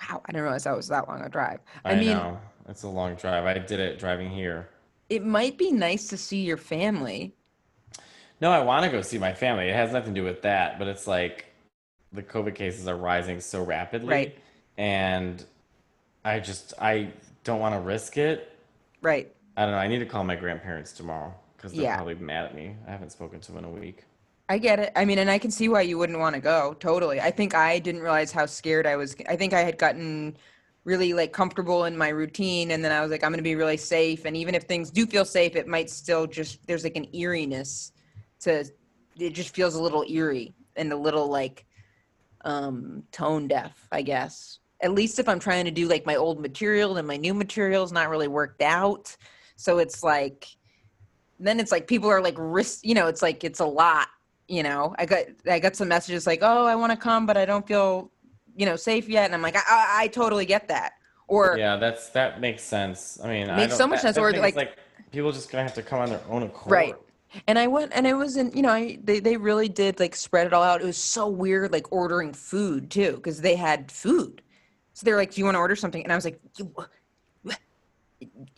Wow, 0.08 0.22
I 0.26 0.32
didn't 0.32 0.44
realize 0.44 0.64
that 0.66 0.76
was 0.78 0.88
that 0.90 1.08
long 1.08 1.22
a 1.22 1.30
drive. 1.30 1.60
I, 1.84 1.94
I, 1.94 1.96
mean, 1.96 2.10
know 2.10 2.40
it's 2.70 2.84
a 2.84 2.88
long 2.88 3.16
drive. 3.16 3.46
I 3.46 3.58
did 3.58 3.80
it 3.80 3.98
driving 3.98 4.30
here. 4.30 4.70
It 5.12 5.26
might 5.26 5.58
be 5.58 5.74
nice 5.74 6.08
to 6.08 6.16
see 6.16 6.42
your 6.42 6.56
family. 6.56 7.36
No, 8.40 8.50
I 8.50 8.62
want 8.62 8.86
to 8.86 8.90
go 8.90 9.02
see 9.02 9.18
my 9.18 9.34
family. 9.34 9.68
It 9.68 9.76
has 9.76 9.92
nothing 9.92 10.14
to 10.16 10.22
do 10.22 10.26
with 10.26 10.42
that, 10.44 10.80
but 10.80 10.88
it's 10.88 11.06
like 11.06 11.48
the 12.14 12.24
COVID 12.24 12.56
cases 12.56 12.88
are 12.88 12.96
rising 12.96 13.42
so 13.42 13.62
rapidly, 13.62 14.08
Right. 14.08 14.38
and 14.78 15.44
I 16.24 16.40
just 16.40 16.74
I 16.80 17.12
don't 17.44 17.60
want 17.60 17.76
to 17.76 17.82
risk 17.82 18.16
it. 18.18 18.58
Right. 19.02 19.36
I 19.58 19.64
don't 19.66 19.72
know. 19.72 19.80
I 19.80 19.88
need 19.90 20.00
to 20.00 20.06
call 20.06 20.24
my 20.24 20.38
grandparents 20.38 20.94
tomorrow 20.94 21.34
because 21.58 21.74
they're 21.74 21.84
Yeah. 21.84 21.98
probably 21.98 22.16
mad 22.16 22.46
at 22.46 22.56
me. 22.56 22.78
I 22.88 22.92
haven't 22.92 23.12
spoken 23.12 23.42
to 23.42 23.52
them 23.52 23.66
in 23.66 23.66
a 23.66 23.70
week. 23.70 24.06
I 24.48 24.58
get 24.60 24.80
it. 24.80 24.94
I 24.96 25.04
mean, 25.04 25.20
and 25.20 25.30
I 25.30 25.40
can 25.40 25.52
see 25.52 25.68
why 25.68 25.82
you 25.82 25.98
wouldn't 25.98 26.20
want 26.20 26.36
to 26.36 26.42
go. 26.42 26.74
Totally. 26.80 27.20
I 27.20 27.32
think 27.32 27.54
I 27.54 27.80
didn't 27.80 28.02
realize 28.02 28.32
how 28.32 28.46
scared 28.46 28.88
I 28.88 28.96
was. 28.96 29.14
I 29.28 29.36
think 29.36 29.54
I 29.54 29.62
had 29.62 29.78
gotten 29.78 30.38
really 30.84 31.14
like 31.14 31.32
comfortable 31.32 31.86
in 31.86 31.96
my 31.96 32.10
routine 32.10 32.72
and 32.72 32.84
then 32.84 32.92
I 32.92 33.02
was 33.02 33.12
like 33.12 33.24
I'm 33.24 33.34
to 33.34 33.42
be 33.42 33.56
really 33.56 33.78
safe 33.78 34.26
and 34.26 34.36
even 34.36 34.56
if 34.56 34.64
things 34.64 34.90
do 34.90 35.06
feel 35.06 35.26
safe 35.26 35.56
it 35.56 35.68
might 35.68 35.90
still 35.90 36.26
just 36.26 36.66
there's 36.66 36.84
like 36.84 36.96
an 36.96 37.08
eeriness 37.16 37.92
to 38.42 38.66
it 39.20 39.34
just 39.34 39.54
feels 39.54 39.76
a 39.76 39.82
little 39.82 40.04
eerie 40.10 40.54
and 40.76 40.92
a 40.92 40.98
little 40.98 41.28
like 41.28 41.66
um 42.44 43.04
tone 43.12 43.48
deaf, 43.48 43.88
I 43.92 44.02
guess. 44.02 44.60
At 44.82 44.94
least 44.94 45.20
if 45.20 45.30
I'm 45.30 45.40
trying 45.40 45.66
to 45.66 45.72
do 45.72 45.88
like 45.88 46.08
my 46.08 46.16
old 46.16 46.40
material 46.40 46.98
and 46.98 47.08
my 47.08 47.18
new 47.18 47.36
material 47.36 47.84
is 47.84 47.92
not 47.92 48.10
really 48.10 48.28
worked 48.28 48.64
out. 48.64 49.16
So 49.56 49.78
it's 49.78 50.02
like 50.04 50.48
then 51.40 51.60
it's 51.60 51.72
like 51.72 51.88
people 51.88 52.10
are 52.10 52.22
like 52.22 52.36
risk 52.38 52.80
you 52.84 52.94
know 52.94 53.08
it's 53.08 53.22
like 53.22 53.44
it's 53.44 53.60
a 53.60 53.66
lot 53.66 54.08
you 54.48 54.62
know 54.62 54.94
i 55.00 55.06
got 55.06 55.26
i 55.50 55.60
got 55.60 55.76
some 55.76 55.88
messages 55.88 56.28
like 56.28 56.40
oh 56.44 56.66
i 56.66 56.76
want 56.76 56.92
to 56.92 56.98
come 56.98 57.26
but 57.26 57.36
i 57.36 57.46
don't 57.46 57.68
feel 57.68 58.12
you 58.62 58.68
know 58.68 58.76
safe 58.76 59.10
yet 59.10 59.26
and 59.26 59.34
i'm 59.34 59.42
like 59.42 59.56
i, 59.56 59.62
I, 59.68 60.04
I 60.04 60.08
totally 60.08 60.46
get 60.46 60.68
that. 60.68 60.92
Or 61.28 61.56
Yeah, 61.58 61.78
that's 61.78 62.10
that 62.10 62.42
makes 62.42 62.62
sense. 62.62 63.18
I 63.24 63.28
mean, 63.34 63.50
I 63.50 63.56
Makes 63.56 63.70
don't- 63.70 63.78
so 63.78 63.88
much 63.88 63.98
that- 64.04 64.16
sense, 64.16 64.16
that 64.18 64.22
or, 64.22 64.48
is, 64.50 64.56
like- 64.56 64.78
people 65.14 65.32
just 65.32 65.50
gonna 65.50 65.64
have 65.64 65.74
to 65.76 65.82
come 65.82 66.00
on 66.00 66.10
their 66.10 66.22
own 66.30 66.44
accord. 66.44 66.72
right. 66.72 66.96
And 67.48 67.58
i 67.58 67.66
went 67.76 67.92
and 67.96 68.06
it 68.06 68.14
was 68.24 68.36
in 68.36 68.52
you 68.58 68.62
know 68.62 68.70
I, 68.82 69.00
they, 69.04 69.20
they 69.22 69.38
really 69.38 69.70
did 69.70 70.00
like 70.04 70.14
spread 70.16 70.46
it 70.46 70.54
all 70.54 70.62
out. 70.64 70.82
It 70.82 70.86
was 70.86 70.98
so 70.98 71.28
weird 71.44 71.72
like 71.72 71.88
ordering 71.92 72.34
food 72.34 72.92
too 72.92 73.14
because 73.16 73.40
they 73.42 73.56
had 73.56 73.90
food. 73.92 74.42
So 74.94 75.06
they're 75.06 75.16
like 75.16 75.32
do 75.34 75.40
you 75.42 75.46
want 75.46 75.56
to 75.56 75.60
order 75.60 75.76
something? 75.84 76.04
And 76.04 76.12
i 76.12 76.16
was 76.16 76.26
like 76.26 76.40
"You- 76.58 76.76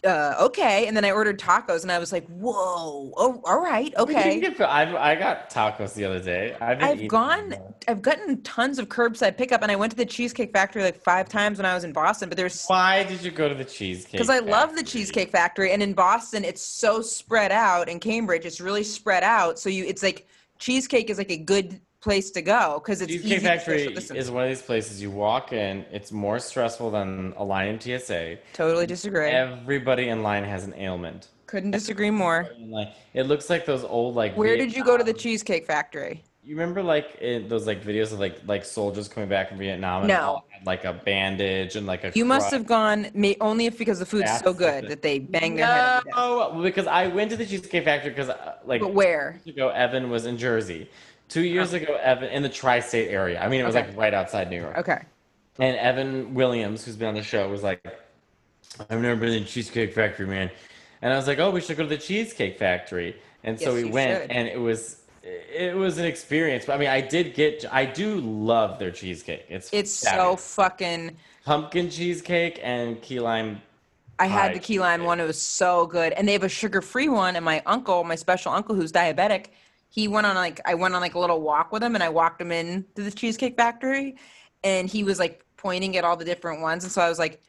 uh, 0.04 0.36
okay 0.40 0.88
and 0.88 0.96
then 0.96 1.06
i 1.06 1.12
ordered 1.12 1.40
tacos 1.40 1.84
and 1.84 1.92
i 1.92 2.00
was 2.00 2.12
like 2.12 2.26
whoa 2.28 3.14
oh 3.16 3.42
all 3.46 3.62
right 3.62 3.94
okay 3.98 4.42
I 4.60 5.14
I 5.14 5.16
got 5.16 5.50
tacos 5.50 5.94
the 5.94 6.06
other 6.06 6.20
day. 6.20 6.56
I've, 6.60 6.82
I've 6.82 7.08
gone, 7.08 7.50
them. 7.50 7.74
I've 7.88 8.02
gotten 8.02 8.42
tons 8.42 8.80
of 8.80 8.90
curbside 8.90 9.38
pickup, 9.38 9.62
and 9.62 9.72
I 9.72 9.76
went 9.76 9.92
to 9.92 9.98
the 9.98 10.06
Cheesecake 10.06 10.52
Factory 10.52 10.82
like 10.84 11.02
five 11.02 11.30
times 11.30 11.60
when 11.60 11.66
I 11.66 11.74
was 11.74 11.84
in 11.84 11.94
Boston. 11.94 12.30
But 12.30 12.38
there's 12.38 12.66
Why 12.66 13.04
did 13.04 13.24
you 13.24 13.32
go 13.32 13.48
to 13.48 13.56
the 13.56 13.66
cheesecake? 13.66 14.14
because 14.14 14.30
I 14.30 14.40
love 14.40 14.76
the 14.76 14.84
Cheesecake 14.84 15.32
Factory, 15.32 15.72
and 15.72 15.82
in 15.82 15.94
Boston 15.94 16.44
it's 16.44 16.62
so 16.62 17.02
spread 17.02 17.52
out. 17.52 17.90
In 17.90 18.00
Cambridge, 18.00 18.46
it's 18.46 18.60
really 18.62 18.84
spread 18.84 19.24
out. 19.24 19.60
So 19.60 19.70
you, 19.70 19.86
it's 19.86 20.04
like 20.04 20.28
cheesecake 20.60 21.10
is 21.10 21.18
like 21.18 21.32
a 21.32 21.38
good 21.38 21.80
place 22.04 22.30
to 22.32 22.42
go 22.42 22.82
because 22.84 23.02
it's 23.02 23.42
Factory 23.42 23.86
is 23.94 24.30
one 24.30 24.44
of 24.44 24.50
these 24.50 24.62
places 24.62 25.02
you 25.02 25.10
walk 25.10 25.54
in. 25.54 25.86
It's 25.92 26.12
more 26.12 26.38
stressful 26.38 26.92
than 26.92 27.34
a 27.38 27.44
line 27.44 27.70
in 27.70 27.80
TSA. 27.80 28.38
Totally 28.52 28.86
disagree. 28.86 29.30
Everybody 29.30 30.10
in 30.10 30.22
line 30.22 30.44
has 30.44 30.66
an 30.66 30.74
ailment. 30.76 31.30
Couldn't 31.48 31.72
disagree 31.72 32.12
more. 32.12 32.50
It 33.14 33.24
looks 33.28 33.50
like 33.50 33.66
those 33.66 33.84
old 33.84 34.16
like. 34.16 34.36
Where 34.36 34.58
did 34.58 34.76
you 34.76 34.84
go 34.84 34.98
to 34.98 35.04
the 35.04 35.14
Cheesecake 35.14 35.66
Factory? 35.66 36.24
You 36.46 36.58
remember 36.58 36.84
like 36.84 37.16
in 37.22 37.48
those 37.48 37.66
like 37.66 37.82
videos 37.82 38.12
of 38.12 38.20
like 38.20 38.38
like 38.46 38.66
soldiers 38.66 39.08
coming 39.08 39.30
back 39.30 39.48
from 39.48 39.60
Vietnam 39.60 40.02
and 40.02 40.10
No. 40.10 40.44
had, 40.50 40.66
like 40.66 40.84
a 40.84 40.92
bandage 40.92 41.78
and 41.78 41.88
like 41.88 42.04
a. 42.04 42.12
You 42.14 42.26
must 42.26 42.52
have 42.52 42.66
gone 42.66 43.08
may, 43.14 43.38
only 43.40 43.66
if 43.66 43.78
because 43.78 44.00
the 44.00 44.06
food's 44.06 44.40
so 44.42 44.52
good 44.54 44.90
that 44.90 45.02
they 45.02 45.20
bang 45.20 45.56
their 45.56 45.66
head. 45.68 46.00
every 46.00 46.12
day. 46.12 46.18
No, 46.18 46.62
because 46.62 46.86
I 46.86 47.08
went 47.08 47.32
to 47.32 47.38
the 47.38 47.46
Cheesecake 47.46 47.86
Factory 47.86 48.10
because 48.10 48.28
uh, 48.28 48.56
like 48.66 48.82
But 48.82 48.94
where? 48.94 49.40
ago 49.48 49.70
Evan 49.70 50.10
was 50.10 50.26
in 50.26 50.38
Jersey. 50.38 50.90
Two 51.34 51.42
years 51.44 51.74
ago, 51.74 51.96
Evan 51.96 52.30
in 52.30 52.44
the 52.44 52.50
tri-state 52.50 53.10
area. 53.10 53.42
I 53.42 53.48
mean, 53.48 53.60
it 53.60 53.64
was 53.66 53.76
Okay. 53.76 53.88
like 53.88 53.98
right 53.98 54.14
outside 54.14 54.52
New 54.52 54.62
York. 54.62 54.78
Okay. 54.78 55.00
And 55.58 55.76
Evan 55.78 56.36
Williams, 56.36 56.86
who's 56.86 56.96
been 56.96 57.08
on 57.08 57.16
the 57.16 57.24
show, 57.24 57.50
was 57.50 57.64
like, 57.64 57.82
"I've 58.88 59.02
never 59.02 59.16
been 59.20 59.34
in 59.34 59.46
Cheesecake 59.46 59.94
Factory, 59.96 60.28
man." 60.28 60.52
and 61.02 61.12
I 61.12 61.16
was 61.18 61.26
like, 61.28 61.40
"Oh, 61.40 61.50
we 61.50 61.60
should 61.60 61.76
go 61.76 61.84
to 61.84 61.90
the 61.90 61.98
Cheesecake 61.98 62.60
Factory." 62.60 63.16
And 63.44 63.60
so 63.60 63.74
Yes, 63.74 63.84
we 63.84 63.90
went, 63.90 64.22
should. 64.22 64.32
and 64.32 64.48
it 64.48 64.60
was 64.60 64.98
it 65.24 65.76
was 65.76 65.98
an 65.98 66.06
experience. 66.06 66.66
But 66.66 66.74
I 66.74 66.78
mean, 66.78 66.90
I 66.90 67.02
did 67.02 67.34
get 67.34 67.66
I 67.72 67.84
do 67.86 68.20
love 68.20 68.78
their 68.78 68.92
cheesecake. 68.92 69.46
It's 69.50 69.70
It's 69.74 69.92
so 69.92 70.36
fucking. 70.36 71.18
pumpkin 71.46 71.90
cheesecake 71.90 72.60
and 72.62 73.02
key 73.02 73.20
lime. 73.20 73.60
I 74.20 74.28
had 74.28 74.54
the 74.54 74.60
key 74.60 74.80
lime 74.80 75.04
one. 75.04 75.20
It 75.20 75.26
was 75.26 75.42
so 75.42 75.88
good, 75.88 76.14
and 76.14 76.28
they 76.28 76.34
have 76.34 76.44
a 76.44 76.50
sugar-free 76.50 77.10
one. 77.10 77.36
And 77.36 77.44
my 77.44 77.64
uncle, 77.66 78.04
my 78.04 78.16
special 78.16 78.52
uncle, 78.54 78.76
who's 78.76 78.92
diabetic, 78.92 79.48
he 79.94 80.08
went 80.08 80.26
on 80.26 80.34
like 80.36 80.60
I 80.66 80.74
went 80.74 80.96
on 80.96 81.02
like 81.02 81.14
a 81.14 81.20
little 81.20 81.40
walk 81.40 81.72
with 81.72 81.84
him, 81.84 81.94
and 81.94 82.04
I 82.04 82.10
walked 82.10 82.42
him 82.42 82.52
in 82.52 82.84
to 82.96 83.04
the 83.04 83.12
Cheesecake 83.12 83.56
Factory, 83.56 84.16
and 84.64 84.90
he 84.90 85.04
was 85.04 85.20
like 85.20 85.46
pointing 85.56 85.96
at 85.98 86.04
all 86.04 86.18
the 86.18 86.26
different 86.26 86.62
ones, 86.62 86.84
and 86.84 86.92
so 86.92 87.00
I 87.00 87.10
was 87.10 87.20
like, 87.20 87.40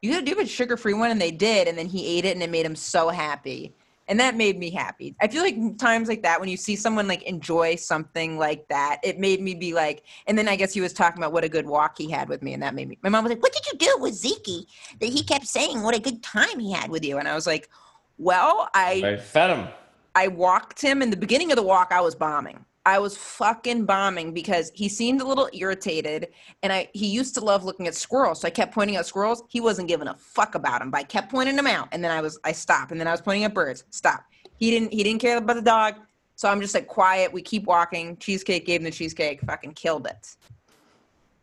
"You 0.00 0.10
gotta 0.10 0.24
do 0.24 0.40
a 0.40 0.44
sugar-free 0.44 0.94
one," 0.94 1.12
and 1.12 1.20
they 1.20 1.30
did, 1.30 1.68
and 1.68 1.78
then 1.78 1.86
he 1.86 2.18
ate 2.18 2.24
it, 2.24 2.34
and 2.34 2.42
it 2.42 2.50
made 2.50 2.66
him 2.66 2.74
so 2.74 3.08
happy. 3.08 3.72
And 4.08 4.18
that 4.18 4.34
made 4.34 4.58
me 4.58 4.70
happy. 4.70 5.14
I 5.20 5.28
feel 5.28 5.42
like 5.42 5.78
times 5.78 6.08
like 6.08 6.22
that, 6.24 6.40
when 6.40 6.48
you 6.48 6.56
see 6.56 6.74
someone 6.74 7.06
like 7.06 7.22
enjoy 7.22 7.76
something 7.76 8.36
like 8.36 8.66
that, 8.66 8.98
it 9.04 9.20
made 9.20 9.40
me 9.40 9.54
be 9.54 9.72
like. 9.72 10.02
And 10.26 10.36
then 10.36 10.48
I 10.48 10.56
guess 10.56 10.74
he 10.74 10.80
was 10.80 10.92
talking 10.92 11.22
about 11.22 11.32
what 11.32 11.44
a 11.44 11.48
good 11.48 11.66
walk 11.66 11.98
he 11.98 12.10
had 12.10 12.28
with 12.28 12.42
me, 12.42 12.52
and 12.52 12.60
that 12.64 12.74
made 12.74 12.88
me. 12.88 12.98
My 13.04 13.10
mom 13.10 13.22
was 13.22 13.30
like, 13.30 13.42
"What 13.44 13.52
did 13.52 13.64
you 13.72 13.78
do 13.78 13.98
with 14.00 14.14
Zeke 14.14 14.66
that 14.98 15.08
he 15.08 15.22
kept 15.22 15.46
saying 15.46 15.84
what 15.84 15.94
a 15.94 16.00
good 16.00 16.20
time 16.20 16.58
he 16.58 16.72
had 16.72 16.90
with 16.90 17.04
you?" 17.04 17.18
And 17.18 17.28
I 17.28 17.36
was 17.36 17.46
like, 17.46 17.70
"Well, 18.18 18.68
I 18.74 19.02
I 19.04 19.16
fed 19.18 19.56
him. 19.56 19.68
I 20.14 20.28
walked 20.28 20.80
him 20.80 21.02
in 21.02 21.10
the 21.10 21.16
beginning 21.16 21.52
of 21.52 21.56
the 21.56 21.62
walk. 21.62 21.88
I 21.90 22.00
was 22.00 22.14
bombing. 22.14 22.64
I 22.84 22.98
was 22.98 23.16
fucking 23.16 23.86
bombing 23.86 24.34
because 24.34 24.72
he 24.74 24.88
seemed 24.88 25.20
a 25.20 25.24
little 25.24 25.48
irritated, 25.52 26.28
and 26.62 26.72
I 26.72 26.88
he 26.92 27.06
used 27.06 27.34
to 27.36 27.40
love 27.40 27.64
looking 27.64 27.86
at 27.86 27.94
squirrels. 27.94 28.40
So 28.40 28.48
I 28.48 28.50
kept 28.50 28.74
pointing 28.74 28.96
at 28.96 29.06
squirrels. 29.06 29.44
He 29.48 29.60
wasn't 29.60 29.88
giving 29.88 30.08
a 30.08 30.14
fuck 30.14 30.56
about 30.56 30.80
them, 30.80 30.90
but 30.90 30.98
I 30.98 31.04
kept 31.04 31.30
pointing 31.30 31.54
them 31.54 31.68
out, 31.68 31.88
and 31.92 32.02
then 32.02 32.10
I 32.10 32.20
was 32.20 32.40
I 32.44 32.52
stopped, 32.52 32.90
and 32.90 33.00
then 33.00 33.06
I 33.06 33.12
was 33.12 33.20
pointing 33.20 33.44
at 33.44 33.54
birds. 33.54 33.84
Stop. 33.90 34.24
He 34.56 34.70
didn't 34.70 34.92
he 34.92 35.04
didn't 35.04 35.20
care 35.20 35.36
about 35.36 35.54
the 35.54 35.62
dog, 35.62 35.94
so 36.34 36.48
I'm 36.48 36.60
just 36.60 36.74
like 36.74 36.88
quiet. 36.88 37.32
We 37.32 37.40
keep 37.40 37.64
walking. 37.64 38.16
Cheesecake 38.16 38.66
gave 38.66 38.80
him 38.80 38.84
the 38.84 38.90
cheesecake. 38.90 39.42
Fucking 39.42 39.74
killed 39.74 40.06
it. 40.08 40.36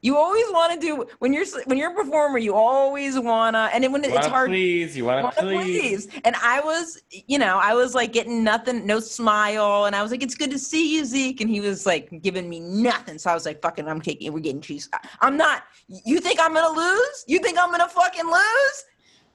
You 0.02 0.18
always 0.18 0.46
want 0.52 0.74
to 0.74 0.80
do 0.80 1.06
when 1.20 1.34
you're 1.34 1.46
when 1.66 1.78
you're 1.78 1.92
a 1.92 1.96
performer. 1.96 2.38
You 2.38 2.56
always 2.56 3.20
wanna, 3.20 3.70
and 3.74 3.84
when 3.92 4.04
You 4.04 4.10
it's 4.10 4.16
wanna 4.18 4.30
hard 4.30 4.50
please? 4.50 4.96
You 4.96 5.06
want 5.06 5.24
wanna 5.24 5.36
please? 5.36 6.08
please. 6.08 6.22
And 6.24 6.36
I 6.38 6.62
was, 6.62 7.02
you 7.10 7.38
know, 7.38 7.60
I 7.62 7.74
was 7.74 7.96
like 7.96 8.14
getting 8.14 8.44
nothing, 8.44 8.86
no 8.86 9.00
smile. 9.00 9.86
And 9.86 9.96
I 9.96 10.02
was 10.02 10.12
like, 10.12 10.24
it's 10.24 10.36
good 10.36 10.52
to 10.52 10.60
see 10.60 10.96
you, 10.96 11.06
Zeke. 11.06 11.42
And 11.42 11.50
he 11.50 11.60
was 11.60 11.86
like 11.86 12.22
giving 12.22 12.50
me 12.50 12.60
nothing. 12.60 13.18
So 13.18 13.30
I 13.30 13.34
was 13.34 13.46
like, 13.46 13.62
fucking, 13.62 13.88
I'm 13.88 14.02
taking, 14.02 14.32
we're 14.32 14.40
getting 14.40 14.62
cheese. 14.62 14.90
I'm 15.22 15.36
not, 15.36 15.64
you 15.88 16.20
think 16.20 16.40
I'm 16.40 16.54
going 16.54 16.74
to 16.74 16.80
lose? 16.80 17.26
You 17.28 17.40
think 17.40 17.58
I'm 17.60 17.70
going 17.70 17.82
to 17.82 17.88
fucking 17.88 18.26
lose? 18.26 18.84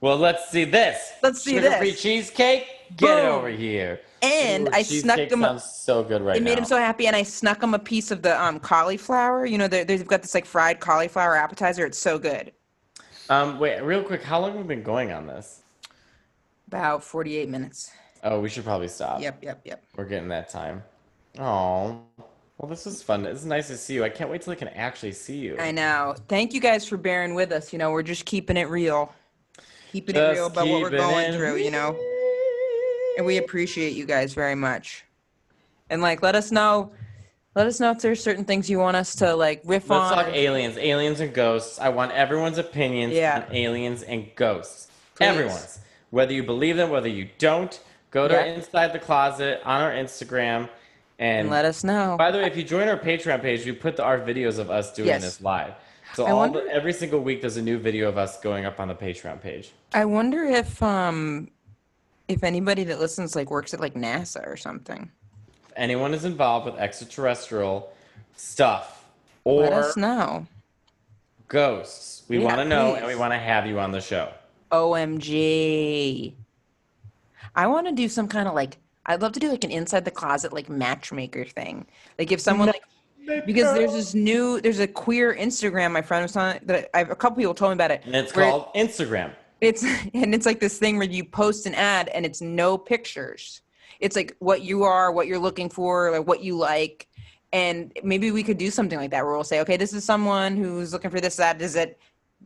Well, 0.04 0.18
let's 0.18 0.50
see 0.50 0.64
this. 0.64 1.14
Let's 1.22 1.40
see 1.40 1.54
Sugar-free 1.54 1.92
this. 1.92 2.02
cheesecake. 2.02 2.66
Get 2.98 3.20
it 3.20 3.22
Boom. 3.22 3.32
over 3.36 3.48
here. 3.48 4.02
And 4.20 4.68
Ooh, 4.68 4.70
I 4.74 4.82
snuck 4.82 5.18
him, 5.18 5.40
Sounds 5.40 5.64
so 5.64 6.04
good 6.04 6.20
right 6.20 6.34
now. 6.34 6.36
it 6.36 6.42
made 6.42 6.56
now. 6.56 6.58
him 6.58 6.64
so 6.66 6.76
happy. 6.76 7.06
And 7.06 7.16
I 7.16 7.22
snuck 7.22 7.62
him 7.62 7.72
a 7.72 7.78
piece 7.78 8.10
of 8.10 8.20
the 8.20 8.38
um, 8.38 8.60
cauliflower. 8.60 9.46
You 9.46 9.56
know, 9.56 9.66
they- 9.66 9.82
they've 9.82 10.06
got 10.06 10.20
this 10.20 10.34
like 10.34 10.44
fried 10.44 10.78
cauliflower 10.78 11.36
appetizer. 11.36 11.86
It's 11.86 11.96
so 11.96 12.18
good. 12.18 12.52
Um, 13.30 13.58
wait, 13.58 13.80
real 13.80 14.02
quick. 14.02 14.22
How 14.22 14.40
long 14.40 14.50
have 14.50 14.60
we 14.60 14.64
been 14.64 14.82
going 14.82 15.10
on 15.10 15.26
this? 15.26 15.62
About 16.68 17.02
48 17.02 17.48
minutes. 17.48 17.90
Oh, 18.22 18.40
we 18.40 18.50
should 18.50 18.64
probably 18.64 18.88
stop. 18.88 19.22
Yep, 19.22 19.38
yep, 19.42 19.62
yep. 19.64 19.84
We're 19.96 20.04
getting 20.04 20.28
that 20.28 20.50
time. 20.50 20.82
Oh. 21.38 22.02
Well, 22.58 22.68
this 22.68 22.86
is 22.86 23.02
fun. 23.02 23.24
It's 23.24 23.46
nice 23.46 23.68
to 23.68 23.78
see 23.78 23.94
you. 23.94 24.04
I 24.04 24.10
can't 24.10 24.28
wait 24.28 24.42
till 24.42 24.52
I 24.52 24.56
can 24.56 24.68
actually 24.68 25.12
see 25.12 25.38
you. 25.38 25.56
I 25.58 25.70
know. 25.70 26.14
Thank 26.28 26.52
you 26.52 26.60
guys 26.60 26.86
for 26.86 26.98
bearing 26.98 27.34
with 27.34 27.52
us. 27.52 27.72
You 27.72 27.78
know, 27.78 27.90
we're 27.90 28.02
just 28.02 28.26
keeping 28.26 28.58
it 28.58 28.68
real. 28.68 29.10
Keeping 29.94 30.16
it 30.16 30.32
real 30.32 30.46
about 30.46 30.66
what 30.66 30.82
we're 30.82 30.90
going 30.90 31.32
through, 31.34 31.54
you 31.54 31.70
know. 31.70 31.96
And 33.16 33.24
we 33.24 33.36
appreciate 33.36 33.92
you 33.92 34.06
guys 34.06 34.34
very 34.34 34.56
much. 34.56 35.04
And 35.88 36.02
like 36.02 36.20
let 36.20 36.34
us 36.34 36.50
know 36.50 36.90
let 37.54 37.68
us 37.68 37.78
know 37.78 37.92
if 37.92 38.00
there's 38.00 38.20
certain 38.20 38.44
things 38.44 38.68
you 38.68 38.80
want 38.80 38.96
us 38.96 39.14
to 39.16 39.36
like 39.36 39.62
riff 39.64 39.88
Let's 39.88 40.10
on. 40.12 40.24
talk 40.24 40.34
aliens, 40.34 40.76
aliens 40.78 41.20
and 41.20 41.32
ghosts. 41.32 41.78
I 41.78 41.90
want 41.90 42.10
everyone's 42.10 42.58
opinions 42.58 43.12
Yeah. 43.12 43.44
on 43.48 43.54
aliens 43.54 44.02
and 44.02 44.26
ghosts. 44.34 44.88
Please. 45.14 45.26
Everyone's. 45.26 45.78
Whether 46.10 46.32
you 46.32 46.42
believe 46.42 46.76
them, 46.76 46.90
whether 46.90 47.06
you 47.08 47.28
don't, 47.38 47.78
go 48.10 48.26
to 48.26 48.34
Yeah. 48.34 48.46
Inside 48.46 48.92
the 48.92 48.98
Closet 48.98 49.60
on 49.64 49.80
our 49.80 49.92
Instagram. 49.92 50.68
And, 51.20 51.42
and 51.42 51.50
let 51.50 51.64
us 51.64 51.84
know. 51.84 52.16
by 52.18 52.32
the 52.32 52.38
way, 52.38 52.46
if 52.46 52.56
you 52.56 52.64
join 52.64 52.88
our 52.88 52.98
Patreon 52.98 53.40
page, 53.42 53.64
we 53.64 53.70
put 53.70 53.96
the, 53.96 54.02
our 54.02 54.18
videos 54.18 54.58
of 54.58 54.72
us 54.72 54.92
doing 54.92 55.06
Yes. 55.06 55.22
this 55.22 55.40
live. 55.40 55.74
So 56.14 56.26
I 56.26 56.30
all 56.30 56.38
wonder- 56.38 56.64
the, 56.64 56.70
every 56.72 56.92
single 56.92 57.20
week, 57.20 57.40
there's 57.40 57.56
a 57.56 57.62
new 57.62 57.78
video 57.78 58.08
of 58.08 58.16
us 58.18 58.40
going 58.40 58.64
up 58.64 58.78
on 58.80 58.88
the 58.88 58.94
Patreon 58.94 59.40
page. 59.40 59.72
I 59.92 60.04
wonder 60.04 60.44
if 60.44 60.82
um 60.82 61.50
if 62.28 62.42
anybody 62.44 62.84
that 62.84 63.00
listens 63.00 63.34
like 63.36 63.50
works 63.50 63.74
at 63.74 63.80
like 63.80 63.94
NASA 63.94 64.46
or 64.46 64.56
something. 64.56 65.10
If 65.66 65.72
anyone 65.76 66.14
is 66.14 66.24
involved 66.24 66.66
with 66.66 66.76
extraterrestrial 66.76 67.92
stuff 68.36 69.04
or 69.44 69.62
Let 69.62 69.72
us 69.72 69.96
know. 69.96 70.46
ghosts, 71.48 72.22
we 72.28 72.38
Yeah, 72.38 72.44
want 72.44 72.56
to 72.58 72.64
know 72.64 72.94
and 72.94 73.06
we 73.06 73.14
want 73.16 73.32
to 73.32 73.38
have 73.38 73.66
you 73.66 73.78
on 73.80 73.90
the 73.92 74.00
show. 74.00 74.32
OMG. 74.72 76.32
I 77.56 77.66
want 77.66 77.86
to 77.86 77.92
do 77.92 78.08
some 78.08 78.26
kind 78.28 78.48
of 78.48 78.54
like 78.54 78.78
I'd 79.06 79.20
love 79.20 79.32
to 79.32 79.40
do 79.40 79.50
like 79.50 79.64
an 79.64 79.70
inside 79.70 80.04
the 80.06 80.10
closet 80.10 80.52
like 80.52 80.68
matchmaker 80.70 81.44
thing. 81.44 81.86
Like 82.18 82.32
if 82.32 82.40
someone 82.40 82.68
like 82.68 82.83
because 83.46 83.74
there's 83.74 83.92
this 83.92 84.14
new 84.14 84.60
there's 84.60 84.80
a 84.80 84.86
queer 84.86 85.34
Instagram 85.34 85.92
my 85.92 86.02
friend 86.02 86.22
was 86.22 86.32
telling 86.32 86.60
that 86.64 86.90
I, 86.94 87.00
a 87.00 87.14
couple 87.14 87.36
people 87.36 87.54
told 87.54 87.70
me 87.70 87.74
about 87.74 87.90
it. 87.90 88.02
And 88.04 88.14
it's 88.14 88.34
where 88.34 88.50
called 88.50 88.74
Instagram. 88.74 89.32
it's 89.60 89.84
and 90.14 90.34
it's 90.34 90.46
like 90.46 90.60
this 90.60 90.78
thing 90.78 90.96
where 90.98 91.08
you 91.08 91.24
post 91.24 91.66
an 91.66 91.74
ad 91.74 92.08
and 92.08 92.24
it's 92.26 92.40
no 92.40 92.76
pictures. 92.78 93.62
It's 94.00 94.16
like 94.16 94.36
what 94.38 94.62
you 94.62 94.84
are, 94.84 95.12
what 95.12 95.26
you're 95.26 95.38
looking 95.38 95.70
for, 95.70 96.10
like 96.10 96.26
what 96.26 96.42
you 96.42 96.56
like. 96.56 97.08
And 97.52 97.92
maybe 98.02 98.32
we 98.32 98.42
could 98.42 98.58
do 98.58 98.70
something 98.70 98.98
like 98.98 99.12
that 99.12 99.24
where 99.24 99.34
we'll 99.34 99.44
say, 99.44 99.60
okay, 99.60 99.76
this 99.76 99.92
is 99.92 100.04
someone 100.04 100.56
who's 100.56 100.92
looking 100.92 101.10
for 101.10 101.20
this 101.20 101.38
ad. 101.38 101.58
Does 101.58 101.76
it 101.76 102.00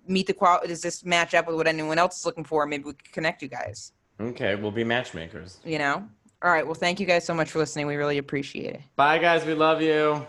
meet 0.07 0.26
the 0.26 0.35
qual? 0.35 0.61
Does 0.66 0.83
this 0.83 1.05
match 1.05 1.35
up 1.35 1.47
with 1.47 1.57
what 1.57 1.66
anyone 1.66 1.99
else 1.99 2.18
is 2.18 2.26
looking 2.26 2.45
for? 2.45 2.66
Maybe 2.66 2.85
we 2.85 2.93
could 2.93 3.12
connect 3.12 3.41
you 3.41 3.49
guys. 3.49 3.93
Okay, 4.20 4.55
we'll 4.55 4.70
be 4.70 4.85
matchmakers. 4.85 5.61
You 5.64 5.79
know. 5.79 6.07
All 6.43 6.51
right. 6.53 6.64
Well, 6.64 6.74
thank 6.74 7.01
you 7.01 7.07
guys 7.07 7.24
so 7.24 7.35
much 7.35 7.51
for 7.51 7.59
listening. 7.59 7.87
We 7.87 7.97
really 7.97 8.18
appreciate 8.18 8.74
it. 8.74 8.81
Bye, 8.95 9.18
guys. 9.18 9.45
We 9.45 9.55
love 9.55 9.83
you. 9.83 10.24